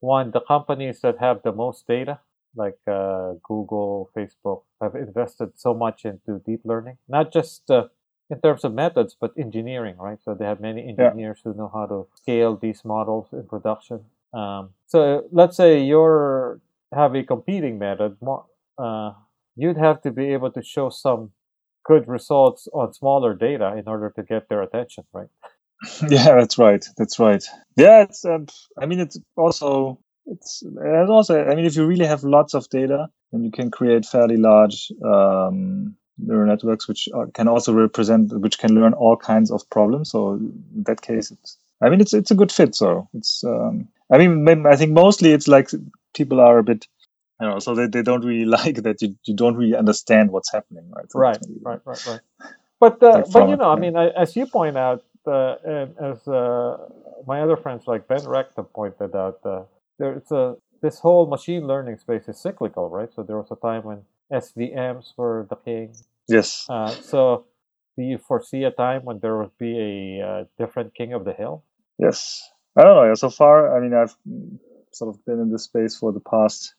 one 0.00 0.30
the 0.30 0.40
companies 0.40 1.00
that 1.00 1.18
have 1.18 1.42
the 1.42 1.52
most 1.52 1.86
data, 1.88 2.20
like 2.56 2.78
uh, 2.86 3.34
Google, 3.42 4.10
Facebook, 4.16 4.62
have 4.80 4.94
invested 4.94 5.50
so 5.56 5.74
much 5.74 6.04
into 6.04 6.40
deep 6.46 6.60
learning, 6.64 6.98
not 7.08 7.32
just 7.32 7.70
uh, 7.70 7.88
in 8.30 8.40
terms 8.40 8.64
of 8.64 8.74
methods, 8.74 9.16
but 9.20 9.32
engineering, 9.38 9.96
right? 9.98 10.18
So 10.24 10.34
they 10.34 10.44
have 10.44 10.60
many 10.60 10.88
engineers 10.88 11.40
who 11.44 11.54
know 11.54 11.70
how 11.72 11.86
to 11.86 12.06
scale 12.16 12.56
these 12.56 12.84
models 12.84 13.28
in 13.32 13.44
production. 13.46 14.00
Um, 14.32 14.70
so 14.86 15.24
let's 15.30 15.56
say 15.56 15.82
you're 15.82 16.60
have 16.92 17.14
a 17.14 17.22
competing 17.22 17.78
method, 17.78 18.16
uh, 18.78 19.12
you'd 19.56 19.76
have 19.76 20.00
to 20.02 20.10
be 20.10 20.32
able 20.32 20.50
to 20.52 20.62
show 20.62 20.90
some 20.90 21.30
good 21.84 22.08
results 22.08 22.68
on 22.72 22.92
smaller 22.94 23.34
data 23.34 23.76
in 23.76 23.86
order 23.86 24.12
to 24.16 24.22
get 24.22 24.48
their 24.48 24.62
attention, 24.62 25.04
right? 25.12 25.28
yeah, 26.08 26.36
that's 26.36 26.56
right. 26.58 26.84
That's 26.96 27.18
right. 27.18 27.44
Yeah, 27.76 28.02
it's. 28.02 28.24
Um, 28.24 28.46
I 28.80 28.86
mean, 28.86 29.00
it's 29.00 29.18
also. 29.36 29.98
It's 30.26 30.62
and 30.62 31.10
also. 31.10 31.44
I 31.44 31.54
mean, 31.54 31.66
if 31.66 31.76
you 31.76 31.86
really 31.86 32.06
have 32.06 32.24
lots 32.24 32.54
of 32.54 32.68
data, 32.70 33.08
then 33.32 33.44
you 33.44 33.50
can 33.50 33.70
create 33.70 34.06
fairly 34.06 34.36
large 34.38 34.90
um, 35.04 35.96
neural 36.18 36.46
networks, 36.48 36.88
which 36.88 37.08
are, 37.14 37.26
can 37.28 37.48
also 37.48 37.72
represent, 37.74 38.32
which 38.40 38.58
can 38.58 38.74
learn 38.74 38.94
all 38.94 39.16
kinds 39.16 39.50
of 39.50 39.68
problems. 39.70 40.10
So 40.10 40.34
in 40.34 40.84
that 40.86 41.02
case, 41.02 41.30
it's. 41.30 41.58
I 41.82 41.90
mean, 41.90 42.00
it's 42.00 42.14
it's 42.14 42.30
a 42.30 42.36
good 42.36 42.52
fit. 42.52 42.74
So 42.74 43.08
it's. 43.14 43.44
Um, 43.44 43.88
I 44.12 44.18
mean, 44.18 44.66
I 44.66 44.76
think 44.76 44.92
mostly 44.92 45.32
it's 45.32 45.48
like 45.48 45.70
people 46.14 46.40
are 46.40 46.58
a 46.58 46.64
bit. 46.64 46.86
You 47.40 47.48
know, 47.48 47.58
so 47.58 47.74
they, 47.74 47.86
they 47.88 48.02
don't 48.02 48.24
really 48.24 48.44
like 48.64 48.82
that 48.84 49.02
you, 49.02 49.16
you 49.24 49.34
don't 49.36 49.56
really 49.56 49.76
understand 49.76 50.30
what's 50.30 50.52
happening, 50.52 50.90
right? 50.90 51.10
So 51.12 51.20
right, 51.20 51.40
right, 51.62 51.80
right, 51.84 52.06
right. 52.06 52.20
But 52.80 53.02
uh, 53.02 53.20
Like 53.20 53.26
but 53.32 53.48
you 53.48 53.56
it, 53.56 53.58
know, 53.58 53.70
I 53.72 53.76
yeah. 53.76 53.78
mean, 53.78 53.96
I, 53.96 54.08
as 54.10 54.36
you 54.36 54.46
point 54.46 54.76
out, 54.76 55.04
uh, 55.26 55.56
and 55.64 55.96
as 55.98 56.26
uh, 56.28 56.78
my 57.26 57.40
other 57.42 57.56
friends 57.56 57.86
like 57.86 58.08
Ben 58.08 58.24
Recht 58.26 58.54
pointed 58.74 59.16
out, 59.16 59.40
uh, 59.44 59.62
there's 59.98 60.30
a 60.30 60.56
this 60.82 60.98
whole 60.98 61.26
machine 61.26 61.66
learning 61.66 61.96
space 61.98 62.28
is 62.28 62.38
cyclical, 62.38 62.90
right? 62.90 63.08
So 63.14 63.22
there 63.22 63.38
was 63.38 63.50
a 63.50 63.56
time 63.56 63.84
when 63.84 64.02
SVMs 64.30 65.14
were 65.16 65.46
the 65.48 65.56
king. 65.56 65.94
Yes. 66.28 66.66
Uh, 66.68 66.90
so 66.90 67.46
do 67.96 68.02
you 68.02 68.18
foresee 68.18 68.64
a 68.64 68.70
time 68.70 69.04
when 69.04 69.20
there 69.20 69.38
would 69.38 69.56
be 69.58 70.18
a 70.20 70.26
uh, 70.26 70.44
different 70.58 70.94
king 70.94 71.12
of 71.14 71.24
the 71.24 71.32
hill? 71.32 71.64
Yes. 71.98 72.42
I 72.76 72.82
don't 72.82 72.96
know. 72.96 73.14
So 73.14 73.30
far, 73.30 73.76
I 73.76 73.80
mean, 73.80 73.94
I've 73.94 74.14
sort 74.92 75.14
of 75.14 75.24
been 75.24 75.40
in 75.40 75.50
this 75.50 75.64
space 75.64 75.96
for 75.96 76.12
the 76.12 76.20
past 76.20 76.74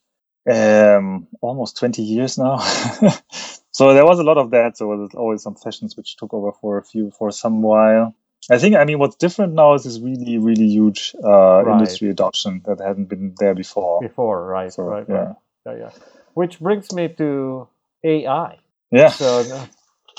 um, 0.49 1.28
almost 1.41 1.78
20 1.78 2.01
years 2.01 2.38
now. 2.38 2.58
so 3.71 3.93
there 3.93 4.06
was 4.06 4.19
a 4.19 4.23
lot 4.23 4.38
of 4.38 4.51
that. 4.51 4.78
So 4.78 4.88
there 4.88 4.97
was 4.97 5.15
always 5.15 5.41
some 5.41 5.56
fashions 5.56 5.95
which 5.97 6.17
took 6.17 6.34
over 6.34 6.51
for 6.51 6.78
a 6.78 6.84
few, 6.84 7.12
for 7.12 7.32
some 7.32 7.62
while. 7.62 8.13
I 8.52 8.60
think, 8.60 8.76
I 8.76 8.86
mean, 8.86 9.00
what's 9.00 9.18
different 9.18 9.54
now 9.54 9.76
is 9.76 9.86
this 9.86 10.00
really, 10.00 10.38
really 10.40 10.68
huge 10.68 11.16
uh, 11.24 11.66
Right. 11.66 11.70
industry 11.70 12.10
adoption 12.10 12.64
that 12.66 12.80
hadn't 12.82 13.06
been 13.06 13.36
there 13.40 13.56
before. 13.56 14.08
Before, 14.08 14.46
right, 14.48 14.74
So, 14.74 14.84
right, 14.84 15.10
yeah. 15.10 15.14
right, 15.14 15.30
yeah, 15.66 15.76
yeah. 15.78 15.92
Which 16.36 16.60
brings 16.60 16.92
me 16.94 17.10
to 17.18 17.68
AI. 18.06 18.60
Yeah. 18.92 19.14
So 19.14 19.70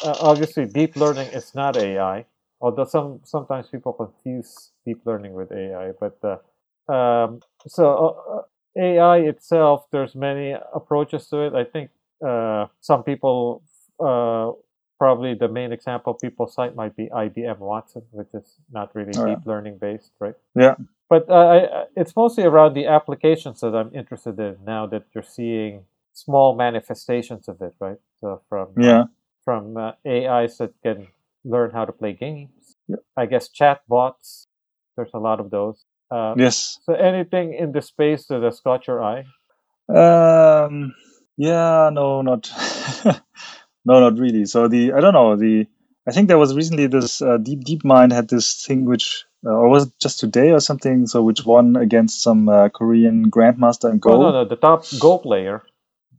uh, 0.03 0.17
obviously, 0.21 0.67
deep 0.67 0.97
learning 0.97 1.31
is 1.31 1.55
not 1.55 1.77
AI. 1.79 2.27
Although 2.61 2.87
some 2.87 3.21
sometimes 3.25 3.69
people 3.69 3.93
confuse 3.95 4.73
deep 4.87 5.03
learning 5.07 5.35
with 5.35 5.53
AI, 5.53 5.93
but 6.01 6.19
uh, 6.25 6.93
um, 6.93 7.43
so 7.69 8.45
uh, 8.79 8.81
AI 8.83 9.19
itself, 9.19 9.87
there's 9.93 10.15
many 10.17 10.57
approaches 10.75 11.29
to 11.29 11.43
it. 11.47 11.55
I 11.55 11.65
think 11.65 11.91
uh, 12.27 12.67
some 12.81 13.05
people 13.05 13.63
uh, 14.01 14.53
probably 14.99 15.35
the 15.35 15.49
main 15.49 15.73
example 15.73 16.15
people 16.15 16.47
cite 16.47 16.75
might 16.75 16.97
be 16.97 17.09
IBM 17.09 17.59
Watson, 17.59 18.03
which 18.13 18.29
is 18.35 18.57
not 18.73 18.95
really 18.95 19.13
Oh, 19.17 19.27
yeah. 19.27 19.35
deep 19.37 19.47
learning 19.47 19.79
based, 19.79 20.13
right? 20.21 20.35
Yeah. 20.55 20.75
But 21.09 21.29
uh, 21.31 21.35
I, 21.35 21.57
I- 21.83 21.85
it's 21.97 22.15
mostly 22.17 22.45
around 22.45 22.75
the 22.75 22.87
applications 22.87 23.61
that 23.61 23.75
I'm 23.75 23.95
interested 23.95 24.39
in 24.41 24.57
now 24.65 24.87
that 24.87 25.05
you're 25.15 25.25
seeing 25.25 25.85
small 26.13 26.55
manifestations 26.57 27.49
of 27.49 27.61
it, 27.63 27.75
right? 27.81 27.99
So 28.21 28.43
from 28.49 28.69
Yeah. 28.79 29.05
from 29.45 29.77
uh, 29.77 29.93
AIs 30.07 30.59
that 30.59 30.73
can 30.83 31.09
learn 31.45 31.71
how 31.71 31.85
to 31.85 31.93
play 31.93 32.13
games. 32.13 32.77
Yep. 32.89 33.01
I 33.17 33.27
guess 33.27 33.49
chatbots. 33.49 34.47
There's 34.97 35.15
a 35.15 35.19
lot 35.19 35.41
of 35.41 35.51
those. 35.51 35.85
Uh, 36.11 36.35
Yes. 36.39 36.79
So 36.85 36.95
anything 36.95 37.55
in 37.55 37.73
the 37.73 37.83
space 37.83 38.27
that 38.29 38.43
has 38.43 38.61
caught 38.61 38.87
your 38.89 39.03
eye? 39.03 39.25
Um, 39.89 40.95
yeah, 41.37 41.91
no, 41.93 42.23
not, 42.23 42.51
no, 43.87 44.01
not 44.01 44.19
really. 44.19 44.45
So 44.47 44.69
the, 44.69 44.93
I 44.93 45.01
don't 45.01 45.15
know, 45.15 45.37
the, 45.37 45.67
I 46.07 46.13
think 46.13 46.29
there 46.29 46.39
was 46.39 46.55
recently 46.55 46.87
this 46.89 47.23
uh, 47.23 47.39
Deep 47.39 47.65
Deep 47.65 47.85
Mind 47.85 48.13
had 48.13 48.29
this 48.29 48.67
thing 48.67 48.85
which, 48.85 49.25
uh, 49.47 49.51
or 49.51 49.69
was 49.69 49.87
it 49.87 49.93
just 50.01 50.21
today 50.21 50.51
or 50.51 50.61
something? 50.61 51.07
So 51.07 51.23
which 51.23 51.47
won 51.47 51.77
against 51.77 52.23
some 52.23 52.49
uh, 52.49 52.69
Korean 52.69 53.31
grandmaster 53.31 53.91
in 53.91 53.99
Go. 53.99 54.13
Oh 54.13 54.23
no, 54.23 54.33
no, 54.33 54.45
the 54.45 54.57
top 54.57 54.85
Go 55.01 55.19
player 55.19 55.63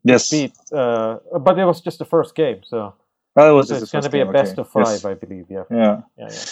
Yes, 0.03 0.29
beat. 0.29 0.53
Uh, 0.71 1.17
but 1.39 1.59
it 1.59 1.65
was 1.65 1.81
just 1.81 1.99
the 1.99 2.05
first 2.05 2.35
game, 2.35 2.61
so 2.63 2.95
it 3.35 3.51
was 3.51 3.67
just 3.67 3.83
it's 3.83 3.91
going 3.91 4.03
to 4.03 4.09
be 4.09 4.21
a 4.21 4.25
best 4.25 4.53
okay. 4.53 4.61
of 4.61 4.69
five, 4.69 4.87
Yes. 4.87 5.05
I 5.05 5.13
believe. 5.15 5.45
Yeah, 5.49 5.63
Yeah. 5.69 6.01
yeah, 6.17 6.29
yeah. 6.31 6.45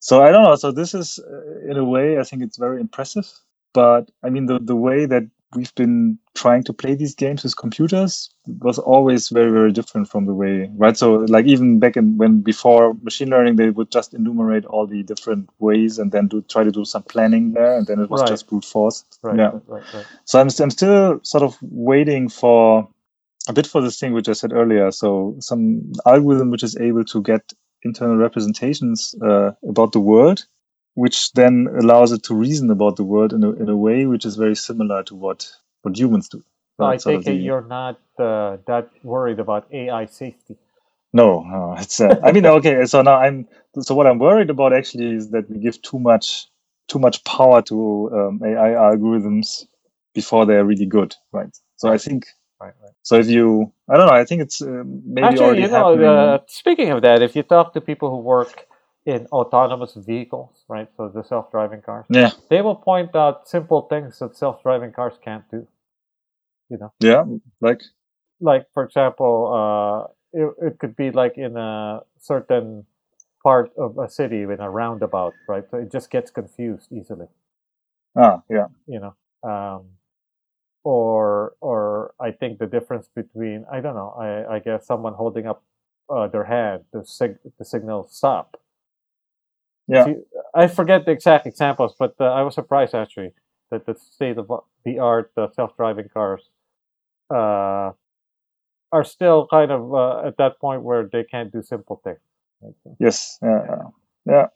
So 0.00 0.22
I 0.22 0.30
don't 0.30 0.44
know. 0.44 0.54
So 0.56 0.72
this 0.72 0.94
is, 0.94 1.18
uh, 1.18 1.70
in 1.70 1.76
a 1.76 1.84
way, 1.84 2.18
I 2.18 2.22
think 2.22 2.42
it's 2.42 2.56
very 2.56 2.80
impressive. 2.80 3.30
But 3.74 4.10
I 4.22 4.30
mean, 4.30 4.46
the 4.46 4.58
the 4.58 4.76
way 4.76 5.06
that 5.06 5.24
we've 5.54 5.74
been 5.76 6.18
trying 6.34 6.62
to 6.64 6.72
play 6.72 6.94
these 6.94 7.14
games 7.14 7.42
with 7.44 7.56
computers 7.56 8.30
was 8.60 8.78
always 8.78 9.28
very 9.30 9.50
very 9.50 9.72
different 9.72 10.08
from 10.08 10.26
the 10.26 10.34
way 10.34 10.70
right 10.76 10.96
so 10.96 11.14
like 11.14 11.46
even 11.46 11.78
back 11.80 11.96
in 11.96 12.16
when 12.18 12.40
before 12.40 12.94
machine 13.02 13.30
learning 13.30 13.56
they 13.56 13.70
would 13.70 13.90
just 13.90 14.14
enumerate 14.14 14.64
all 14.66 14.86
the 14.86 15.02
different 15.04 15.48
ways 15.58 15.98
and 15.98 16.12
then 16.12 16.28
do 16.28 16.42
try 16.42 16.64
to 16.64 16.72
do 16.72 16.84
some 16.84 17.02
planning 17.04 17.52
there 17.52 17.76
and 17.78 17.86
then 17.86 18.00
it 18.00 18.10
was 18.10 18.20
Right. 18.20 18.30
just 18.30 18.48
brute 18.48 18.64
force 18.64 19.04
Right. 19.22 19.38
yeah 19.38 19.52
Right. 19.66 19.84
Right. 19.92 20.06
so 20.26 20.40
I'm, 20.40 20.48
I'm 20.60 20.70
still 20.70 21.20
sort 21.24 21.42
of 21.44 21.58
waiting 21.62 22.28
for 22.28 22.88
a 23.48 23.52
bit 23.52 23.66
for 23.66 23.80
this 23.82 23.98
thing 23.98 24.12
which 24.14 24.28
I 24.28 24.34
said 24.34 24.52
earlier. 24.52 24.90
So 24.90 25.36
some 25.40 25.92
algorithm 26.06 26.50
which 26.50 26.62
is 26.62 26.76
able 26.78 27.04
to 27.06 27.22
get 27.22 27.52
internal 27.84 28.16
representations 28.16 29.14
uh, 29.24 29.52
about 29.68 29.92
the 29.92 30.00
world, 30.00 30.46
which 31.02 31.32
then 31.34 31.68
allows 31.82 32.12
it 32.12 32.22
to 32.24 32.34
reason 32.34 32.70
about 32.70 32.96
the 32.96 33.04
world 33.04 33.32
in 33.34 33.44
a, 33.44 33.52
in 33.52 33.68
a 33.70 33.76
way 33.76 34.06
which 34.06 34.26
is 34.26 34.36
very 34.36 34.56
similar 34.56 35.02
to 35.04 35.14
what, 35.16 35.50
what 35.82 35.98
humans 35.98 36.28
do. 36.28 36.44
So 36.78 36.86
I 36.86 36.96
take 36.98 37.26
it 37.28 37.38
you're 37.44 37.62
not 37.62 38.00
uh, 38.18 38.58
that 38.66 38.90
worried 39.04 39.40
about 39.40 39.66
AI 39.72 40.06
safety. 40.06 40.56
No, 41.12 41.42
no, 41.42 41.74
it's. 41.78 42.00
Uh, 42.00 42.20
I 42.24 42.32
mean, 42.32 42.46
okay. 42.46 42.86
So 42.86 43.02
now 43.02 43.16
I'm. 43.16 43.48
So 43.80 43.94
what 43.96 44.06
I'm 44.06 44.20
worried 44.20 44.50
about 44.50 44.72
actually 44.74 45.14
is 45.16 45.30
that 45.30 45.50
we 45.50 45.58
give 45.58 45.82
too 45.82 45.98
much, 45.98 46.46
too 46.88 47.00
much 47.00 47.24
power 47.24 47.62
to 47.64 48.10
um, 48.14 48.40
AI 48.44 48.70
algorithms 48.70 49.66
before 50.14 50.46
they're 50.46 50.64
really 50.64 50.86
good, 50.86 51.14
right? 51.32 51.50
So 51.76 51.90
I 51.90 51.98
think. 51.98 52.26
Right. 52.60 52.74
Right. 52.82 52.92
So 53.04 53.16
if 53.16 53.28
you, 53.28 53.72
I 53.88 53.96
don't 53.96 54.06
know. 54.08 54.14
I 54.14 54.24
think 54.24 54.42
it's 54.42 54.62
uh, 54.62 54.84
maybe 54.86 55.38
Actually, 55.38 55.38
already 55.38 55.62
you 55.62 55.68
know, 55.68 55.94
happening. 55.94 56.04
uh, 56.04 56.40
speaking 56.48 56.90
of 56.90 57.02
that, 57.02 57.22
if 57.22 57.36
you 57.36 57.42
talk 57.44 57.74
to 57.74 57.80
people 57.80 58.10
who 58.10 58.18
work 58.18 58.66
in 59.08 59.26
autonomous 59.32 59.94
vehicles, 59.96 60.64
right, 60.68 60.88
so 60.96 61.08
the 61.08 61.24
self-driving 61.24 61.82
cars, 61.82 62.06
yeah, 62.10 62.32
they 62.50 62.62
will 62.62 62.76
point 62.76 63.16
out 63.16 63.48
simple 63.48 63.82
things 63.82 64.18
that 64.20 64.36
self-driving 64.36 64.92
cars 64.92 65.14
can't 65.24 65.44
do. 65.50 65.66
You 66.70 66.78
know. 66.78 66.92
Yeah. 67.00 67.24
Like 67.60 67.82
Like, 68.40 68.66
for 68.74 68.84
example, 68.84 69.52
uh, 69.54 70.12
it, 70.32 70.54
it 70.68 70.80
could 70.80 70.96
be 70.96 71.10
like 71.12 71.38
in 71.38 71.56
a 71.56 72.00
certain 72.20 72.86
part 73.42 73.72
of 73.78 73.98
a 73.98 74.08
city 74.10 74.42
in 74.42 74.60
a 74.60 74.70
roundabout, 74.70 75.34
right? 75.48 75.64
So 75.70 75.78
it 75.78 75.92
just 75.92 76.10
gets 76.10 76.30
confused 76.30 76.92
easily. 76.92 77.28
ah, 78.16 78.42
yeah, 78.50 78.68
you 78.86 79.00
know 79.00 79.14
um 79.44 79.84
or 80.84 81.54
or 81.60 82.14
i 82.20 82.30
think 82.32 82.58
the 82.58 82.66
difference 82.66 83.08
between 83.14 83.64
i 83.72 83.80
don't 83.80 83.96
know 83.96 84.10
i 84.20 84.56
i 84.56 84.58
guess 84.60 84.86
someone 84.86 85.14
holding 85.14 85.46
up 85.46 85.62
uh, 86.10 86.28
their 86.28 86.44
hand 86.44 86.84
to 86.92 87.04
sig- 87.06 87.38
the 87.58 87.64
signal 87.64 88.06
stop 88.08 88.56
yeah, 89.88 90.04
See, 90.04 90.16
i 90.54 90.66
forget 90.68 91.06
the 91.06 91.12
exact 91.12 91.46
examples 91.46 91.94
but 91.98 92.14
uh, 92.20 92.24
i 92.26 92.42
was 92.42 92.54
surprised 92.54 92.94
actually 92.94 93.32
that 93.70 93.86
the 93.86 93.94
state 93.94 94.38
of 94.38 94.50
the 94.84 94.98
art 94.98 95.32
uh, 95.36 95.48
self-driving 95.54 96.08
cars 96.14 96.50
uh 97.34 97.92
are 98.92 99.04
still 99.04 99.46
kind 99.50 99.70
of 99.70 99.94
uh, 99.94 100.20
at 100.26 100.36
that 100.38 100.58
point 100.60 100.82
where 100.82 101.08
they 101.12 101.24
can't 101.24 101.52
do 101.52 101.62
simple 101.62 102.00
things. 102.04 102.18
Yes, 102.98 103.38
yeah, 103.42 103.64
yeah, 103.68 103.82
yeah. 104.26 104.46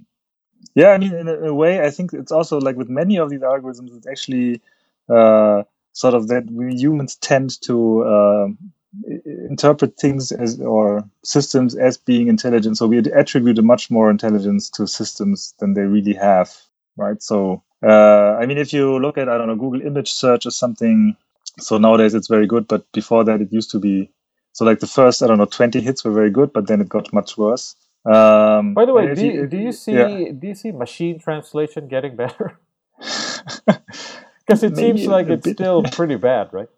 Yeah, 0.75 0.89
I 0.89 0.99
mean, 0.99 1.15
in 1.15 1.29
a, 1.29 1.35
in 1.35 1.47
a 1.47 1.55
way, 1.55 1.85
I 1.85 1.91
think 1.91 2.13
it's 2.15 2.33
also 2.33 2.59
like 2.59 2.77
with 2.77 2.89
many 2.89 3.19
of 3.19 3.31
these 3.31 3.41
algorithms, 3.41 3.97
it's 3.97 4.07
actually 4.07 4.63
uh, 5.09 5.65
sort 5.93 6.15
of 6.15 6.29
that 6.29 6.51
we 6.51 6.75
humans 6.75 7.17
tend 7.17 7.61
to 7.63 8.05
um, 8.07 8.59
interpret 9.49 9.97
things 9.99 10.33
as 10.33 10.61
or 10.61 11.05
systems 11.25 11.75
as 11.77 11.97
being 11.97 12.29
intelligent. 12.29 12.77
So 12.79 12.87
we 12.87 12.99
attribute 12.99 13.59
a 13.59 13.63
much 13.63 13.91
more 13.91 14.11
intelligence 14.11 14.71
to 14.71 14.87
systems 14.87 15.55
than 15.59 15.75
they 15.75 15.83
really 15.83 16.15
have, 16.15 16.51
right? 16.97 17.23
So, 17.23 17.63
uh, 17.83 18.37
I 18.41 18.47
mean, 18.47 18.59
if 18.59 18.73
you 18.73 18.99
look 18.99 19.19
at 19.19 19.29
I 19.29 19.39
don't 19.39 19.49
know 19.49 19.57
Google 19.57 19.83
image 19.83 20.13
search 20.13 20.47
or 20.47 20.51
something, 20.51 21.17
so 21.59 21.79
nowadays 21.79 22.15
it's 22.15 22.29
very 22.29 22.47
good, 22.47 22.69
but 22.69 22.91
before 22.93 23.25
that 23.25 23.41
it 23.41 23.53
used 23.53 23.71
to 23.73 23.79
be. 23.79 24.11
So 24.53 24.65
like 24.65 24.81
the 24.81 24.87
first 24.87 25.23
I 25.23 25.27
don't 25.27 25.39
know 25.39 25.47
twenty 25.47 25.81
hits 25.81 26.05
were 26.05 26.13
very 26.13 26.31
good, 26.31 26.53
but 26.53 26.67
then 26.67 26.81
it 26.81 26.89
got 26.89 27.13
much 27.13 27.39
worse. 27.39 27.77
Um, 28.05 28.75
by 28.75 28.85
the 28.85 28.93
way 28.93 29.15
do 29.15 29.25
you, 29.27 29.47
do 29.47 29.57
you 29.57 29.73
see 29.73 29.93
yeah. 29.93 30.33
do 30.33 30.49
you 30.49 30.55
see 30.55 30.73
machine 30.73 31.21
translation 31.21 31.89
getting 31.89 32.17
better 32.17 32.59
Because 34.47 34.63
it 34.65 34.75
Maybe 34.75 34.99
seems 34.99 35.07
like 35.07 35.29
it's 35.31 35.45
bit. 35.45 35.57
still 35.57 35.83
pretty 35.85 36.17
bad, 36.17 36.51
right? 36.53 36.69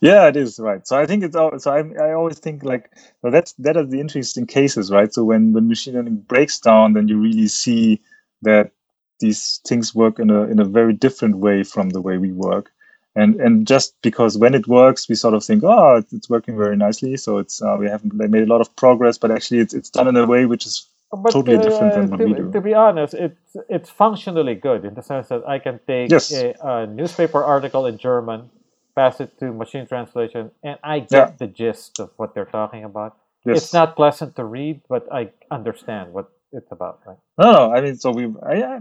Yeah 0.00 0.28
it 0.28 0.36
is 0.36 0.58
right 0.60 0.86
so 0.86 0.98
i 0.98 1.06
think 1.06 1.24
it's 1.24 1.36
al- 1.36 1.58
so 1.60 1.72
i 1.72 1.80
i 2.04 2.12
always 2.12 2.38
think 2.38 2.64
like 2.64 2.90
well 3.22 3.32
that's 3.32 3.52
that 3.54 3.76
are 3.76 3.86
the 3.86 4.00
interesting 4.00 4.46
cases 4.46 4.90
right 4.92 5.14
so 5.14 5.24
when 5.24 5.52
when 5.52 5.68
machine 5.68 5.94
learning 5.94 6.16
breaks 6.16 6.60
down 6.60 6.94
then 6.94 7.08
you 7.08 7.18
really 7.18 7.48
see 7.48 8.00
that 8.42 8.72
these 9.20 9.60
things 9.66 9.94
work 9.94 10.18
in 10.20 10.30
a 10.30 10.44
in 10.44 10.60
a 10.60 10.64
very 10.64 10.94
different 10.94 11.38
way 11.38 11.64
from 11.64 11.90
the 11.90 12.00
way 12.02 12.18
we 12.18 12.32
work 12.32 12.70
and 13.16 13.36
and 13.40 13.66
just 13.66 13.94
because 14.02 14.38
when 14.38 14.54
it 14.54 14.68
works 14.68 15.08
we 15.08 15.16
sort 15.16 15.34
of 15.34 15.44
think 15.44 15.64
oh 15.64 15.96
it's, 15.96 16.30
working 16.30 16.56
very 16.56 16.76
nicely 16.76 17.16
so 17.16 17.38
it's 17.38 17.62
uh, 17.62 17.76
we 17.78 17.88
have 17.88 18.04
made 18.14 18.44
a 18.44 18.52
lot 18.54 18.60
of 18.62 18.74
progress 18.76 19.18
but 19.18 19.30
actually 19.30 19.60
it's, 19.60 19.74
it's 19.74 19.90
done 19.90 20.08
in 20.08 20.16
a 20.16 20.26
way 20.26 20.46
which 20.46 20.66
is 20.66 20.86
But 21.12 21.36
Totally 21.36 21.58
different 21.58 21.94
than 21.94 22.06
uh, 22.06 22.08
what 22.08 22.20
to, 22.20 22.24
we 22.24 22.34
do. 22.34 22.54
to 22.54 22.60
be 22.60 22.74
honest, 22.74 23.14
it's 23.14 23.56
it's 23.68 23.90
functionally 23.90 24.54
good 24.54 24.84
in 24.84 24.94
the 24.94 25.02
sense 25.02 25.28
that 25.28 25.42
I 25.48 25.58
can 25.58 25.80
take 25.86 26.14
Yes. 26.14 26.30
a, 26.30 26.54
a 26.62 26.86
newspaper 26.86 27.42
article 27.44 27.86
in 27.86 27.98
German, 27.98 28.50
pass 28.94 29.20
it 29.20 29.38
to 29.40 29.52
machine 29.52 29.86
translation, 29.86 30.50
and 30.64 30.78
I 30.84 31.00
get 31.00 31.26
Yeah. 31.26 31.32
the 31.38 31.46
gist 31.46 32.00
of 32.00 32.10
what 32.16 32.34
they're 32.34 32.46
talking 32.46 32.84
about. 32.84 33.16
yes 33.44 33.62
It's 33.62 33.72
not 33.72 33.96
pleasant 33.96 34.36
to 34.36 34.44
read, 34.44 34.82
but 34.88 35.06
I 35.12 35.32
understand 35.50 36.12
what 36.12 36.30
it's 36.52 36.72
about, 36.72 37.00
right? 37.06 37.18
No, 37.38 37.52
no. 37.52 37.72
I 37.72 37.80
mean, 37.82 37.96
so 37.96 38.12
we, 38.12 38.26
I, 38.42 38.62
I, 38.62 38.78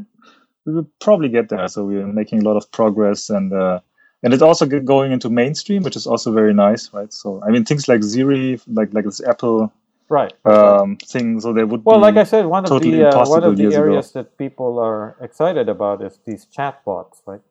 we 0.66 0.74
will 0.74 0.90
probably 1.02 1.30
get 1.30 1.50
there. 1.50 1.68
So 1.70 1.86
we're 1.86 2.08
making 2.08 2.42
a 2.42 2.44
lot 2.50 2.58
of 2.58 2.72
progress, 2.72 3.30
and 3.30 3.54
uh, 3.54 3.80
and 4.24 4.34
it's 4.34 4.44
also 4.44 4.66
going 4.66 5.12
into 5.12 5.30
mainstream, 5.30 5.84
which 5.84 5.96
is 5.98 6.08
also 6.08 6.32
very 6.34 6.54
nice, 6.54 6.94
right? 6.94 7.12
So 7.14 7.42
I 7.48 7.52
mean, 7.52 7.66
things 7.66 7.88
like 7.88 8.04
Siri, 8.04 8.60
like 8.68 8.94
like 8.94 9.06
this 9.06 9.22
Apple 9.24 9.74
Right. 10.10 10.34
um, 10.46 10.98
thing. 10.98 11.42
So 11.42 11.54
they 11.54 11.64
would 11.66 11.86
well, 11.86 12.00
be, 12.00 12.00
like 12.00 12.18
I 12.18 12.24
said, 12.24 12.46
one 12.48 12.66
of 12.66 12.78
totally 12.78 13.04
the 13.04 13.04
uh, 13.04 13.26
one 13.26 13.44
of 13.44 13.58
the 13.58 13.66
years 13.66 13.78
ago. 13.78 13.98
areas 13.98 14.12
that 14.14 14.38
people 14.38 14.80
are 14.80 15.18
excited 15.22 15.70
about 15.70 16.04
is 16.04 16.20
these 16.26 16.46
chatbots, 16.48 17.22
right? 17.28 17.42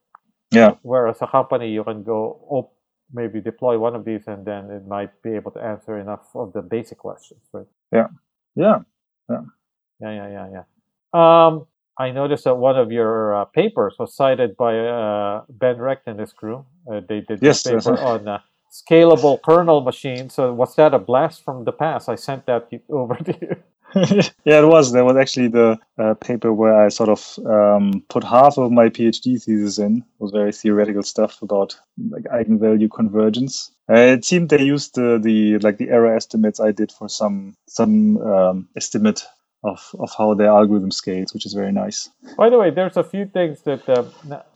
Yeah, 0.52 0.74
Whereas 0.82 1.18
a 1.22 1.28
company 1.28 1.70
you 1.72 1.84
can 1.84 2.04
go 2.04 2.70
maybe 3.12 3.40
deploy 3.40 3.78
one 3.78 3.94
of 3.96 4.04
these 4.04 4.26
and 4.28 4.46
then 4.46 4.70
it 4.70 4.86
might 4.86 5.22
be 5.22 5.32
able 5.34 5.50
to 5.52 5.60
answer 5.60 5.98
enough 5.98 6.28
of 6.34 6.52
the 6.54 6.62
basic 6.62 6.98
questions 6.98 7.40
right? 7.52 7.66
Yeah, 7.92 8.08
yeah. 8.56 8.78
Yeah. 9.30 9.42
Yeah 10.00 10.12
yeah 10.12 10.48
yeah 10.52 10.64
um 11.14 11.66
i 11.98 12.10
noticed 12.10 12.44
that 12.44 12.56
one 12.56 12.76
of 12.78 12.92
your 12.92 13.34
uh, 13.36 13.44
papers 13.46 13.96
was 13.98 14.14
cited 14.14 14.56
by 14.56 14.78
uh, 14.78 15.42
ben 15.50 15.78
recht 15.78 16.02
and 16.06 16.20
his 16.20 16.32
crew. 16.32 16.64
Uh, 16.92 17.00
they 17.08 17.20
did 17.20 17.42
Yes, 17.42 17.58
this 17.62 17.62
paper 17.62 17.98
on 18.00 18.28
uh, 18.28 18.38
scalable 18.72 19.40
kernel 19.42 19.82
machines. 19.82 20.34
So 20.34 20.52
was 20.54 20.76
that 20.76 20.94
a 20.94 20.98
blast 21.00 21.44
from 21.44 21.64
the 21.64 21.72
past? 21.72 22.08
I 22.08 22.16
sent 22.16 22.46
that 22.46 22.68
over 22.90 23.16
to 23.16 23.34
you 23.42 23.56
yeah. 24.44 24.60
It 24.60 24.66
was. 24.66 24.92
There 24.92 25.04
was 25.04 25.16
actually 25.16 25.48
the 25.48 25.78
uh, 25.98 26.14
paper 26.14 26.52
where 26.52 26.74
I 26.84 26.88
sort 26.88 27.08
of 27.08 27.38
um, 27.46 28.04
put 28.08 28.24
half 28.24 28.58
of 28.58 28.70
my 28.70 28.88
PhD 28.88 29.42
thesis 29.42 29.78
in. 29.78 29.98
It 29.98 30.04
was 30.22 30.32
very 30.32 30.52
theoretical 30.52 31.02
stuff 31.02 31.40
about 31.42 31.78
like 32.10 32.24
eigenvalue 32.24 32.90
convergence. 32.90 33.70
Uh, 33.90 34.16
it 34.16 34.24
seemed 34.24 34.50
they 34.50 34.62
used 34.62 34.94
the, 34.94 35.18
the 35.22 35.58
like 35.58 35.78
the 35.78 35.88
error 35.88 36.14
estimates 36.14 36.60
I 36.60 36.72
did 36.72 36.92
for 36.92 37.08
some 37.08 37.54
some 37.66 38.18
um, 38.18 38.68
estimate 38.76 39.24
of 39.64 39.94
of 39.98 40.10
how 40.16 40.34
their 40.34 40.48
algorithm 40.48 40.90
scales, 40.90 41.32
which 41.32 41.46
is 41.46 41.54
very 41.54 41.72
nice. 41.72 42.10
By 42.36 42.50
the 42.50 42.58
way, 42.58 42.70
there's 42.70 42.96
a 42.96 43.04
few 43.04 43.26
things 43.26 43.62
that 43.62 43.88
uh, 43.88 44.04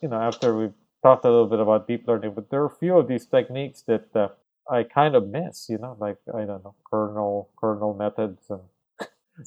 you 0.01 0.09
know 0.09 0.21
after 0.21 0.57
we've 0.57 0.75
talked 1.03 1.25
a 1.25 1.31
little 1.31 1.49
bit 1.49 1.61
about 1.61 1.89
deep 1.89 2.07
learning, 2.07 2.33
but 2.35 2.51
there 2.51 2.63
are 2.63 2.67
a 2.67 2.71
few 2.71 2.97
of 2.99 3.09
these 3.09 3.27
techniques 3.27 3.83
that 3.83 4.15
uh, 4.15 4.29
I 4.71 4.85
kind 4.85 5.15
of 5.15 5.29
miss. 5.29 5.69
You 5.69 5.79
know, 5.79 5.97
like 5.99 6.19
I 6.33 6.45
don't 6.45 6.65
know 6.65 6.75
kernel 6.89 7.51
kernel 7.57 7.95
methods, 7.95 8.43
and 8.51 8.61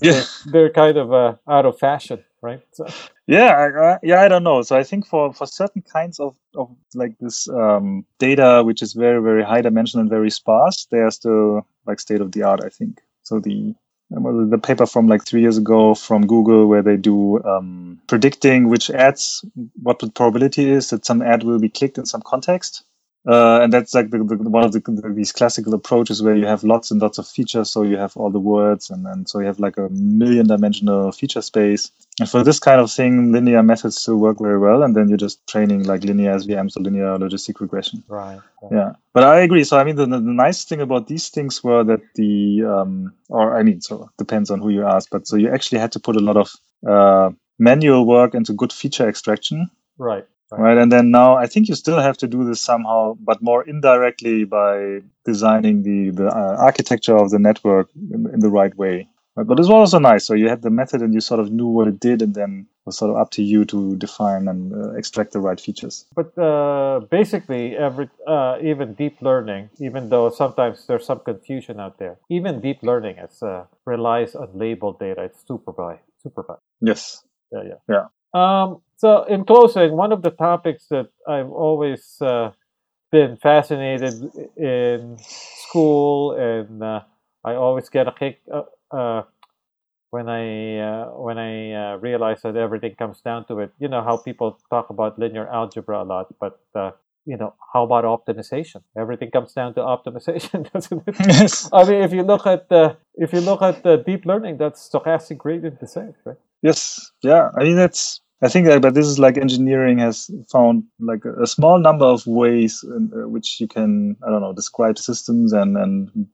Yeah. 0.01 0.23
they're 0.45 0.71
kind 0.71 0.97
of 0.97 1.13
uh, 1.13 1.35
out 1.47 1.65
of 1.65 1.79
fashion, 1.79 2.23
right? 2.41 2.61
So, 2.73 2.87
Yeah, 3.27 3.53
I, 3.55 3.93
I, 3.93 3.99
yeah, 4.03 4.21
I 4.21 4.27
don't 4.27 4.43
know. 4.43 4.61
So 4.61 4.77
I 4.77 4.83
think 4.83 5.07
for 5.07 5.33
for 5.33 5.47
certain 5.47 5.81
kinds 5.81 6.19
of 6.19 6.37
of 6.55 6.69
like 6.93 7.17
this 7.19 7.49
um, 7.49 8.05
data, 8.19 8.63
which 8.63 8.81
is 8.81 8.93
very 8.93 9.21
very 9.21 9.43
high 9.43 9.61
dimensional 9.61 10.01
and 10.01 10.09
very 10.09 10.29
sparse, 10.29 10.87
they 10.91 10.99
are 10.99 11.11
still 11.11 11.65
like 11.87 11.99
state 11.99 12.21
of 12.21 12.31
the 12.33 12.43
art. 12.43 12.61
I 12.63 12.69
think. 12.69 13.01
So 13.23 13.39
the 13.39 13.73
the 14.11 14.59
paper 14.61 14.85
from 14.85 15.07
like 15.07 15.25
three 15.25 15.41
years 15.41 15.57
ago 15.57 15.95
from 15.95 16.27
Google, 16.27 16.67
where 16.67 16.83
they 16.83 16.97
do 16.97 17.43
um, 17.43 17.99
predicting 18.07 18.69
which 18.69 18.89
ads, 18.91 19.43
what 19.81 19.99
the 19.99 20.11
probability 20.11 20.69
is 20.69 20.89
that 20.91 21.05
some 21.05 21.21
ad 21.23 21.43
will 21.43 21.59
be 21.59 21.69
clicked 21.69 21.97
in 21.97 22.05
some 22.05 22.21
context. 22.21 22.83
Uh, 23.27 23.59
and 23.61 23.73
that's 23.73 23.95
like 23.95 24.11
the, 24.11 24.19
the, 24.19 24.49
one 24.49 24.63
of 24.63 24.71
the, 24.71 25.13
these 25.15 25.31
classical 25.31 25.73
approaches 25.73 26.21
where 26.21 26.35
you 26.35 26.45
have 26.45 26.63
lots 26.63 26.91
and 26.91 27.01
lots 27.01 27.17
of 27.17 27.27
features. 27.27 27.71
So 27.71 27.81
you 27.81 27.97
have 27.97 28.15
all 28.15 28.29
the 28.29 28.39
words, 28.39 28.89
and 28.89 29.05
then 29.05 29.25
so 29.25 29.39
you 29.39 29.47
have 29.47 29.59
like 29.59 29.77
a 29.77 29.89
million 29.89 30.47
dimensional 30.47 31.11
feature 31.11 31.41
space. 31.41 31.91
And 32.19 32.29
for 32.29 32.43
this 32.43 32.59
kind 32.59 32.79
of 32.79 32.91
thing, 32.91 33.31
linear 33.31 33.63
methods 33.63 33.99
still 33.99 34.17
work 34.17 34.37
very 34.39 34.59
well. 34.59 34.83
And 34.83 34.95
then 34.95 35.09
you're 35.09 35.17
just 35.17 35.45
training 35.47 35.83
like 35.83 36.03
linear 36.03 36.35
SVMs 36.35 36.77
or 36.77 36.81
linear 36.81 37.17
logistic 37.17 37.59
regression. 37.59 38.03
right. 38.07 38.39
right. 38.61 38.71
Yeah, 38.71 38.91
but 39.13 39.23
I 39.23 39.39
agree. 39.41 39.63
So 39.63 39.77
I 39.77 39.83
mean, 39.83 39.95
the, 39.95 40.05
the 40.05 40.19
nice 40.19 40.63
thing 40.63 40.81
about 40.81 41.07
these 41.07 41.29
things 41.29 41.63
were 41.63 41.83
that 41.83 42.01
the, 42.13 42.63
um, 42.63 43.13
or 43.29 43.57
I 43.57 43.63
mean, 43.63 43.81
so 43.81 44.09
depends 44.17 44.51
on 44.51 44.59
who 44.59 44.69
you 44.69 44.85
ask, 44.85 45.09
but 45.09 45.27
so 45.27 45.35
you 45.35 45.49
actually 45.49 45.79
had 45.79 45.91
to 45.93 45.99
put 45.99 46.15
a 46.15 46.19
lot 46.19 46.37
of 46.37 46.51
uh, 46.87 47.31
manual 47.57 48.05
work 48.05 48.35
into 48.35 48.53
good 48.53 48.71
feature 48.71 49.09
extraction. 49.09 49.69
Right. 49.97 50.27
Right. 50.51 50.77
And 50.77 50.91
then 50.91 51.11
now 51.11 51.35
I 51.35 51.47
think 51.47 51.67
you 51.67 51.75
still 51.75 51.99
have 51.99 52.17
to 52.17 52.27
do 52.27 52.43
this 52.43 52.61
somehow, 52.61 53.15
but 53.19 53.41
more 53.41 53.63
indirectly 53.67 54.45
by 54.45 55.01
designing 55.25 55.83
the 55.83 56.11
the 56.11 56.27
uh, 56.27 56.55
architecture 56.59 57.17
of 57.17 57.31
the 57.31 57.39
network 57.39 57.89
in, 57.95 58.29
in 58.33 58.39
the 58.39 58.49
right 58.49 58.75
way. 58.77 59.07
Right? 59.35 59.47
But 59.47 59.59
it 59.59 59.61
was 59.61 59.69
also 59.69 59.99
nice. 59.99 60.25
So 60.25 60.33
you 60.33 60.47
had 60.47 60.61
the 60.61 60.69
method, 60.69 61.01
and 61.01 61.13
you 61.13 61.19
sort 61.19 61.39
of 61.39 61.51
knew 61.51 61.67
what 61.67 61.87
it 61.87 61.99
did, 61.99 62.21
and 62.21 62.33
then 62.33 62.67
it 62.69 62.85
was 62.85 62.97
sort 62.97 63.11
of 63.11 63.17
up 63.17 63.31
to 63.31 63.43
you 63.43 63.65
to 63.65 63.95
define 63.97 64.47
and 64.47 64.73
uh, 64.73 64.93
extract 64.93 65.33
the 65.33 65.39
right 65.39 65.59
features. 65.59 66.05
But 66.15 66.37
uh, 66.37 67.01
basically, 67.11 67.75
every 67.75 68.09
uh, 68.27 68.59
even 68.61 68.93
deep 68.93 69.21
learning, 69.21 69.69
even 69.79 70.09
though 70.09 70.29
sometimes 70.29 70.85
there's 70.87 71.05
some 71.05 71.19
confusion 71.19 71.79
out 71.79 71.97
there, 71.97 72.17
even 72.29 72.61
deep 72.61 72.81
learning 72.81 73.17
is 73.17 73.43
uh, 73.43 73.65
relies 73.85 74.35
on 74.35 74.49
labeled 74.53 74.99
data. 74.99 75.23
It's 75.23 75.43
supervised. 75.45 76.03
Supervised. 76.23 76.61
Yes. 76.81 77.23
Yeah. 77.51 77.63
Yeah. 77.63 77.79
Yeah. 77.89 78.05
Um, 78.35 78.81
so, 78.97 79.23
in 79.23 79.45
closing, 79.45 79.93
one 79.93 80.11
of 80.11 80.21
the 80.21 80.31
topics 80.31 80.87
that 80.89 81.07
I've 81.25 81.49
always 81.49 82.17
uh, 82.21 82.51
been 83.09 83.37
fascinated 83.37 84.13
in 84.57 85.17
school, 85.19 86.33
and 86.33 86.83
uh, 86.83 87.01
I 87.45 87.55
always 87.55 87.87
get 87.87 88.07
a 88.07 88.11
kick 88.11 88.41
uh, 88.53 88.63
uh 88.91 89.23
when 90.09 90.27
I 90.27 90.79
uh, 90.79 91.05
when 91.11 91.37
I 91.37 91.53
uh, 91.71 91.97
realize 91.97 92.41
that 92.41 92.57
everything 92.57 92.95
comes 92.95 93.21
down 93.21 93.45
to 93.47 93.59
it. 93.59 93.71
You 93.79 93.87
know 93.87 94.03
how 94.03 94.17
people 94.17 94.59
talk 94.69 94.89
about 94.89 95.17
linear 95.17 95.47
algebra 95.47 96.03
a 96.03 96.05
lot, 96.05 96.27
but 96.37 96.59
you 97.25 97.37
know 97.37 97.53
how 97.73 97.83
about 97.83 98.03
optimization? 98.03 98.81
Everything 98.97 99.31
comes 99.31 99.53
down 99.53 99.75
to 99.75 99.81
optimization, 99.81 100.69
doesn't 100.73 101.03
it? 101.07 101.15
Yes. 101.19 101.69
I 101.71 101.85
mean, 101.85 102.01
if 102.03 102.11
you 102.11 102.23
look 102.23 102.45
at 102.45 102.67
the 102.67 102.97
if 103.15 103.31
you 103.31 103.39
look 103.39 103.61
at 103.61 103.83
deep 104.05 104.25
learning, 104.25 104.57
that's 104.57 104.89
stochastic 104.89 105.37
gradient 105.37 105.79
descent, 105.79 106.15
right? 106.25 106.37
Yes. 106.61 107.11
Yeah. 107.21 107.49
I 107.57 107.63
mean, 107.63 107.75
that's 107.75 108.21
I 108.41 108.49
think 108.49 108.67
that, 108.67 108.81
but 108.81 108.93
this 108.93 109.07
is 109.07 109.17
like 109.17 109.37
engineering 109.37 109.99
has 109.99 110.29
found 110.51 110.83
like 110.99 111.23
a, 111.25 111.43
a 111.43 111.47
small 111.47 111.79
number 111.79 112.05
of 112.05 112.27
ways 112.27 112.83
in 112.83 113.11
uh, 113.15 113.27
which 113.27 113.59
you 113.61 113.67
can, 113.67 114.17
I 114.25 114.29
don't 114.29 114.41
know, 114.41 114.53
describe 114.53 114.97
systems 114.97 115.53
and 115.53 115.77
and 115.77 116.27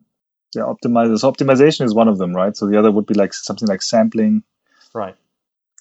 yeah, 0.55 0.63
optimize. 0.63 1.17
So 1.19 1.31
optimization 1.31 1.85
is 1.85 1.93
one 1.93 2.07
of 2.07 2.17
them, 2.17 2.33
right? 2.33 2.57
So 2.57 2.67
the 2.67 2.77
other 2.77 2.91
would 2.91 3.05
be 3.05 3.13
like 3.13 3.33
something 3.33 3.67
like 3.67 3.81
sampling. 3.81 4.43
Right. 4.93 5.15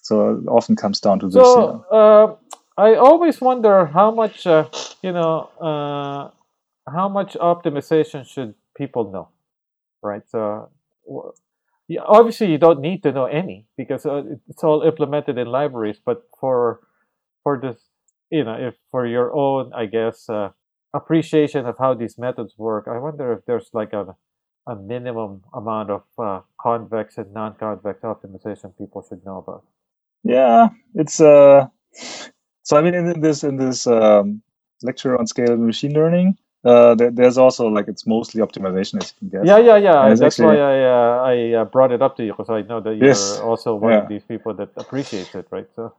So 0.03 0.35
it 0.35 0.47
often 0.47 0.75
comes 0.75 0.99
down 0.99 1.19
to 1.19 1.25
this. 1.27 1.33
So 1.33 1.85
uh, 1.91 2.35
I 2.77 2.95
always 2.95 3.41
wonder 3.41 3.85
how 3.85 4.11
much, 4.11 4.47
uh, 4.47 4.69
you 5.01 5.11
know, 5.11 5.49
uh, 5.59 6.31
how 6.89 7.09
much 7.09 7.33
optimization 7.33 8.25
should 8.25 8.55
people 8.75 9.11
know, 9.11 9.29
right? 10.01 10.23
So 10.29 10.69
obviously 11.99 12.51
you 12.51 12.57
don't 12.57 12.81
need 12.81 13.03
to 13.03 13.11
know 13.11 13.25
any 13.25 13.67
because 13.77 14.05
uh, 14.05 14.23
it's 14.47 14.63
all 14.63 14.81
implemented 14.83 15.37
in 15.37 15.47
libraries. 15.47 15.99
But 16.03 16.23
for 16.39 16.81
for 17.43 17.59
this, 17.59 17.77
you 18.29 18.43
know, 18.43 18.55
if 18.55 18.75
for 18.91 19.05
your 19.05 19.33
own, 19.35 19.71
I 19.73 19.85
guess, 19.85 20.29
uh, 20.29 20.49
appreciation 20.93 21.65
of 21.65 21.77
how 21.77 21.93
these 21.93 22.17
methods 22.17 22.55
work, 22.57 22.87
I 22.87 22.97
wonder 22.97 23.33
if 23.33 23.45
there's 23.45 23.69
like 23.73 23.93
a 23.93 24.15
a 24.67 24.75
minimum 24.75 25.43
amount 25.53 25.89
of 25.89 26.03
uh, 26.19 26.41
convex 26.59 27.17
and 27.17 27.33
non-convex 27.33 28.01
optimization 28.01 28.77
people 28.77 29.03
should 29.07 29.25
know 29.25 29.37
about. 29.37 29.65
Yeah, 30.23 30.69
it's 30.93 31.19
uh. 31.19 31.67
So 32.63 32.77
I 32.77 32.81
mean, 32.81 32.93
in 32.93 33.19
this 33.21 33.43
in 33.43 33.57
this 33.57 33.87
um, 33.87 34.41
lecture 34.83 35.17
on 35.17 35.25
scalable 35.25 35.65
machine 35.65 35.93
learning, 35.93 36.37
uh, 36.63 36.95
there, 36.95 37.11
there's 37.11 37.37
also 37.37 37.67
like 37.67 37.87
it's 37.87 38.05
mostly 38.07 38.41
optimization 38.41 39.01
as 39.01 39.13
you 39.13 39.29
can 39.29 39.39
guess. 39.39 39.47
Yeah, 39.47 39.57
yeah, 39.59 39.77
yeah. 39.77 40.09
That's 40.15 40.21
actually, 40.23 40.57
why 40.57 40.59
I 40.59 40.83
uh, 40.83 41.21
I 41.23 41.53
uh, 41.61 41.65
brought 41.65 41.91
it 41.91 42.01
up 42.01 42.17
to 42.17 42.23
you 42.23 42.33
because 42.33 42.49
I 42.49 42.61
know 42.63 42.81
that 42.81 42.95
you're 42.95 43.07
Yes. 43.07 43.39
also 43.39 43.75
one 43.75 43.93
Yeah. 43.93 44.03
of 44.03 44.09
these 44.09 44.23
people 44.23 44.53
that 44.55 44.69
appreciates 44.77 45.35
it, 45.35 45.47
right? 45.51 45.67
So 45.75 45.93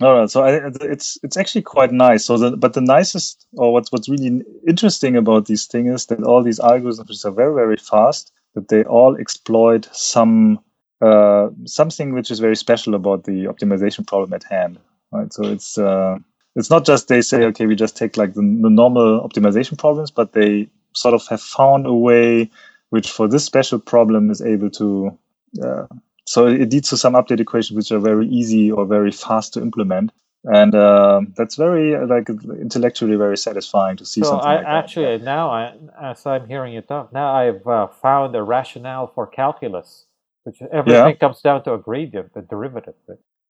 No, 0.00 0.16
no. 0.20 0.26
So 0.26 0.42
I, 0.44 0.70
it's 0.82 1.18
it's 1.22 1.36
actually 1.36 1.62
quite 1.62 1.92
nice. 1.92 2.24
So, 2.24 2.38
the, 2.38 2.56
but 2.56 2.74
the 2.74 2.80
nicest, 2.80 3.46
or 3.54 3.72
what's 3.72 3.90
what's 3.92 4.08
really 4.08 4.42
interesting 4.68 5.16
about 5.16 5.46
these 5.46 5.66
things 5.66 5.94
is 6.02 6.06
that 6.06 6.22
all 6.24 6.42
these 6.42 6.60
algorithms 6.60 7.24
are 7.24 7.30
very 7.30 7.54
very 7.54 7.76
fast. 7.76 8.32
That 8.54 8.68
they 8.68 8.84
all 8.84 9.16
exploit 9.16 9.88
some 9.92 10.60
uh, 11.00 11.50
something 11.66 12.14
which 12.14 12.30
is 12.30 12.40
very 12.40 12.56
special 12.56 12.94
about 12.94 13.24
the 13.24 13.46
optimization 13.46 14.06
problem 14.06 14.32
at 14.34 14.44
hand. 14.44 14.78
Right. 15.12 15.32
So 15.32 15.48
it's 15.48 15.78
uh, 15.78 16.18
it's 16.56 16.70
not 16.70 16.84
just 16.84 17.08
they 17.08 17.22
say 17.22 17.44
okay 17.44 17.66
we 17.66 17.74
just 17.74 17.96
take 17.96 18.16
like 18.16 18.34
the, 18.34 18.40
the 18.40 18.70
normal 18.70 19.26
optimization 19.26 19.78
problems, 19.78 20.10
but 20.10 20.32
they 20.32 20.68
sort 20.94 21.14
of 21.14 21.26
have 21.28 21.40
found 21.42 21.86
a 21.86 21.94
way 21.94 22.50
which 22.90 23.10
for 23.10 23.26
this 23.28 23.44
special 23.44 23.78
problem 23.78 24.30
is 24.30 24.40
able 24.40 24.70
to 24.70 25.18
uh, 25.62 25.86
so 26.26 26.46
it 26.46 26.72
leads 26.72 26.88
to 26.90 26.96
some 26.96 27.14
update 27.14 27.40
equations 27.40 27.76
which 27.76 27.92
are 27.92 27.98
very 27.98 28.26
easy 28.28 28.70
or 28.70 28.86
very 28.86 29.10
fast 29.12 29.54
to 29.54 29.60
implement. 29.60 30.12
And 30.44 30.74
um 30.74 31.32
that's 31.36 31.56
very 31.56 31.96
uh, 31.96 32.06
like 32.06 32.28
intellectually 32.28 33.16
very 33.16 33.38
satisfying 33.38 33.96
to 33.96 34.04
see 34.06 34.22
so 34.22 34.30
something 34.30 34.48
I 34.48 34.56
like 34.56 34.70
that. 34.72 34.84
actually 34.84 35.18
now 35.18 35.50
I, 35.50 35.74
as 36.00 36.26
I'm 36.26 36.46
hearing 36.46 36.74
you 36.74 36.82
talk 36.82 37.12
now 37.14 37.34
I've 37.34 37.66
uh, 37.66 37.86
found 37.88 38.36
a 38.36 38.42
rationale 38.42 39.06
for 39.14 39.26
calculus, 39.26 40.06
which 40.44 40.60
everything 40.72 41.16
comes 41.16 41.40
down 41.40 41.64
to 41.64 41.74
a 41.74 41.78
gradient, 41.78 42.34
the 42.34 42.42
derivative. 42.42 42.94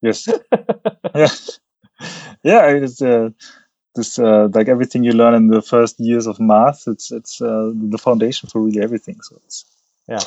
Yes. 0.02 0.28
Yeah 1.14 1.28
yeah 2.44 2.66
it's 2.68 3.00
uh, 3.02 3.30
this 3.94 4.18
uh, 4.18 4.48
like 4.54 4.68
everything 4.68 5.04
you 5.04 5.12
learn 5.12 5.34
in 5.34 5.48
the 5.48 5.62
first 5.62 5.98
years 6.00 6.26
of 6.26 6.40
math 6.40 6.82
it's 6.86 7.10
it's 7.12 7.40
uh, 7.40 7.70
the 7.94 7.98
foundation 7.98 8.48
for 8.48 8.60
really 8.62 8.82
everything 8.82 9.20
so 9.22 9.36
it's 9.46 9.64
Yeah. 10.08 10.20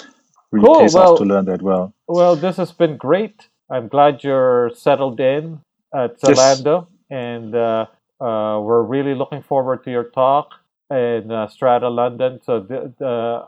really 0.51 0.65
Cool, 0.65 0.79
pays 0.81 0.93
well- 0.95 1.13
off 1.13 1.19
to 1.19 1.25
learn 1.25 1.45
that 1.45 1.61
well 1.61 1.93
Well, 2.07 2.35
this 2.35 2.57
has 2.57 2.71
been 2.71 2.97
great. 2.97 3.49
I'm 3.69 3.87
glad 3.89 4.23
you're 4.23 4.71
settled 4.75 5.19
in 5.19 5.59
at 5.93 6.17
Yes. 6.23 6.63
And 7.09 7.55
uh, 7.55 7.85
uh, 8.19 8.59
we're 8.61 8.83
really 8.83 9.15
looking 9.15 9.41
forward 9.43 9.83
to 9.85 9.91
your 9.91 10.05
talk 10.05 10.51
in 10.91 11.31
uh, 11.31 11.47
Strata 11.47 11.89
London. 11.89 12.39
So 12.43 12.59
the, 12.61 12.93
the, 12.99 13.43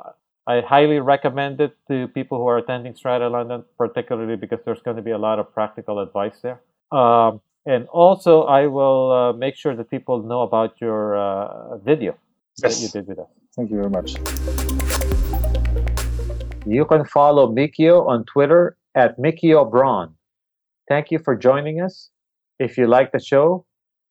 I 0.47 0.61
highly 0.61 0.99
recommend 0.99 1.61
it 1.61 1.77
to 1.89 2.07
people 2.09 2.37
who 2.37 2.47
are 2.47 2.57
attending 2.57 2.95
Strata 2.95 3.27
London, 3.29 3.63
particularly 3.77 4.35
because 4.35 4.59
there's 4.65 4.81
going 4.81 4.97
to 4.97 5.03
be 5.03 5.11
a 5.11 5.17
lot 5.17 5.39
of 5.39 5.53
practical 5.53 5.99
advice 5.99 6.39
there. 6.41 6.59
Um, 6.91 7.41
and 7.65 7.87
also, 7.87 8.43
I 8.43 8.67
will 8.67 9.11
uh, 9.11 9.33
make 9.33 9.55
sure 9.55 9.75
that 9.75 9.89
people 9.89 10.23
know 10.23 10.41
about 10.41 10.79
your 10.79 11.17
uh, 11.17 11.77
video 11.77 12.15
that 12.61 12.79
you 12.79 12.87
did 12.89 13.07
with 13.07 13.19
us. 13.19 13.27
thank 13.55 13.69
you 13.69 13.77
very 13.77 13.89
much 13.89 14.13
You 16.65 16.85
can 16.85 17.05
follow 17.05 17.47
Mikio 17.47 18.07
on 18.07 18.25
Twitter 18.25 18.77
at 18.95 19.17
Mikio 19.17 19.69
Braun. 19.69 20.13
Thank 20.87 21.11
you 21.11 21.19
for 21.19 21.35
joining 21.35 21.81
us. 21.81 22.09
If 22.59 22.77
you 22.77 22.87
like 22.87 23.11
the 23.11 23.19
show, 23.19 23.65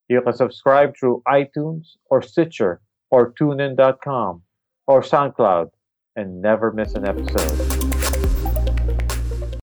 you 0.09 0.23
can 0.23 0.33
subscribe 0.33 0.97
through 0.97 1.23
iTunes 1.29 1.97
or 2.11 2.23
Stitcher 2.23 2.81
or 3.11 3.33
TuneIn.com 3.33 4.43
or 4.87 5.03
SoundCloud 5.03 5.71
and 6.17 6.41
never 6.41 6.73
miss 6.73 6.95
an 6.95 7.07
episode. 7.07 7.98